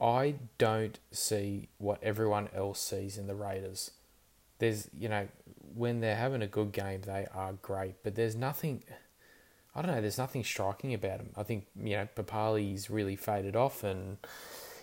I 0.00 0.34
don't 0.58 0.98
see 1.12 1.68
what 1.78 2.02
everyone 2.02 2.48
else 2.54 2.80
sees 2.80 3.18
in 3.18 3.26
the 3.26 3.34
Raiders. 3.34 3.90
There's, 4.58 4.88
you 4.98 5.08
know, 5.08 5.28
when 5.74 6.00
they're 6.00 6.16
having 6.16 6.42
a 6.42 6.46
good 6.46 6.72
game, 6.72 7.02
they 7.02 7.26
are 7.34 7.52
great, 7.52 7.96
but 8.02 8.14
there's 8.14 8.34
nothing 8.34 8.82
I 9.74 9.82
don't 9.82 9.92
know. 9.92 10.00
There's 10.00 10.18
nothing 10.18 10.42
striking 10.42 10.94
about 10.94 11.20
him. 11.20 11.30
I 11.36 11.42
think 11.42 11.66
you 11.80 11.96
know 11.96 12.08
Papali's 12.16 12.90
really 12.90 13.16
faded 13.16 13.54
off, 13.54 13.84
and 13.84 14.18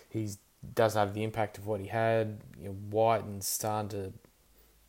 he 0.08 0.30
doesn't 0.74 0.98
have 0.98 1.14
the 1.14 1.24
impact 1.24 1.58
of 1.58 1.66
what 1.66 1.80
he 1.80 1.88
had. 1.88 2.40
You 2.60 2.68
know, 2.68 2.74
White 2.90 3.24
and 3.24 3.44
starting 3.44 3.90
to 3.90 4.12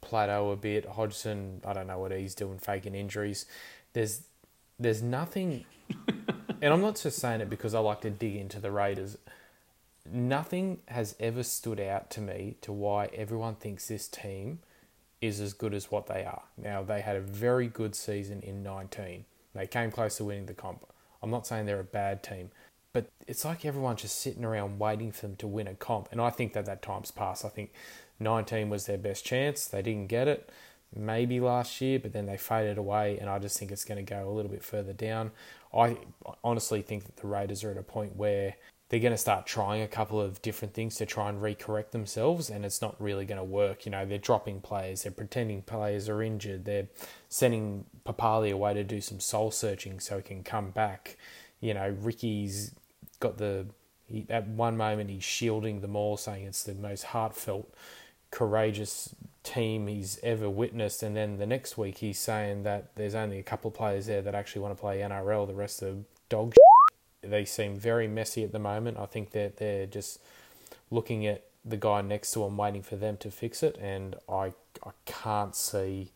plateau 0.01 0.51
a 0.51 0.55
bit. 0.55 0.85
Hodgson, 0.85 1.61
I 1.65 1.73
don't 1.73 1.87
know 1.87 1.99
what 1.99 2.11
he's 2.11 2.33
doing, 2.33 2.59
faking 2.59 2.95
injuries. 2.95 3.45
There's 3.91 4.21
there's 4.79 5.01
nothing, 5.01 5.65
and 6.61 6.73
I'm 6.73 6.81
not 6.81 6.99
just 6.99 7.19
saying 7.19 7.41
it 7.41 7.49
because 7.49 7.73
I 7.73 7.79
like 7.79 8.01
to 8.01 8.09
dig 8.09 8.35
into 8.35 8.59
the 8.59 8.71
Raiders. 8.71 9.17
Nothing 10.11 10.79
has 10.87 11.15
ever 11.19 11.43
stood 11.43 11.79
out 11.79 12.09
to 12.11 12.21
me 12.21 12.55
to 12.61 12.71
why 12.71 13.07
everyone 13.07 13.55
thinks 13.55 13.87
this 13.87 14.07
team 14.07 14.59
is 15.21 15.39
as 15.39 15.53
good 15.53 15.73
as 15.73 15.91
what 15.91 16.07
they 16.07 16.23
are. 16.23 16.43
Now 16.57 16.81
they 16.83 17.01
had 17.01 17.15
a 17.15 17.21
very 17.21 17.67
good 17.67 17.95
season 17.95 18.41
in 18.41 18.63
19. 18.63 19.25
They 19.53 19.67
came 19.67 19.91
close 19.91 20.17
to 20.17 20.25
winning 20.25 20.45
the 20.45 20.53
comp. 20.53 20.85
I'm 21.21 21.31
not 21.31 21.45
saying 21.45 21.65
they're 21.65 21.79
a 21.79 21.83
bad 21.83 22.23
team, 22.23 22.51
but 22.93 23.09
it's 23.27 23.43
like 23.43 23.65
everyone's 23.65 24.01
just 24.01 24.19
sitting 24.19 24.45
around 24.45 24.79
waiting 24.79 25.11
for 25.11 25.27
them 25.27 25.35
to 25.37 25.47
win 25.47 25.67
a 25.67 25.75
comp. 25.75 26.07
And 26.11 26.21
I 26.21 26.29
think 26.29 26.53
that 26.53 26.65
that 26.65 26.81
time's 26.81 27.11
passed. 27.11 27.43
I 27.43 27.49
think 27.49 27.71
19 28.19 28.69
was 28.69 28.85
their 28.85 28.97
best 28.97 29.25
chance. 29.25 29.65
They 29.65 29.81
didn't 29.81 30.07
get 30.07 30.27
it 30.27 30.49
maybe 30.95 31.39
last 31.39 31.81
year, 31.81 31.99
but 31.99 32.13
then 32.13 32.25
they 32.25 32.37
faded 32.37 32.77
away, 32.77 33.17
and 33.19 33.29
I 33.29 33.39
just 33.39 33.57
think 33.57 33.71
it's 33.71 33.85
going 33.85 34.03
to 34.03 34.13
go 34.13 34.27
a 34.27 34.31
little 34.31 34.51
bit 34.51 34.63
further 34.63 34.93
down. 34.93 35.31
I 35.73 35.97
honestly 36.43 36.81
think 36.81 37.05
that 37.05 37.17
the 37.17 37.27
Raiders 37.27 37.63
are 37.63 37.71
at 37.71 37.77
a 37.77 37.83
point 37.83 38.15
where 38.15 38.55
they're 38.89 38.99
going 38.99 39.13
to 39.13 39.17
start 39.17 39.45
trying 39.45 39.83
a 39.83 39.87
couple 39.87 40.19
of 40.19 40.41
different 40.41 40.73
things 40.73 40.95
to 40.95 41.05
try 41.05 41.29
and 41.29 41.41
recorrect 41.41 41.91
themselves, 41.91 42.49
and 42.49 42.65
it's 42.65 42.81
not 42.81 42.99
really 42.99 43.25
going 43.25 43.37
to 43.37 43.43
work. 43.43 43.85
You 43.85 43.91
know, 43.91 44.05
they're 44.05 44.17
dropping 44.17 44.61
players, 44.61 45.03
they're 45.03 45.11
pretending 45.11 45.61
players 45.61 46.09
are 46.09 46.23
injured, 46.23 46.65
they're 46.65 46.87
sending 47.29 47.85
Papali 48.05 48.51
away 48.51 48.73
to 48.73 48.83
do 48.83 48.99
some 48.99 49.19
soul 49.19 49.51
searching 49.51 49.99
so 49.99 50.17
he 50.17 50.23
can 50.23 50.43
come 50.43 50.71
back. 50.71 51.17
You 51.59 51.75
know, 51.75 51.95
Ricky's 52.01 52.73
got 53.19 53.37
the 53.37 53.67
he, 54.07 54.25
at 54.29 54.47
one 54.47 54.75
moment 54.75 55.11
he's 55.11 55.23
shielding 55.23 55.81
them 55.81 55.95
all, 55.95 56.17
saying 56.17 56.45
it's 56.45 56.63
the 56.63 56.73
most 56.73 57.03
heartfelt, 57.03 57.71
courageous 58.31 59.13
team 59.43 59.87
he's 59.87 60.19
ever 60.23 60.49
witnessed, 60.49 61.03
and 61.03 61.15
then 61.15 61.37
the 61.37 61.45
next 61.45 61.77
week 61.77 61.99
he's 61.99 62.19
saying 62.19 62.63
that 62.63 62.95
there's 62.95 63.15
only 63.15 63.39
a 63.39 63.43
couple 63.43 63.69
of 63.69 63.75
players 63.75 64.07
there 64.07 64.21
that 64.21 64.35
actually 64.35 64.61
want 64.61 64.75
to 64.75 64.79
play 64.79 64.99
NRL. 64.99 65.47
The 65.47 65.53
rest 65.53 65.81
are 65.83 65.95
dog. 66.29 66.53
Shit. 66.53 67.31
They 67.31 67.45
seem 67.45 67.75
very 67.75 68.07
messy 68.07 68.43
at 68.43 68.51
the 68.51 68.59
moment. 68.59 68.97
I 68.97 69.05
think 69.05 69.31
that 69.31 69.57
they're 69.57 69.85
just 69.85 70.19
looking 70.89 71.25
at 71.25 71.43
the 71.65 71.77
guy 71.77 72.01
next 72.01 72.31
to 72.31 72.39
them, 72.39 72.57
waiting 72.57 72.81
for 72.81 72.95
them 72.95 73.17
to 73.17 73.31
fix 73.31 73.63
it, 73.63 73.77
and 73.79 74.15
I 74.27 74.53
I 74.85 74.91
can't 75.05 75.55
see 75.55 76.11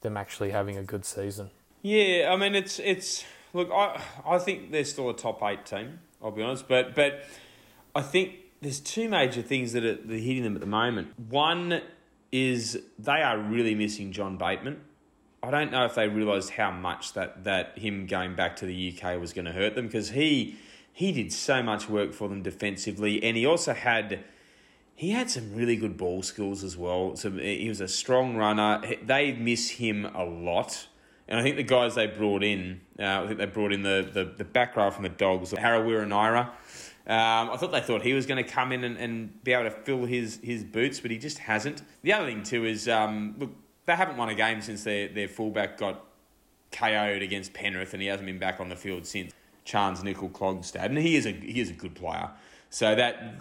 them 0.00 0.16
actually 0.16 0.50
having 0.50 0.76
a 0.76 0.82
good 0.82 1.04
season. 1.04 1.50
Yeah, 1.82 2.30
I 2.32 2.36
mean 2.36 2.54
it's 2.54 2.78
it's 2.78 3.24
look 3.52 3.70
I 3.72 4.00
I 4.26 4.38
think 4.38 4.70
they're 4.70 4.84
still 4.84 5.10
a 5.10 5.16
top 5.16 5.42
eight 5.42 5.66
team. 5.66 6.00
I'll 6.22 6.30
be 6.30 6.42
honest, 6.42 6.68
but 6.68 6.94
but 6.94 7.24
I 7.94 8.02
think 8.02 8.34
there's 8.60 8.80
two 8.80 9.08
major 9.08 9.42
things 9.42 9.72
that 9.72 9.84
are, 9.84 9.94
that 9.94 10.10
are 10.10 10.16
hitting 10.16 10.42
them 10.42 10.54
at 10.54 10.60
the 10.60 10.66
moment. 10.66 11.18
One 11.28 11.80
is 12.30 12.80
they 12.98 13.22
are 13.22 13.38
really 13.38 13.74
missing 13.74 14.12
John 14.12 14.36
Bateman. 14.36 14.80
I 15.42 15.50
don't 15.50 15.70
know 15.70 15.84
if 15.84 15.94
they 15.94 16.08
realised 16.08 16.50
how 16.50 16.70
much 16.70 17.12
that, 17.12 17.44
that 17.44 17.78
him 17.78 18.06
going 18.06 18.34
back 18.34 18.56
to 18.56 18.66
the 18.66 18.92
UK 18.92 19.20
was 19.20 19.32
going 19.32 19.44
to 19.44 19.52
hurt 19.52 19.74
them 19.74 19.86
because 19.86 20.10
he 20.10 20.56
he 20.92 21.12
did 21.12 21.32
so 21.32 21.62
much 21.62 21.88
work 21.88 22.12
for 22.12 22.28
them 22.28 22.42
defensively, 22.42 23.22
and 23.22 23.36
he 23.36 23.46
also 23.46 23.72
had 23.72 24.24
he 24.96 25.10
had 25.10 25.30
some 25.30 25.54
really 25.54 25.76
good 25.76 25.96
ball 25.96 26.24
skills 26.24 26.64
as 26.64 26.76
well. 26.76 27.14
So 27.14 27.30
he 27.30 27.68
was 27.68 27.80
a 27.80 27.86
strong 27.86 28.34
runner. 28.34 28.82
They 29.04 29.30
miss 29.30 29.70
him 29.70 30.06
a 30.06 30.24
lot. 30.24 30.88
And 31.28 31.38
I 31.38 31.42
think 31.44 31.54
the 31.54 31.62
guys 31.62 31.94
they 31.94 32.08
brought 32.08 32.42
in, 32.42 32.80
uh, 32.98 33.22
I 33.22 33.26
think 33.28 33.38
they 33.38 33.46
brought 33.46 33.72
in 33.72 33.82
the, 33.82 34.10
the, 34.12 34.24
the 34.24 34.44
back 34.44 34.74
row 34.74 34.90
from 34.90 35.04
the 35.04 35.10
Dogs, 35.10 35.52
Harawira 35.52 36.08
Naera. 36.08 36.50
Um, 37.08 37.50
I 37.50 37.56
thought 37.56 37.72
they 37.72 37.80
thought 37.80 38.02
he 38.02 38.12
was 38.12 38.26
going 38.26 38.42
to 38.42 38.48
come 38.48 38.70
in 38.70 38.84
and, 38.84 38.98
and 38.98 39.42
be 39.42 39.52
able 39.52 39.64
to 39.64 39.70
fill 39.70 40.04
his, 40.04 40.40
his 40.42 40.62
boots, 40.62 41.00
but 41.00 41.10
he 41.10 41.16
just 41.16 41.38
hasn't. 41.38 41.82
The 42.02 42.12
other 42.12 42.26
thing, 42.26 42.42
too, 42.42 42.66
is 42.66 42.86
um, 42.86 43.34
look, 43.38 43.50
they 43.86 43.96
haven't 43.96 44.18
won 44.18 44.28
a 44.28 44.34
game 44.34 44.60
since 44.60 44.84
their, 44.84 45.08
their 45.08 45.26
fullback 45.26 45.78
got 45.78 46.04
KO'd 46.70 47.22
against 47.22 47.54
Penrith, 47.54 47.94
and 47.94 48.02
he 48.02 48.08
hasn't 48.08 48.26
been 48.26 48.38
back 48.38 48.60
on 48.60 48.68
the 48.68 48.76
field 48.76 49.06
since 49.06 49.32
Charnze 49.64 50.02
Nicoll-Klokstad. 50.02 50.84
And 50.84 50.98
he 50.98 51.16
is 51.16 51.24
a, 51.24 51.30
he 51.30 51.60
is 51.60 51.70
a 51.70 51.74
good 51.74 51.94
player. 51.94 52.30
So 52.68 52.94
that 52.94 53.36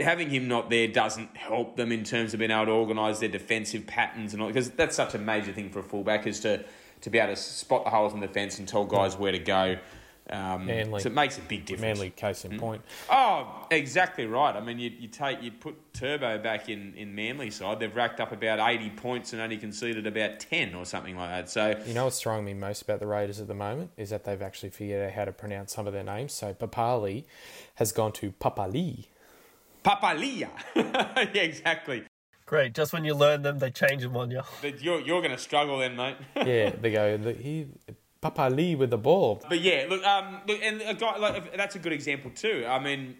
having 0.00 0.30
him 0.30 0.46
not 0.46 0.70
there 0.70 0.86
doesn't 0.86 1.36
help 1.36 1.76
them 1.76 1.90
in 1.90 2.04
terms 2.04 2.32
of 2.32 2.38
being 2.38 2.52
able 2.52 2.66
to 2.66 2.72
organise 2.72 3.18
their 3.18 3.28
defensive 3.28 3.88
patterns 3.88 4.32
and 4.32 4.40
all, 4.40 4.46
because 4.46 4.70
that's 4.70 4.94
such 4.94 5.14
a 5.14 5.18
major 5.18 5.52
thing 5.52 5.70
for 5.70 5.80
a 5.80 5.82
fullback 5.82 6.26
is 6.26 6.38
to 6.40 6.64
to 7.00 7.10
be 7.10 7.18
able 7.18 7.32
to 7.32 7.40
spot 7.40 7.84
the 7.84 7.90
holes 7.90 8.12
in 8.12 8.18
the 8.18 8.26
fence 8.26 8.58
and 8.58 8.66
tell 8.66 8.84
guys 8.84 9.16
where 9.16 9.30
to 9.30 9.38
go. 9.38 9.76
Um, 10.30 10.66
Manly. 10.66 11.00
So 11.00 11.08
it 11.08 11.14
makes 11.14 11.38
a 11.38 11.42
big 11.42 11.64
difference. 11.64 11.98
Manly 11.98 12.10
case 12.10 12.44
in 12.44 12.58
point. 12.58 12.82
Oh, 13.10 13.66
exactly 13.70 14.26
right. 14.26 14.54
I 14.54 14.60
mean, 14.60 14.78
you, 14.78 14.90
you 14.90 15.08
take 15.08 15.42
you 15.42 15.50
put 15.50 15.76
Turbo 15.94 16.38
back 16.38 16.68
in 16.68 16.94
in 16.94 17.14
Manly 17.14 17.50
side. 17.50 17.80
They've 17.80 17.94
racked 17.94 18.20
up 18.20 18.32
about 18.32 18.58
eighty 18.68 18.90
points 18.90 19.32
and 19.32 19.40
only 19.40 19.56
conceded 19.56 20.06
about 20.06 20.40
ten 20.40 20.74
or 20.74 20.84
something 20.84 21.16
like 21.16 21.30
that. 21.30 21.50
So 21.50 21.80
You 21.86 21.94
know 21.94 22.04
what's 22.04 22.20
throwing 22.20 22.44
me 22.44 22.54
most 22.54 22.82
about 22.82 23.00
the 23.00 23.06
Raiders 23.06 23.40
at 23.40 23.48
the 23.48 23.54
moment 23.54 23.90
is 23.96 24.10
that 24.10 24.24
they've 24.24 24.42
actually 24.42 24.70
figured 24.70 25.06
out 25.06 25.12
how 25.12 25.24
to 25.24 25.32
pronounce 25.32 25.74
some 25.74 25.86
of 25.86 25.92
their 25.92 26.04
names. 26.04 26.32
So 26.32 26.54
Papali 26.54 27.24
has 27.76 27.92
gone 27.92 28.12
to 28.12 28.32
Papali. 28.32 29.06
Papalia. 29.84 30.50
yeah, 30.74 31.42
exactly. 31.42 32.04
Great. 32.46 32.74
Just 32.74 32.92
when 32.92 33.04
you 33.04 33.14
learn 33.14 33.42
them, 33.42 33.58
they 33.58 33.70
change 33.70 34.02
them 34.02 34.16
on 34.16 34.30
you. 34.30 34.40
But 34.62 34.82
you're 34.82 35.00
you're 35.00 35.20
going 35.20 35.34
to 35.34 35.42
struggle 35.42 35.78
then, 35.78 35.96
mate. 35.96 36.16
Yeah, 36.46 36.70
they 36.70 36.90
go 36.90 37.16
the, 37.16 37.34
he 37.34 37.66
Papali 38.22 38.76
with 38.76 38.90
the 38.90 38.98
ball. 38.98 39.42
But 39.48 39.60
yeah, 39.60 39.86
look, 39.88 40.04
um, 40.04 40.40
look, 40.46 40.60
and 40.62 40.82
a 40.82 40.94
guy 40.94 41.16
like 41.18 41.56
that's 41.56 41.76
a 41.76 41.78
good 41.78 41.92
example 41.92 42.30
too. 42.34 42.64
I 42.68 42.78
mean, 42.78 43.16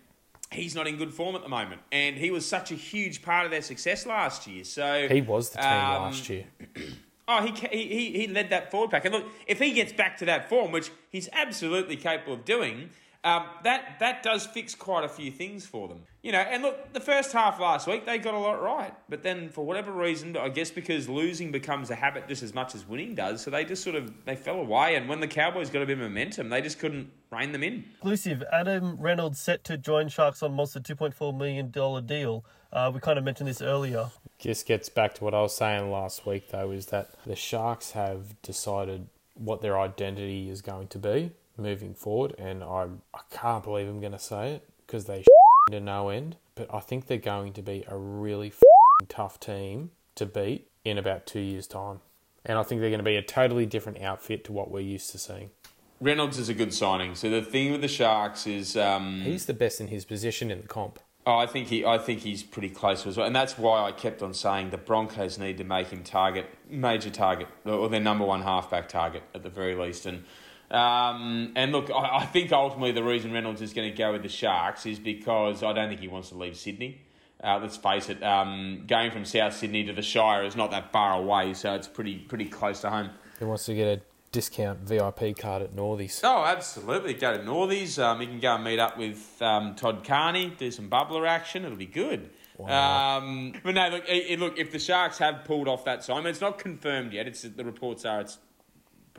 he's 0.51 0.75
not 0.75 0.87
in 0.87 0.97
good 0.97 1.15
form 1.15 1.37
at 1.37 1.43
the 1.43 1.49
moment, 1.49 1.83
and 1.93 2.17
he 2.17 2.31
was 2.31 2.45
such 2.47 2.73
a 2.73 2.75
huge 2.75 3.23
part 3.23 3.45
of 3.45 3.51
their 3.51 3.63
success 3.63 4.07
last 4.07 4.47
year. 4.47 4.65
So 4.65 5.07
He 5.09 5.21
was 5.21 5.51
the 5.51 5.59
team 5.59 5.67
um, 5.71 6.03
last 6.03 6.29
year. 6.29 6.45
Oh, 7.31 7.43
he 7.43 7.53
he 7.71 8.21
he 8.21 8.27
led 8.27 8.49
that 8.49 8.71
forward 8.71 8.91
pack, 8.91 9.05
and 9.05 9.13
look, 9.15 9.27
if 9.47 9.59
he 9.59 9.73
gets 9.73 9.93
back 9.93 10.17
to 10.17 10.25
that 10.25 10.49
form, 10.49 10.73
which 10.73 10.91
he's 11.11 11.29
absolutely 11.35 11.95
capable 11.97 12.33
of 12.33 12.47
doing, 12.47 12.89
um, 13.29 13.47
that 13.65 13.99
that 14.01 14.23
does 14.23 14.47
fix 14.47 14.75
quite 14.75 15.05
a 15.05 15.09
few 15.09 15.31
things 15.31 15.67
for 15.67 15.89
them. 15.89 16.03
You 16.23 16.33
know, 16.33 16.41
and 16.41 16.63
look, 16.63 16.93
the 16.93 17.01
first 17.01 17.33
half 17.33 17.61
last 17.61 17.87
week 17.87 18.07
they 18.07 18.19
got 18.19 18.35
a 18.35 18.39
lot 18.39 18.63
right, 18.63 18.95
but 19.09 19.23
then 19.23 19.51
for 19.51 19.65
whatever 19.65 19.93
reason, 19.93 20.37
I 20.37 20.49
guess 20.49 20.71
because 20.71 21.09
losing 21.09 21.53
becomes 21.53 21.91
a 21.91 21.95
habit 21.95 22.29
just 22.29 22.43
as 22.43 22.55
much 22.55 22.75
as 22.75 22.87
winning 22.87 23.15
does, 23.15 23.43
so 23.43 23.51
they 23.51 23.65
just 23.65 23.83
sort 23.83 23.97
of 23.97 24.25
they 24.25 24.37
fell 24.37 24.61
away. 24.61 24.95
And 24.95 25.09
when 25.09 25.21
the 25.21 25.29
Cowboys 25.29 25.71
got 25.71 25.83
a 25.83 25.87
bit 25.87 25.95
of 25.95 25.99
momentum, 25.99 26.49
they 26.49 26.63
just 26.63 26.79
couldn't 26.79 27.11
rein 27.31 27.53
them 27.53 27.63
in. 27.63 27.85
Exclusive. 27.97 28.43
Adam 28.53 28.97
Reynolds 28.99 29.39
set 29.39 29.65
to 29.65 29.77
join 29.77 30.09
Sharks 30.09 30.43
on 30.43 30.55
Monster 30.55 30.81
$2.4 30.81 31.37
million 31.37 31.71
deal. 32.07 32.45
Uh, 32.73 32.91
we 32.93 33.01
kind 33.01 33.19
of 33.19 33.25
mentioned 33.25 33.49
this 33.49 33.63
earlier. 33.63 34.11
Just 34.39 34.67
gets 34.67 34.89
back 34.89 35.15
to 35.17 35.25
what 35.25 35.35
I 35.35 35.43
was 35.43 35.55
saying 35.55 35.91
last 35.91 36.27
week, 36.27 36.51
though, 36.51 36.71
is 36.71 36.87
that 36.87 37.11
the 37.27 37.37
Sharks 37.37 37.93
have 37.93 38.41
decided 38.43 39.09
what 39.35 39.61
their 39.61 39.79
identity 39.79 40.49
is 40.49 40.63
going 40.63 40.89
to 40.89 40.99
be 40.99 41.33
moving 41.59 41.95
forward, 41.95 42.35
and 42.39 42.63
I, 42.63 42.87
I 43.15 43.21
can't 43.31 43.65
believe 43.65 43.89
I'm 43.89 44.01
going 44.01 44.13
to 44.13 44.19
say 44.19 44.53
it 44.55 44.69
because 44.87 45.05
they 45.07 45.25
to 45.71 45.81
no 45.81 46.09
end. 46.09 46.37
But 46.55 46.73
I 46.73 46.81
think 46.81 47.07
they're 47.07 47.19
going 47.19 47.53
to 47.55 47.63
be 47.63 47.85
a 47.87 47.97
really 47.97 48.53
tough 49.09 49.39
team 49.39 49.91
to 50.17 50.27
beat 50.27 50.69
in 50.85 50.99
about 50.99 51.27
two 51.27 51.41
years' 51.41 51.67
time, 51.67 52.01
and 52.45 52.59
I 52.59 52.63
think 52.63 52.81
they're 52.81 52.91
going 52.91 52.99
to 52.99 53.05
be 53.05 53.17
a 53.17 53.23
totally 53.23 53.67
different 53.67 54.01
outfit 54.01 54.45
to 54.45 54.53
what 54.53 54.71
we're 54.71 54.81
used 54.81 55.11
to 55.13 55.19
seeing. 55.19 55.51
Reynolds 56.01 56.39
is 56.39 56.49
a 56.49 56.55
good 56.55 56.73
signing. 56.73 57.15
So 57.17 57.29
the 57.29 57.43
thing 57.43 57.73
with 57.73 57.81
the 57.81 57.89
Sharks 57.89 58.47
is, 58.47 58.77
um, 58.77 59.23
He's 59.23 59.47
the 59.47 59.55
best 59.55 59.81
in 59.81 59.89
his 59.89 60.05
position 60.05 60.51
in 60.51 60.61
the 60.61 60.69
comp. 60.69 61.01
oh, 61.27 61.37
I 61.37 61.47
think 61.47 61.69
he, 61.69 61.85
I 61.85 61.99
think 61.99 62.21
he's 62.21 62.43
pretty 62.43 62.71
close 62.71 63.05
as 63.07 63.17
well, 63.17 63.27
and 63.27 63.35
that's 63.35 63.59
why 63.59 63.83
I 63.83 63.93
kept 63.93 64.23
on 64.23 64.33
saying 64.33 64.71
the 64.71 64.79
Broncos 64.79 65.39
need 65.39 65.59
to 65.59 65.65
make 65.65 65.89
him 65.89 66.05
target, 66.05 66.47
major 66.71 67.11
target, 67.11 67.49
or 67.65 67.89
their 67.89 68.01
number 68.01 68.25
one 68.25 68.43
halfback 68.43 68.89
target 68.89 69.25
at 69.35 69.43
the 69.43 69.51
very 69.51 69.75
least, 69.75 70.07
and. 70.07 70.25
Um, 70.71 71.53
and 71.57 71.73
look, 71.73 71.91
I, 71.91 72.19
I 72.19 72.27
think 72.27 72.53
ultimately 72.53 72.93
the 72.93 73.03
reason 73.03 73.33
Reynolds 73.33 73.63
is 73.63 73.73
going 73.73 73.91
to 73.91 73.97
go 73.97 74.13
with 74.13 74.23
the 74.23 74.29
Sharks 74.29 74.85
is 74.87 74.99
because 74.99 75.63
I 75.63 75.73
don't 75.73 75.89
think 75.89 76.01
he 76.01 76.09
wants 76.09 76.29
to 76.31 76.35
leave 76.37 76.57
Sydney. 76.57 77.01
Uh, 77.43 77.59
let's 77.63 77.77
face 77.77 78.09
it, 78.09 78.21
um, 78.23 78.85
going 78.89 79.13
from 79.13 79.25
South 79.25 79.55
Sydney 79.55 79.85
to 79.85 79.93
the 79.93 80.03
Shire 80.03 80.43
is 80.45 80.57
not 80.57 80.73
that 80.73 80.91
far 80.91 81.13
away, 81.21 81.55
so 81.55 81.73
it's 81.75 81.87
pretty 81.87 82.17
pretty 82.17 82.47
close 82.47 82.81
to 82.81 82.91
home. 82.91 83.11
He 83.39 83.45
wants 83.45 83.65
to 83.67 83.75
get 83.77 83.87
a 83.99 84.01
discount 84.33 84.81
VIP 84.81 85.39
card 85.39 85.63
at 85.63 85.75
Northies. 85.75 86.21
Oh, 86.25 86.45
absolutely. 86.45 87.15
Go 87.15 87.33
to 87.37 87.43
Northies. 87.45 88.03
Um, 88.03 88.21
you 88.21 88.27
can 88.27 88.41
go 88.41 88.57
and 88.57 88.65
meet 88.65 88.81
up 88.81 88.99
with 88.99 89.41
um, 89.41 89.77
Todd 89.77 90.03
Carney, 90.05 90.53
do 90.59 90.71
some 90.73 90.91
bubbler 90.91 91.29
action. 91.29 91.65
It'll 91.65 91.77
be 91.79 91.87
good. 91.87 92.29
Wow. 92.57 93.19
Um, 93.19 93.53
but 93.63 93.73
no, 93.77 93.89
look, 93.89 94.09
it, 94.09 94.31
it- 94.33 94.41
look. 94.41 94.59
If 94.59 94.73
the 94.73 94.81
Sharks 94.81 95.19
have 95.19 95.45
pulled 95.45 95.69
off 95.69 95.85
that 95.85 96.03
sign, 96.03 96.17
I 96.17 96.21
mean, 96.23 96.31
it's 96.31 96.41
not 96.41 96.59
confirmed 96.59 97.13
yet. 97.13 97.29
It's 97.29 97.43
the 97.43 97.65
reports 97.65 98.05
are 98.05 98.21
it's 98.23 98.39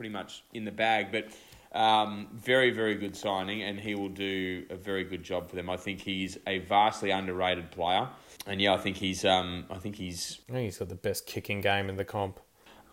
pretty 0.00 0.10
much 0.10 0.44
in 0.54 0.64
the 0.64 0.70
bag, 0.70 1.12
but 1.12 1.78
um, 1.78 2.28
very, 2.32 2.70
very 2.70 2.94
good 2.94 3.14
signing, 3.14 3.60
and 3.60 3.78
he 3.78 3.94
will 3.94 4.08
do 4.08 4.64
a 4.70 4.74
very 4.74 5.04
good 5.04 5.22
job 5.22 5.50
for 5.50 5.56
them. 5.56 5.68
I 5.68 5.76
think 5.76 6.00
he's 6.00 6.38
a 6.46 6.60
vastly 6.60 7.10
underrated 7.10 7.70
player, 7.70 8.08
and 8.46 8.62
yeah, 8.62 8.72
I 8.72 8.78
think 8.78 8.96
he's, 8.96 9.26
um, 9.26 9.66
I 9.68 9.76
think 9.76 9.96
he's 9.96 10.40
I 10.48 10.52
think 10.52 10.64
he's 10.64 10.78
got 10.78 10.88
the 10.88 10.94
best 10.94 11.26
kicking 11.26 11.60
game 11.60 11.90
in 11.90 11.96
the 11.96 12.06
comp. 12.06 12.40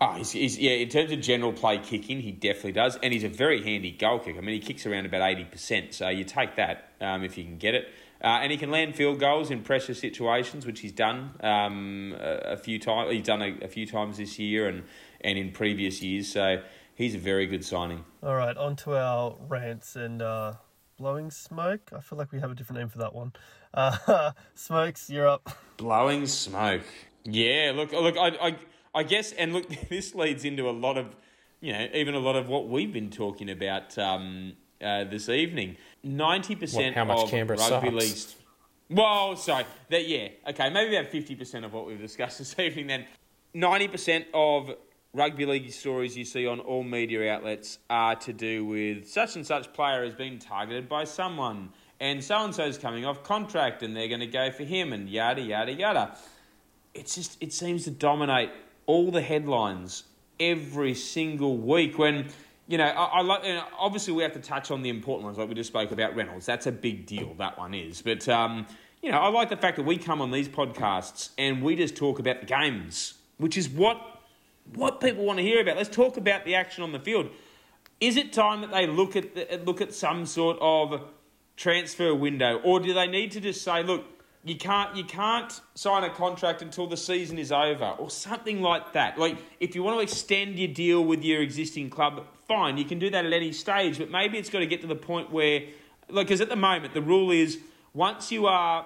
Oh, 0.02 0.16
he's, 0.16 0.32
he's, 0.32 0.60
yeah, 0.60 0.72
in 0.72 0.90
terms 0.90 1.14
of 1.14 1.22
general 1.22 1.54
play 1.54 1.78
kicking, 1.78 2.20
he 2.20 2.34
definitely 2.34 2.74
does. 2.74 3.00
And 3.02 3.14
he's 3.14 3.24
a 3.24 3.30
very 3.30 3.64
handy 3.64 3.92
goal 3.92 4.20
kicker. 4.20 4.38
I 4.38 4.42
mean, 4.42 4.62
he 4.62 4.68
kicks 4.68 4.86
around 4.86 5.06
about 5.06 5.22
80%, 5.22 5.94
so 5.94 6.10
you 6.10 6.26
take 6.26 6.58
that 6.58 6.92
um, 7.00 7.24
if 7.24 7.38
you 7.38 7.46
can 7.46 7.58
get 7.58 7.74
it. 7.74 7.88
Uh, 8.22 8.40
and 8.42 8.52
he 8.52 8.58
can 8.58 8.70
land 8.70 8.96
field 8.96 9.20
goals 9.20 9.50
in 9.50 9.62
pressure 9.62 9.94
situations, 9.94 10.66
which 10.66 10.82
he's 10.82 10.92
done 10.92 11.32
um, 11.40 12.16
a, 12.20 12.54
a, 12.54 12.58
few 12.58 12.80
times. 12.80 13.12
He's 13.12 13.24
done 13.24 13.42
a, 13.42 13.66
a, 13.66 13.68
few 13.68 13.86
times 13.88 14.18
this 14.18 14.38
year 14.38 14.68
and, 14.68 14.84
and 15.22 15.38
in 15.38 15.52
previous 15.52 16.02
years. 16.02 16.32
So 16.32 16.62
he's 16.98 17.16
a 17.16 17.20
very 17.20 17.46
good 17.46 17.64
signing. 17.64 18.04
All 18.22 18.36
right, 18.36 18.58
on 18.58 18.76
to 18.78 18.98
our 18.98 19.36
rants 19.48 19.96
and 19.96 20.22
uh, 20.22 20.54
blowing 20.98 21.32
smoke. 21.32 21.92
I 21.96 22.02
feel 22.02 22.18
like 22.18 22.32
we 22.34 22.40
have 22.42 22.52
a 22.52 22.56
different 22.56 22.80
name 22.80 22.90
for 22.90 22.98
that 22.98 23.14
one. 23.14 23.32
Uh, 23.74 24.32
Smokes, 24.56 25.10
you're 25.10 25.28
up. 25.28 25.50
Blowing 25.78 26.26
smoke. 26.28 26.84
Yeah, 27.24 27.72
look, 27.76 27.92
look, 27.94 28.18
I, 28.18 28.30
I, 28.42 28.56
I 28.94 29.04
guess, 29.04 29.32
and 29.32 29.54
look, 29.54 29.70
this 29.90 30.14
leads 30.16 30.44
into 30.44 30.70
a 30.70 30.72
lot 30.72 30.98
of, 30.98 31.16
you 31.62 31.72
know, 31.72 31.88
even 31.94 32.16
a 32.16 32.20
lot 32.20 32.36
of 32.36 32.50
what 32.50 32.68
we've 32.68 32.92
been 32.92 33.12
talking 33.12 33.50
about 33.50 33.98
um, 33.98 34.54
uh, 34.82 35.06
this 35.06 35.30
evening. 35.30 35.78
Ninety 36.04 36.56
percent 36.56 36.96
how 36.96 37.06
much 37.06 37.24
of 37.24 37.30
Canberra 37.30 37.60
rugby 37.60 37.90
sucks. 37.90 37.94
leagues. 37.94 38.36
Well, 38.90 39.36
sorry, 39.36 39.66
that 39.90 40.08
yeah, 40.08 40.30
okay, 40.50 40.70
maybe 40.70 40.96
about 40.96 41.12
fifty 41.12 41.36
percent 41.36 41.66
of 41.66 41.74
what 41.74 41.86
we've 41.86 42.00
discussed 42.00 42.38
this 42.40 42.58
evening. 42.58 42.88
Then, 42.88 43.06
ninety 43.54 43.88
percent 43.88 44.28
of 44.34 44.72
rugby 45.18 45.46
league 45.48 45.72
stories 45.72 46.16
you 46.16 46.24
see 46.24 46.46
on 46.46 46.60
all 46.60 46.84
media 46.84 47.34
outlets 47.34 47.80
are 47.90 48.16
to 48.16 48.32
do 48.32 48.64
with 48.64 49.10
such 49.10 49.36
and 49.36 49.46
such 49.46 49.74
player 49.74 50.06
has 50.06 50.14
been 50.14 50.38
targeted 50.38 50.88
by 50.88 51.04
someone, 51.04 51.70
and 52.00 52.24
so 52.24 52.38
and 52.38 52.54
so's 52.54 52.78
coming 52.78 53.04
off 53.04 53.24
contract, 53.24 53.82
and 53.82 53.98
they're 53.98 54.08
going 54.08 54.20
to 54.20 54.28
go 54.28 54.52
for 54.52 54.64
him, 54.64 54.94
and 54.94 55.10
yada 55.10 55.42
yada 55.42 55.74
yada. 55.74 56.16
It's 56.94 57.16
just 57.16 57.38
it 57.42 57.52
seems 57.52 57.84
to 57.86 57.92
dominate 57.92 58.52
all 58.86 59.12
the 59.12 59.22
headlines 59.22 60.04
every 60.40 60.94
single 60.94 61.58
week 61.58 61.98
when 61.98 62.30
you 62.68 62.78
know, 62.78 62.86
I, 62.86 63.20
I 63.20 63.22
like. 63.22 63.44
You 63.44 63.54
know, 63.56 63.64
obviously, 63.80 64.14
we 64.14 64.24
have 64.24 64.34
to 64.34 64.40
touch 64.40 64.72
on 64.72 64.82
the 64.82 64.90
important 64.90 65.26
ones, 65.26 65.38
like 65.38 65.50
we 65.50 65.56
just 65.56 65.70
spoke 65.70 65.92
about 65.92 66.16
Reynolds. 66.16 66.46
That's 66.46 66.68
a 66.68 66.72
big 66.72 67.06
deal. 67.06 67.34
That 67.36 67.58
one 67.58 67.74
is. 67.74 68.02
But 68.02 68.28
um, 68.30 68.68
you 69.02 69.12
know, 69.12 69.20
I 69.20 69.30
like 69.30 69.50
the 69.50 69.58
fact 69.58 69.78
that 69.78 69.84
we 69.84 69.98
come 69.98 70.22
on 70.22 70.32
these 70.32 70.50
podcasts 70.50 71.30
and 71.38 71.64
we 71.64 71.76
just 71.76 71.96
talk 71.96 72.20
about 72.20 72.42
the 72.42 72.46
games, 72.46 73.16
which 73.38 73.58
is 73.58 73.70
what 73.70 74.17
what 74.74 75.00
people 75.00 75.24
want 75.24 75.38
to 75.40 75.44
hear 75.44 75.62
about. 75.62 75.78
Let's 75.78 75.90
talk 75.90 76.18
about 76.18 76.46
the 76.46 76.56
action 76.56 76.84
on 76.84 76.92
the 76.92 77.00
field. 77.00 77.30
Is 78.00 78.18
it 78.18 78.34
time 78.34 78.62
that 78.62 78.72
they 78.72 78.88
look 78.88 79.16
at 79.16 79.66
look 79.66 79.82
at 79.82 79.94
some 79.94 80.26
sort 80.26 80.58
of 80.62 81.02
transfer 81.56 82.14
window, 82.14 82.60
or 82.64 82.80
do 82.80 82.94
they 82.94 83.08
need 83.08 83.32
to 83.32 83.42
just 83.42 83.64
say, 83.64 83.84
look? 83.84 84.06
you 84.48 84.56
can't 84.56 84.96
you 84.96 85.04
can't 85.04 85.60
sign 85.76 86.04
a 86.04 86.10
contract 86.10 86.62
until 86.62 86.88
the 86.88 86.96
season 86.96 87.38
is 87.38 87.52
over 87.52 87.96
or 87.98 88.10
something 88.10 88.62
like 88.62 88.94
that. 88.94 89.20
Like 89.20 89.38
if 89.60 89.76
you 89.76 89.84
want 89.84 89.98
to 89.98 90.02
extend 90.02 90.58
your 90.58 90.70
deal 90.70 91.04
with 91.04 91.24
your 91.24 91.42
existing 91.42 91.90
club, 91.90 92.26
fine, 92.48 92.78
you 92.78 92.86
can 92.86 92.98
do 92.98 93.10
that 93.10 93.26
at 93.26 93.34
any 93.34 93.52
stage. 93.52 93.98
But 93.98 94.10
maybe 94.10 94.38
it's 94.38 94.50
got 94.50 94.60
to 94.60 94.66
get 94.66 94.82
to 94.82 94.88
the 94.88 94.96
point 94.96 95.32
where, 95.32 95.64
like, 96.10 96.28
because 96.28 96.40
at 96.40 96.48
the 96.48 96.56
moment 96.56 96.94
the 96.94 97.02
rule 97.02 97.32
is 97.32 97.60
once 97.94 98.32
you 98.32 98.48
are 98.48 98.86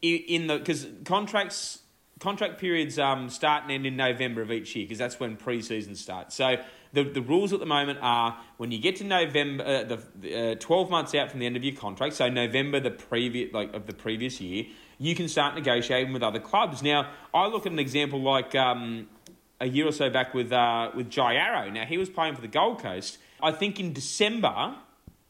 in 0.00 0.48
the 0.48 0.58
because 0.58 0.88
contracts 1.04 1.81
contract 2.22 2.60
periods 2.60 2.98
um, 2.98 3.28
start 3.28 3.64
and 3.64 3.72
end 3.72 3.84
in 3.84 3.96
November 3.96 4.42
of 4.42 4.52
each 4.52 4.76
year 4.76 4.84
because 4.84 4.98
that's 4.98 5.18
when 5.18 5.36
pre-season 5.36 5.96
starts. 5.96 6.36
So 6.36 6.56
the, 6.92 7.02
the 7.02 7.20
rules 7.20 7.52
at 7.52 7.58
the 7.58 7.66
moment 7.66 7.98
are 8.00 8.38
when 8.58 8.70
you 8.70 8.78
get 8.78 8.96
to 8.96 9.04
November, 9.04 9.64
uh, 9.64 9.96
the 10.20 10.52
uh, 10.52 10.54
12 10.54 10.88
months 10.88 11.14
out 11.16 11.30
from 11.30 11.40
the 11.40 11.46
end 11.46 11.56
of 11.56 11.64
your 11.64 11.74
contract, 11.74 12.14
so 12.14 12.28
November 12.28 12.78
the 12.78 12.92
previous 12.92 13.52
like 13.52 13.74
of 13.74 13.86
the 13.86 13.92
previous 13.92 14.40
year, 14.40 14.66
you 14.98 15.16
can 15.16 15.26
start 15.26 15.56
negotiating 15.56 16.12
with 16.12 16.22
other 16.22 16.38
clubs. 16.38 16.80
Now, 16.80 17.10
I 17.34 17.48
look 17.48 17.66
at 17.66 17.72
an 17.72 17.80
example 17.80 18.22
like 18.22 18.54
um, 18.54 19.08
a 19.60 19.66
year 19.66 19.88
or 19.88 19.92
so 19.92 20.08
back 20.08 20.32
with 20.32 20.52
uh, 20.52 20.90
with 20.94 21.10
Jai 21.10 21.34
Arrow. 21.34 21.70
Now 21.70 21.86
he 21.86 21.98
was 21.98 22.08
playing 22.08 22.36
for 22.36 22.40
the 22.40 22.48
Gold 22.48 22.80
Coast. 22.80 23.18
I 23.42 23.50
think 23.50 23.80
in 23.80 23.92
December 23.92 24.76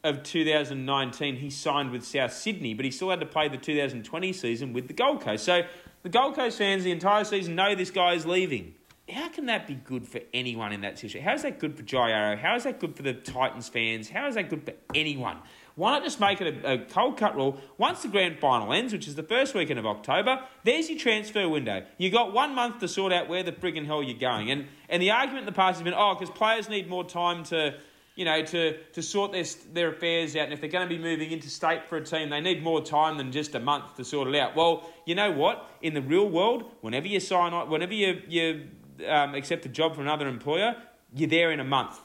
of 0.03 0.21
2019 0.21 1.37
he 1.37 1.49
signed 1.49 1.91
with 1.91 2.05
South 2.05 2.33
Sydney, 2.33 2.73
but 2.73 2.85
he 2.85 2.91
still 2.91 3.09
had 3.09 3.21
to 3.21 3.25
play 3.25 3.47
the 3.47 3.57
2020 3.57 4.33
season 4.33 4.73
with 4.73 4.87
the 4.87 4.93
Gold 4.93 5.21
Coast. 5.21 5.45
So 5.45 5.63
the 6.03 6.09
Gold 6.09 6.35
Coast 6.35 6.57
fans 6.57 6.83
the 6.83 6.91
entire 6.91 7.23
season 7.23 7.55
know 7.55 7.75
this 7.75 7.91
guy 7.91 8.13
is 8.13 8.25
leaving 8.25 8.75
how 9.11 9.27
can 9.27 9.47
that 9.47 9.67
be 9.67 9.75
good 9.75 10.07
for 10.07 10.21
anyone 10.33 10.71
in 10.71 10.81
that 10.81 10.97
situation? 10.97 11.27
How 11.27 11.33
is 11.33 11.41
that 11.41 11.59
good 11.59 11.75
for 11.75 11.83
Jai 11.83 12.11
Arrow? 12.11 12.37
How 12.37 12.55
is 12.55 12.63
that 12.63 12.79
good 12.79 12.95
for 12.95 13.03
the 13.03 13.13
Titans 13.13 13.67
fans? 13.67 14.09
How 14.09 14.27
is 14.27 14.35
that 14.35 14.49
good 14.49 14.63
for 14.63 14.73
anyone? 14.95 15.39
Why 15.75 15.91
not 15.91 16.03
just 16.03 16.19
make 16.19 16.39
it 16.39 16.63
a, 16.63 16.73
a, 16.73 16.77
cold 16.85 17.17
cut 17.17 17.35
rule? 17.35 17.59
Once 17.77 18.01
the 18.01 18.07
grand 18.07 18.39
final 18.39 18.71
ends, 18.71 18.93
which 18.93 19.07
is 19.07 19.15
the 19.15 19.23
first 19.23 19.55
weekend 19.55 19.77
of 19.77 19.85
October, 19.85 20.43
there's 20.63 20.89
your 20.89 20.99
transfer 20.99 21.49
window. 21.49 21.83
You 21.97 22.11
got 22.11 22.31
one 22.31 22.55
month 22.55 22.79
to 22.79 22.87
sort 22.87 23.11
out 23.11 23.27
where 23.27 23.43
the 23.43 23.51
friggin' 23.51 23.85
hell 23.85 24.03
you're 24.03 24.17
going. 24.17 24.51
And 24.51 24.67
and 24.87 25.01
the 25.01 25.11
argument 25.11 25.39
in 25.39 25.45
the 25.45 25.51
past 25.51 25.79
has 25.79 25.83
been, 25.83 25.95
oh, 25.95 26.15
because 26.15 26.29
players 26.29 26.69
need 26.69 26.87
more 26.87 27.03
time 27.03 27.43
to, 27.45 27.75
you 28.15 28.25
know, 28.25 28.43
to 28.43 28.77
to 28.93 29.01
sort 29.01 29.31
their 29.31 29.45
their 29.73 29.89
affairs 29.89 30.35
out. 30.35 30.43
And 30.43 30.53
if 30.53 30.61
they're 30.61 30.69
going 30.69 30.87
to 30.87 30.95
be 30.95 31.01
moving 31.01 31.31
interstate 31.31 31.87
for 31.87 31.97
a 31.97 32.03
team, 32.03 32.29
they 32.29 32.41
need 32.41 32.63
more 32.63 32.83
time 32.83 33.17
than 33.17 33.31
just 33.31 33.55
a 33.55 33.59
month 33.59 33.95
to 33.95 34.05
sort 34.05 34.27
it 34.27 34.35
out. 34.35 34.55
Well, 34.55 34.89
you 35.05 35.15
know 35.15 35.31
what? 35.31 35.69
In 35.81 35.93
the 35.93 36.01
real 36.01 36.29
world, 36.29 36.71
whenever 36.81 37.07
you 37.07 37.19
sign, 37.19 37.53
up 37.53 37.69
whenever 37.69 37.93
you 37.93 38.21
you 38.27 38.67
um, 39.07 39.33
accept 39.35 39.65
a 39.65 39.69
job 39.69 39.95
from 39.95 40.03
another 40.03 40.27
employer, 40.27 40.75
you're 41.13 41.29
there 41.29 41.51
in 41.51 41.59
a 41.59 41.63
month. 41.63 41.99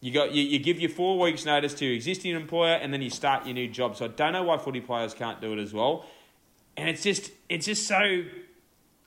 You 0.00 0.12
got 0.12 0.32
you, 0.32 0.42
you 0.42 0.58
give 0.58 0.80
your 0.80 0.90
four 0.90 1.18
weeks 1.18 1.44
notice 1.44 1.74
to 1.74 1.84
your 1.84 1.94
existing 1.94 2.34
employer, 2.34 2.74
and 2.74 2.92
then 2.92 3.02
you 3.02 3.10
start 3.10 3.44
your 3.44 3.54
new 3.54 3.68
job. 3.68 3.96
So 3.96 4.06
I 4.06 4.08
don't 4.08 4.32
know 4.32 4.42
why 4.42 4.58
footy 4.58 4.80
players 4.80 5.14
can't 5.14 5.40
do 5.40 5.52
it 5.52 5.58
as 5.58 5.72
well. 5.72 6.06
And 6.76 6.88
it's 6.88 7.02
just 7.02 7.30
it's 7.48 7.66
just 7.66 7.86
so 7.86 8.24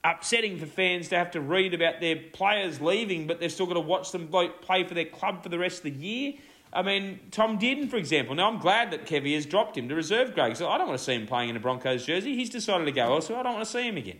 upsetting 0.04 0.58
for 0.58 0.66
fans 0.66 1.08
to 1.08 1.16
have 1.16 1.30
to 1.32 1.40
read 1.40 1.74
about 1.74 2.00
their 2.00 2.16
players 2.16 2.80
leaving, 2.80 3.26
but 3.26 3.40
they've 3.40 3.50
still 3.50 3.66
got 3.66 3.74
to 3.74 3.80
watch 3.80 4.12
them 4.12 4.28
play 4.28 4.84
for 4.84 4.94
their 4.94 5.06
club 5.06 5.42
for 5.42 5.48
the 5.48 5.58
rest 5.58 5.78
of 5.78 5.84
the 5.84 5.90
year. 5.90 6.34
I 6.72 6.82
mean, 6.82 7.20
Tom 7.30 7.58
Dearden, 7.58 7.88
for 7.88 7.96
example. 7.96 8.34
Now, 8.34 8.48
I'm 8.48 8.58
glad 8.58 8.90
that 8.90 9.06
Kevy 9.06 9.34
has 9.34 9.46
dropped 9.46 9.78
him 9.78 9.88
to 9.88 9.94
reserve 9.94 10.34
grade. 10.34 10.56
So 10.56 10.68
I 10.68 10.76
don't 10.76 10.88
want 10.88 10.98
to 10.98 11.04
see 11.04 11.14
him 11.14 11.26
playing 11.26 11.50
in 11.50 11.56
a 11.56 11.60
Broncos 11.60 12.04
jersey. 12.04 12.34
He's 12.34 12.50
decided 12.50 12.84
to 12.84 12.92
go 12.92 13.14
elsewhere. 13.14 13.38
I 13.38 13.42
don't 13.44 13.54
want 13.54 13.64
to 13.64 13.70
see 13.70 13.86
him 13.86 13.96
again. 13.96 14.18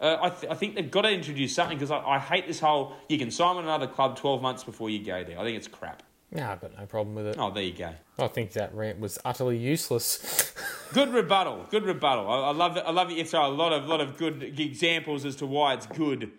Uh, 0.00 0.18
I, 0.20 0.30
th- 0.30 0.50
I 0.50 0.56
think 0.56 0.74
they've 0.74 0.90
got 0.90 1.02
to 1.02 1.10
introduce 1.10 1.54
something 1.54 1.78
because 1.78 1.92
I, 1.92 2.00
I 2.00 2.18
hate 2.18 2.48
this 2.48 2.58
whole 2.58 2.96
you 3.08 3.18
can 3.18 3.30
sign 3.30 3.54
with 3.56 3.66
another 3.66 3.86
club 3.86 4.16
12 4.16 4.42
months 4.42 4.64
before 4.64 4.90
you 4.90 5.04
go 5.04 5.22
there. 5.22 5.38
I 5.38 5.44
think 5.44 5.56
it's 5.56 5.68
crap. 5.68 6.02
No, 6.32 6.50
I've 6.50 6.60
got 6.60 6.76
no 6.76 6.86
problem 6.86 7.14
with 7.14 7.26
it. 7.26 7.36
Oh, 7.38 7.52
there 7.52 7.62
you 7.62 7.74
go. 7.74 7.92
I 8.18 8.26
think 8.26 8.52
that 8.54 8.74
rant 8.74 8.98
was 8.98 9.18
utterly 9.24 9.58
useless. 9.58 10.52
good 10.92 11.12
rebuttal. 11.12 11.66
Good 11.70 11.84
rebuttal. 11.84 12.28
I, 12.30 12.48
I 12.48 12.52
love 12.52 12.76
it. 12.76 12.84
I 12.86 12.90
love 12.90 13.10
it. 13.10 13.16
You 13.16 13.24
a 13.38 13.48
lot 13.48 13.72
of 13.72 13.86
lot 13.86 14.00
of 14.00 14.16
good 14.16 14.42
examples 14.42 15.24
as 15.24 15.36
to 15.36 15.46
why 15.46 15.74
it's 15.74 15.86
good. 15.86 16.30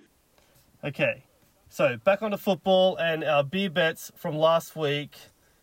Okay, 0.83 1.23
so 1.69 1.97
back 2.03 2.21
onto 2.21 2.37
football 2.37 2.97
and 2.97 3.23
our 3.23 3.43
beer 3.43 3.69
bets 3.69 4.11
from 4.15 4.35
last 4.35 4.75
week. 4.75 5.15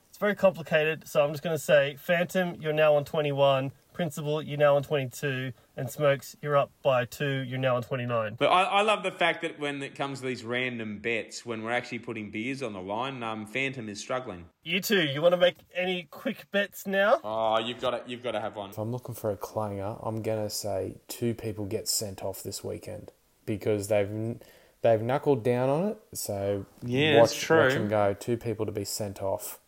It's 0.08 0.18
very 0.18 0.34
complicated, 0.34 1.06
so 1.06 1.22
I'm 1.22 1.30
just 1.30 1.42
going 1.42 1.54
to 1.54 1.62
say, 1.62 1.96
Phantom, 1.98 2.56
you're 2.58 2.72
now 2.72 2.94
on 2.94 3.04
21. 3.04 3.70
Principal, 3.92 4.40
you're 4.40 4.58
now 4.58 4.76
on 4.76 4.82
22, 4.82 5.52
and 5.80 5.90
Smokes, 5.90 6.36
you're 6.42 6.56
up 6.56 6.70
by 6.82 7.06
two, 7.06 7.40
you're 7.40 7.58
now 7.58 7.76
on 7.76 7.82
29. 7.82 8.36
But 8.38 8.46
I, 8.46 8.62
I 8.64 8.82
love 8.82 9.02
the 9.02 9.10
fact 9.10 9.42
that 9.42 9.58
when 9.58 9.82
it 9.82 9.94
comes 9.94 10.20
to 10.20 10.26
these 10.26 10.44
random 10.44 10.98
bets, 10.98 11.44
when 11.44 11.62
we're 11.62 11.72
actually 11.72 12.00
putting 12.00 12.30
beers 12.30 12.62
on 12.62 12.74
the 12.74 12.80
line, 12.80 13.22
um, 13.22 13.46
Phantom 13.46 13.88
is 13.88 13.98
struggling. 13.98 14.44
You 14.62 14.80
two, 14.80 15.02
you 15.02 15.22
want 15.22 15.32
to 15.32 15.40
make 15.40 15.56
any 15.74 16.06
quick 16.10 16.46
bets 16.52 16.86
now? 16.86 17.18
Oh, 17.24 17.58
you've 17.58 17.80
got 17.80 17.90
to, 17.90 18.02
you've 18.06 18.22
got 18.22 18.32
to 18.32 18.40
have 18.40 18.56
one. 18.56 18.70
If 18.70 18.78
I'm 18.78 18.92
looking 18.92 19.14
for 19.14 19.30
a 19.30 19.36
clanger, 19.36 19.96
I'm 20.02 20.22
gonna 20.22 20.50
say 20.50 20.96
two 21.08 21.34
people 21.34 21.64
get 21.64 21.88
sent 21.88 22.22
off 22.22 22.42
this 22.42 22.62
weekend 22.62 23.12
because 23.46 23.88
they've 23.88 24.36
they've 24.82 25.00
knuckled 25.00 25.42
down 25.42 25.68
on 25.70 25.88
it. 25.88 25.98
So 26.12 26.66
yeah, 26.82 27.20
watch, 27.20 27.30
that's 27.30 27.40
true. 27.40 27.62
watch 27.64 27.72
them 27.72 27.88
go. 27.88 28.14
Two 28.18 28.36
people 28.36 28.66
to 28.66 28.72
be 28.72 28.84
sent 28.84 29.22
off. 29.22 29.58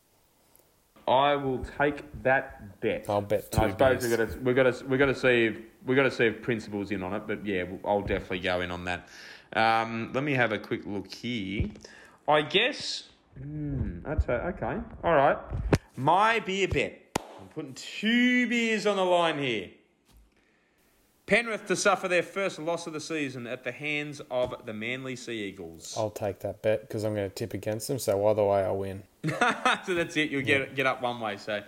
I 1.09 1.35
will 1.37 1.65
take 1.79 2.23
that 2.23 2.81
bet. 2.81 3.07
I'll 3.09 3.23
bet 3.23 3.51
two. 3.51 3.63
I 3.63 3.71
suppose 3.71 4.07
beers. 4.07 4.09
we've 4.09 4.17
got 4.17 4.29
to 4.29 4.39
we've 4.39 4.57
got 4.57 4.79
to 4.79 4.85
we've 4.87 4.99
got 4.99 5.07
to 5.07 5.15
see 5.15 5.47
if, 5.47 5.57
we've 5.87 5.97
got 5.97 6.05
to 6.05 6.11
see 6.11 6.27
if 6.27 6.43
principals 6.43 6.91
in 6.91 7.03
on 7.03 7.15
it, 7.15 7.23
but 7.27 7.45
yeah, 7.45 7.65
I'll 7.85 8.03
definitely 8.03 8.41
go 8.41 8.61
in 8.61 8.71
on 8.71 8.85
that. 8.85 9.09
Um, 9.55 10.11
let 10.15 10.25
me 10.25 10.33
have 10.33 10.53
a 10.53 10.59
quick 10.59 10.87
look 10.87 11.13
here. 11.13 11.69
I 12.29 12.43
guess. 12.43 13.05
Hmm, 13.41 14.01
that's 14.05 14.29
okay. 14.29 14.79
All 15.03 15.15
right. 15.15 15.39
My 15.97 16.41
beer 16.41 16.69
bet. 16.69 17.19
I'm 17.19 17.49
putting 17.49 17.75
two 17.75 18.47
beers 18.49 18.87
on 18.87 18.97
the 18.97 19.05
line 19.05 19.39
here. 19.39 19.71
Penrith 21.27 21.67
to 21.69 21.77
suffer 21.77 22.09
their 22.09 22.23
first 22.23 22.59
loss 22.59 22.87
of 22.87 22.93
the 22.93 23.01
season 23.01 23.47
at 23.47 23.65
the 23.65 23.73
hands 23.73 24.21
of 24.31 24.55
the 24.67 24.73
Manly 24.75 25.17
Sea 25.17 25.45
Eagles. 25.45 25.95
I'll 25.97 26.11
take 26.11 26.41
that 26.41 26.63
bet 26.63 26.83
because 26.83 27.05
I'm 27.05 27.15
going 27.15 27.29
to 27.29 27.35
tip 27.35 27.55
against 27.55 27.89
them. 27.89 27.99
So 27.99 28.27
either 28.29 28.45
way, 28.45 28.63
I'll 28.63 28.77
win. 28.77 29.03
so 29.25 29.95
that's 29.95 30.17
it. 30.17 30.31
You'll 30.31 30.43
get 30.43 30.75
get 30.75 30.85
up 30.87 31.01
one 31.01 31.21
way. 31.21 31.37
So, 31.37 31.63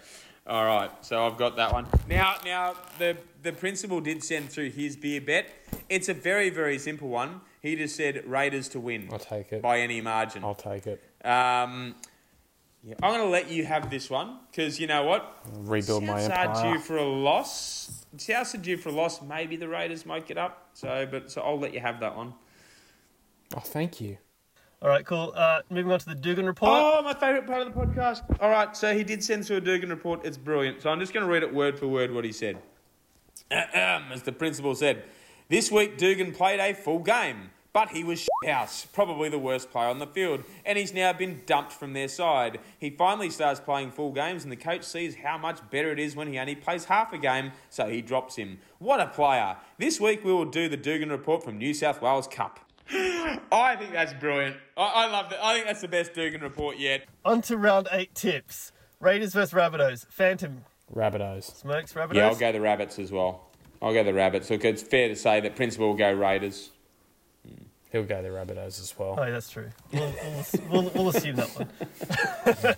all 0.47 0.65
right. 0.65 0.91
So 1.05 1.27
I've 1.27 1.37
got 1.37 1.57
that 1.57 1.73
one. 1.73 1.87
Now, 2.09 2.37
now 2.45 2.75
the 2.99 3.17
the 3.43 3.53
principal 3.53 4.01
did 4.01 4.23
send 4.23 4.51
through 4.51 4.71
his 4.71 4.97
beer 4.97 5.21
bet. 5.21 5.51
It's 5.89 6.09
a 6.09 6.15
very 6.15 6.51
very 6.51 6.79
simple 6.79 7.09
one. 7.09 7.41
He 7.61 7.77
just 7.77 7.97
said 7.97 8.27
Raiders 8.27 8.69
to 8.71 8.81
win. 8.81 9.09
I'll 9.11 9.19
take 9.19 9.53
it 9.53 9.63
by 9.63 9.81
any 9.81 10.01
margin. 10.01 10.45
I'll 10.45 10.55
take 10.55 10.87
it. 10.87 11.03
Um, 11.25 11.95
yeah, 12.83 12.97
I'm 13.03 13.15
going 13.15 13.23
to 13.23 13.31
let 13.31 13.51
you 13.51 13.65
have 13.65 13.89
this 13.89 14.11
one 14.11 14.41
because 14.51 14.79
you 14.79 14.87
know 14.87 15.05
what? 15.05 15.39
Rebuild 15.61 16.05
my 16.05 16.21
Souths 16.21 16.31
empire. 16.31 16.49
are 16.49 16.75
due 16.75 16.79
for 16.79 16.99
a 16.99 17.05
loss. 17.05 18.05
Souths 18.19 18.55
are 18.55 18.59
due 18.59 18.77
for 18.77 18.91
a 18.91 18.93
loss. 18.93 19.23
Maybe 19.23 19.57
the 19.57 19.69
Raiders 19.69 20.05
might 20.05 20.27
get 20.27 20.37
up. 20.37 20.69
So, 20.75 21.09
but 21.11 21.31
so 21.31 21.41
I'll 21.41 21.59
let 21.59 21.73
you 21.73 21.81
have 21.81 22.01
that 22.01 22.15
one. 22.15 22.35
Oh, 23.57 23.61
thank 23.61 24.03
you. 24.03 24.19
All 24.85 24.91
right, 24.91 25.07
cool. 25.07 25.33
Uh, 25.35 25.63
moving 25.71 25.91
on 25.91 25.99
to 25.99 26.05
the 26.11 26.15
Dugan 26.15 26.45
report. 26.45 26.71
Oh, 26.71 27.01
my 27.03 27.15
favourite 27.15 27.47
part 27.47 27.67
of 27.67 27.73
the 27.73 27.81
podcast. 27.81 28.23
All 28.39 28.51
right, 28.51 28.77
so 28.77 28.95
he 28.95 29.03
did 29.03 29.25
send 29.25 29.47
through 29.47 29.57
a 29.57 29.61
Dugan 29.63 29.89
report. 29.89 30.27
It's 30.27 30.37
brilliant. 30.37 30.83
So 30.83 30.91
I'm 30.91 31.01
just 31.01 31.15
going 31.15 31.25
to 31.25 31.33
read 31.33 31.43
it 31.43 31.55
word 31.55 31.79
for 31.79 31.89
word 31.89 32.13
what 32.13 32.27
he 32.27 32.33
said. 32.33 32.59
as 33.51 34.25
the 34.25 34.33
principal 34.33 34.75
said. 34.75 35.05
This 35.49 35.73
week, 35.73 35.97
Dugan 35.97 36.33
played 36.33 36.61
a 36.61 36.75
full 36.75 36.99
game, 36.99 37.49
but 37.73 37.89
he 37.89 38.05
was 38.05 38.29
house, 38.45 38.85
probably 38.85 39.31
the 39.31 39.39
worst 39.39 39.71
player 39.71 39.89
on 39.89 40.01
the 40.01 40.07
field, 40.07 40.45
and 40.67 40.77
he's 40.77 40.93
now 40.93 41.15
been 41.15 41.41
dumped 41.47 41.73
from 41.73 41.95
their 41.95 42.09
side. 42.09 42.61
He 42.79 42.91
finally 42.91 43.31
starts 43.31 43.61
playing 43.61 43.93
full 43.93 44.13
games, 44.13 44.43
and 44.43 44.53
the 44.53 44.57
coach 44.57 44.85
sees 44.85 45.15
how 45.17 45.39
much 45.39 45.61
better 45.71 45.93
it 45.93 45.99
is 45.99 46.15
when 46.15 46.29
he 46.29 46.39
only 46.39 46.57
plays 46.57 46.85
half 46.85 47.11
a 47.15 47.19
game, 47.19 47.53
so 47.71 47.89
he 47.89 48.03
drops 48.03 48.37
him. 48.37 48.59
What 48.81 49.01
a 49.01 49.07
player! 49.07 49.57
This 49.79 49.99
week, 49.99 50.25
we 50.25 50.33
will 50.35 50.45
do 50.45 50.69
the 50.69 50.77
Dugan 50.77 51.09
report 51.09 51.43
from 51.43 51.57
New 51.57 51.73
South 51.73 52.03
Wales 52.03 52.29
Cup. 52.29 52.61
I 52.91 53.77
think 53.79 53.93
that's 53.93 54.13
brilliant. 54.15 54.57
I, 54.77 54.83
I 54.83 55.11
love 55.11 55.31
that. 55.31 55.43
I 55.43 55.55
think 55.55 55.67
that's 55.67 55.81
the 55.81 55.89
best 55.89 56.13
Dugan 56.15 56.43
report 56.43 56.77
yet. 56.77 57.07
On 57.25 57.41
to 57.43 57.57
round 57.57 57.89
eight 57.93 58.15
tips. 58.15 58.73
Raiders 59.01 59.33
versus 59.33 59.53
Rabbitohs. 59.55 60.07
Phantom. 60.09 60.65
Rabbitohs. 60.95 61.57
Smokes, 61.57 61.95
Rabbitohs. 61.95 62.15
Yeah, 62.15 62.29
I'll 62.29 62.37
go 62.37 62.53
the 62.53 62.61
Rabbits 62.61 62.99
as 62.99 63.11
well. 63.11 63.49
I'll 63.81 63.93
go 63.93 64.05
the 64.05 64.15
Rabbits. 64.15 64.51
Look, 64.51 64.65
it's 64.65 64.83
fair 64.83 65.09
to 65.09 65.17
say 65.17 65.41
that 65.41 65.57
Principal 65.57 65.89
will 65.89 65.97
go 65.97 66.13
Raiders. 66.13 66.71
Hmm. 67.47 67.65
He'll 67.93 68.05
go 68.05 68.23
the 68.23 68.29
Rabbitohs 68.29 68.81
as 68.81 68.95
well. 68.99 69.17
Oh, 69.19 69.25
yeah, 69.25 69.31
that's 69.31 69.51
true. 69.51 69.71
We'll, 69.93 70.15
we'll, 70.23 70.45
we'll, 70.71 70.91
we'll 70.95 71.09
assume 71.09 71.37
that 71.37 71.49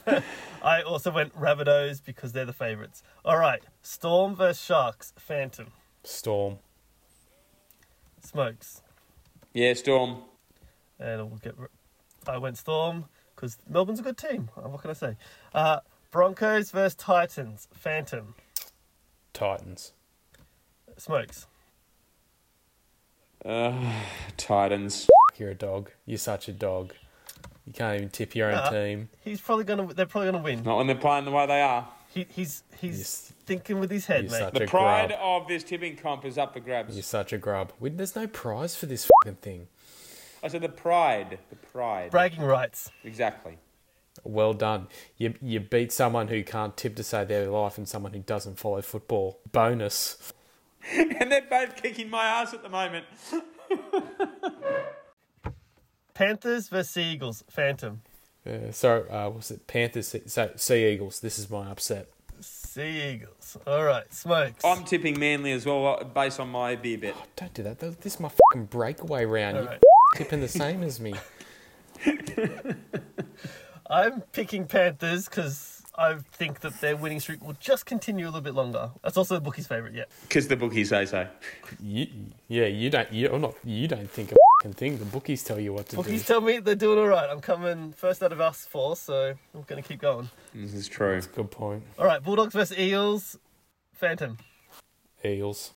one. 0.08 0.22
I 0.62 0.82
also 0.82 1.10
went 1.10 1.34
Rabbitohs 1.38 2.04
because 2.04 2.32
they're 2.32 2.44
the 2.44 2.52
favourites. 2.52 3.02
All 3.24 3.38
right. 3.38 3.62
Storm 3.82 4.34
versus 4.34 4.64
Sharks. 4.64 5.12
Phantom. 5.16 5.68
Storm. 6.02 6.58
Smokes. 8.22 8.82
Yeah, 9.56 9.72
Storm. 9.72 10.18
And 11.00 11.30
we'll 11.30 11.38
get. 11.38 11.54
I 12.26 12.36
went 12.36 12.58
Storm 12.58 13.06
because 13.34 13.56
Melbourne's 13.66 14.00
a 14.00 14.02
good 14.02 14.18
team. 14.18 14.50
Uh, 14.54 14.68
What 14.68 14.82
can 14.82 14.90
I 14.90 14.92
say? 14.92 15.16
Uh, 15.54 15.80
Broncos 16.10 16.70
versus 16.72 16.94
Titans. 16.94 17.66
Phantom. 17.72 18.34
Titans. 19.32 19.94
Smokes. 20.98 21.46
Uh, 23.46 23.94
Titans. 24.36 25.08
You're 25.38 25.52
a 25.52 25.54
dog. 25.54 25.90
You're 26.04 26.18
such 26.18 26.48
a 26.48 26.52
dog. 26.52 26.92
You 27.66 27.72
can't 27.72 27.96
even 27.96 28.10
tip 28.10 28.34
your 28.34 28.48
own 28.50 28.56
Uh, 28.58 28.70
team. 28.70 29.08
He's 29.24 29.40
probably 29.40 29.64
gonna. 29.64 29.86
They're 29.94 30.04
probably 30.04 30.32
gonna 30.32 30.44
win. 30.44 30.64
Not 30.64 30.76
when 30.76 30.86
they're 30.86 30.96
playing 30.96 31.24
the 31.24 31.30
way 31.30 31.46
they 31.46 31.62
are. 31.62 31.88
He, 32.16 32.26
he's 32.34 32.62
he's 32.80 32.98
Yes. 32.98 33.32
thinking 33.44 33.78
with 33.78 33.90
his 33.90 34.06
head, 34.06 34.30
You're 34.30 34.40
mate. 34.40 34.54
The 34.54 34.66
pride 34.66 35.08
grub. 35.10 35.20
of 35.42 35.48
this 35.48 35.62
tipping 35.62 35.96
comp 35.96 36.24
is 36.24 36.38
up 36.38 36.54
for 36.54 36.60
grabs. 36.60 36.94
You're 36.96 37.02
such 37.02 37.32
a 37.34 37.38
grub. 37.38 37.72
We, 37.78 37.90
there's 37.90 38.16
no 38.16 38.26
prize 38.26 38.74
for 38.74 38.86
this 38.86 39.06
fucking 39.22 39.36
thing. 39.42 39.68
I 40.42 40.48
said 40.48 40.62
the 40.62 40.70
pride. 40.70 41.38
The 41.50 41.56
pride. 41.56 42.10
Bragging 42.10 42.42
rights. 42.42 42.90
Exactly. 43.04 43.58
Well 44.24 44.54
done. 44.54 44.86
You 45.18 45.34
you 45.42 45.60
beat 45.60 45.92
someone 45.92 46.28
who 46.28 46.42
can't 46.42 46.74
tip 46.74 46.96
to 46.96 47.02
save 47.04 47.28
their 47.28 47.48
life 47.50 47.76
and 47.76 47.86
someone 47.86 48.14
who 48.14 48.20
doesn't 48.20 48.58
follow 48.58 48.80
football. 48.80 49.38
Bonus. 49.52 50.32
and 50.92 51.30
they're 51.30 51.42
both 51.42 51.76
kicking 51.82 52.08
my 52.08 52.24
ass 52.24 52.54
at 52.54 52.62
the 52.62 52.70
moment. 52.70 53.04
Panthers 56.14 56.68
versus 56.68 56.96
Eagles. 56.96 57.44
Phantom. 57.50 58.00
Uh, 58.46 58.70
so 58.72 59.04
uh, 59.10 59.30
was 59.34 59.50
it 59.50 59.66
Panthers? 59.66 60.08
Sea- 60.08 60.48
Sea 60.56 60.86
Eagles. 60.92 61.20
This 61.20 61.38
is 61.38 61.50
my 61.50 61.70
upset. 61.70 62.08
Sea 62.40 63.12
Eagles. 63.14 63.56
All 63.66 63.82
right. 63.84 64.12
Smokes. 64.12 64.64
I'm 64.64 64.84
tipping 64.84 65.18
Manly 65.18 65.52
as 65.52 65.64
well, 65.66 65.86
uh, 66.00 66.04
based 66.04 66.38
on 66.38 66.48
my 66.50 66.76
beer 66.76 66.98
bet. 66.98 67.14
Don't 67.36 67.54
do 67.54 67.62
that. 67.64 67.78
This 67.78 68.14
is 68.14 68.20
my 68.20 68.28
fucking 68.28 68.66
breakaway 68.66 69.24
round. 69.24 69.56
All 69.56 69.62
You 69.64 69.68
right. 69.70 69.80
tipping 70.16 70.40
the 70.40 70.48
same 70.48 70.82
as 70.82 71.00
me. 71.00 71.14
I'm 73.88 74.20
picking 74.32 74.66
Panthers 74.66 75.26
because 75.26 75.75
I 75.98 76.16
think 76.32 76.60
that 76.60 76.80
their 76.80 76.96
winning 76.96 77.20
streak 77.20 77.44
will 77.44 77.56
just 77.58 77.86
continue 77.86 78.26
a 78.26 78.28
little 78.28 78.42
bit 78.42 78.54
longer. 78.54 78.90
That's 79.02 79.16
also 79.16 79.34
the 79.34 79.40
bookie's 79.40 79.66
favourite 79.66 79.94
yeah. 79.94 80.04
Because 80.22 80.46
the 80.46 80.56
bookies 80.56 80.90
say 80.90 81.06
so. 81.06 81.26
You, 81.80 82.06
yeah, 82.48 82.66
you 82.66 82.90
don't. 82.90 83.10
You're 83.12 83.38
not. 83.38 83.54
You 83.64 83.88
don't 83.88 84.10
think 84.10 84.32
a 84.32 84.36
fucking 84.60 84.74
thing. 84.74 84.98
The 84.98 85.06
bookies 85.06 85.42
tell 85.42 85.58
you 85.58 85.72
what 85.72 85.88
to 85.88 85.96
Bookies 85.96 86.06
do. 86.06 86.12
Bookies 86.12 86.26
tell 86.26 86.40
me 86.40 86.58
they're 86.58 86.74
doing 86.74 86.98
all 86.98 87.08
right. 87.08 87.28
I'm 87.30 87.40
coming 87.40 87.92
first 87.92 88.22
out 88.22 88.32
of 88.32 88.40
us 88.40 88.66
four, 88.66 88.96
so 88.96 89.34
I'm 89.54 89.62
going 89.62 89.82
to 89.82 89.88
keep 89.88 90.00
going. 90.00 90.28
This 90.54 90.74
is 90.74 90.86
true. 90.86 91.14
That's 91.14 91.26
a 91.26 91.30
Good 91.30 91.50
point. 91.50 91.82
All 91.98 92.06
right. 92.06 92.22
Bulldogs 92.22 92.52
versus 92.52 92.78
Eels. 92.78 93.38
Phantom. 93.94 94.36
Eels. 95.24 95.72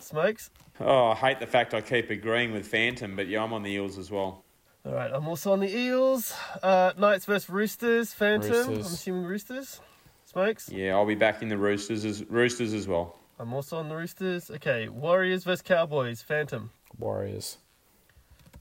Smokes. 0.00 0.50
Oh, 0.78 1.08
I 1.08 1.14
hate 1.14 1.40
the 1.40 1.46
fact 1.46 1.72
I 1.72 1.80
keep 1.80 2.10
agreeing 2.10 2.52
with 2.52 2.66
Phantom, 2.66 3.16
but 3.16 3.26
yeah, 3.28 3.42
I'm 3.42 3.52
on 3.52 3.62
the 3.62 3.70
Eels 3.70 3.96
as 3.98 4.10
well. 4.10 4.44
All 4.84 4.92
right. 4.92 5.10
I'm 5.12 5.28
also 5.28 5.52
on 5.52 5.60
the 5.60 5.74
Eels. 5.74 6.32
Uh, 6.62 6.92
Knights 6.96 7.24
versus 7.26 7.50
Roosters. 7.50 8.12
Phantom. 8.12 8.68
I'm 8.74 8.80
assuming 8.80 9.24
Roosters. 9.24 9.80
Smokes. 10.24 10.70
Yeah, 10.70 10.94
I'll 10.94 11.06
be 11.06 11.14
back 11.16 11.42
in 11.42 11.48
the 11.48 11.58
Roosters 11.58 12.04
as 12.04 12.24
Roosters 12.24 12.72
as 12.72 12.86
well. 12.86 13.16
I'm 13.38 13.52
also 13.52 13.78
on 13.78 13.88
the 13.88 13.96
Roosters. 13.96 14.50
Okay. 14.50 14.88
Warriors 14.88 15.44
versus 15.44 15.62
Cowboys. 15.62 16.22
Phantom. 16.22 16.70
Warriors. 16.98 17.58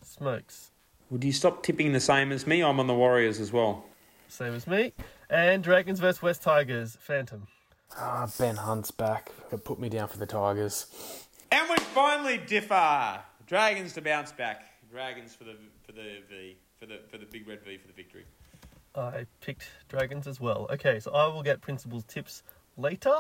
Smokes. 0.04 0.72
Would 1.10 1.24
you 1.24 1.32
stop 1.32 1.64
tipping 1.64 1.94
the 1.94 2.00
same 2.00 2.32
as 2.32 2.46
me? 2.46 2.62
I'm 2.62 2.80
on 2.80 2.88
the 2.88 2.94
Warriors 2.94 3.40
as 3.40 3.52
well. 3.52 3.86
Same 4.28 4.54
as 4.54 4.68
me. 4.68 4.94
And 5.30 5.64
Dragons 5.64 6.00
versus 6.00 6.22
West 6.22 6.42
Tigers. 6.44 6.98
Phantom. 7.00 7.48
Ah, 7.98 8.30
Ben 8.38 8.56
Hunt's 8.56 8.92
back. 8.92 9.32
Put 9.64 9.80
me 9.80 9.90
down 9.90 10.08
for 10.08 10.18
the 10.18 10.26
Tigers. 10.26 10.86
And 11.52 11.68
we 11.70 11.78
finally 11.78 12.38
differ. 12.38 13.20
Dragons 13.48 13.94
to 13.94 14.02
bounce 14.02 14.32
back. 14.32 14.66
Dragons 14.92 15.36
for 15.36 15.44
the 15.44 15.56
for 15.86 15.92
the 15.92 16.22
V 16.30 16.58
for 16.80 16.86
the 16.86 17.00
for 17.10 17.18
the 17.18 17.26
big 17.26 17.48
red 17.48 17.64
V 17.64 17.78
for 17.78 17.88
the 17.88 17.94
victory. 17.94 18.26
I 18.96 19.26
picked 19.42 19.70
dragons 19.88 20.28
as 20.28 20.40
well. 20.42 20.68
Okay, 20.72 21.00
so 21.00 21.12
I 21.12 21.28
will 21.28 21.44
get 21.44 21.62
principal's 21.62 22.04
tips 22.06 22.44
later. 22.76 23.14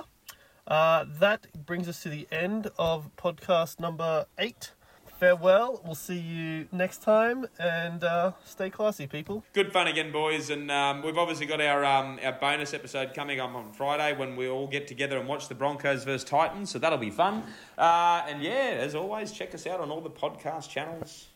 Uh, 0.67 1.05
that 1.19 1.47
brings 1.65 1.87
us 1.87 2.01
to 2.03 2.09
the 2.09 2.27
end 2.31 2.69
of 2.77 3.09
podcast 3.17 3.79
number 3.79 4.25
eight. 4.37 4.71
Farewell. 5.19 5.81
We'll 5.83 5.95
see 5.95 6.17
you 6.17 6.69
next 6.71 7.01
time, 7.01 7.45
and 7.59 8.05
uh, 8.05 8.31
stay 8.45 8.69
classy, 8.69 9.05
people. 9.05 9.43
Good 9.51 9.73
fun 9.73 9.87
again, 9.87 10.13
boys, 10.13 10.49
and 10.49 10.71
um, 10.71 11.01
we've 11.03 11.17
obviously 11.17 11.45
got 11.45 11.59
our 11.59 11.83
um, 11.83 12.19
our 12.23 12.31
bonus 12.31 12.73
episode 12.73 13.13
coming 13.13 13.41
up 13.41 13.53
on 13.53 13.73
Friday 13.73 14.17
when 14.17 14.37
we 14.37 14.47
all 14.47 14.65
get 14.65 14.87
together 14.87 15.17
and 15.17 15.27
watch 15.27 15.49
the 15.49 15.55
Broncos 15.55 16.05
versus 16.05 16.23
Titans. 16.23 16.69
So 16.69 16.79
that'll 16.79 16.97
be 16.97 17.09
fun. 17.09 17.43
Uh, 17.77 18.23
and 18.29 18.41
yeah, 18.41 18.77
as 18.79 18.95
always, 18.95 19.33
check 19.33 19.53
us 19.53 19.67
out 19.67 19.81
on 19.81 19.91
all 19.91 19.99
the 19.99 20.09
podcast 20.09 20.69
channels: 20.69 21.27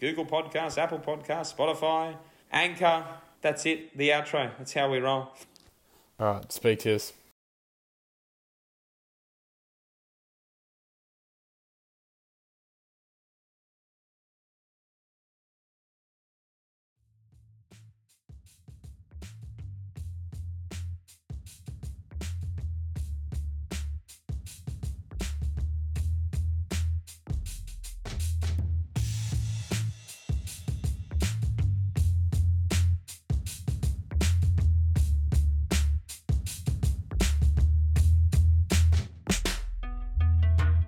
Google 0.00 0.26
Podcasts, 0.26 0.78
Apple 0.78 0.98
Podcasts, 0.98 1.54
Spotify, 1.54 2.16
Anchor. 2.52 3.04
That's 3.40 3.66
it. 3.66 3.96
The 3.96 4.10
outro. 4.10 4.50
That's 4.58 4.72
how 4.72 4.90
we 4.90 4.98
roll. 4.98 5.32
All 6.18 6.34
right, 6.34 6.52
speak 6.52 6.80
to 6.80 6.94
us. 6.94 7.12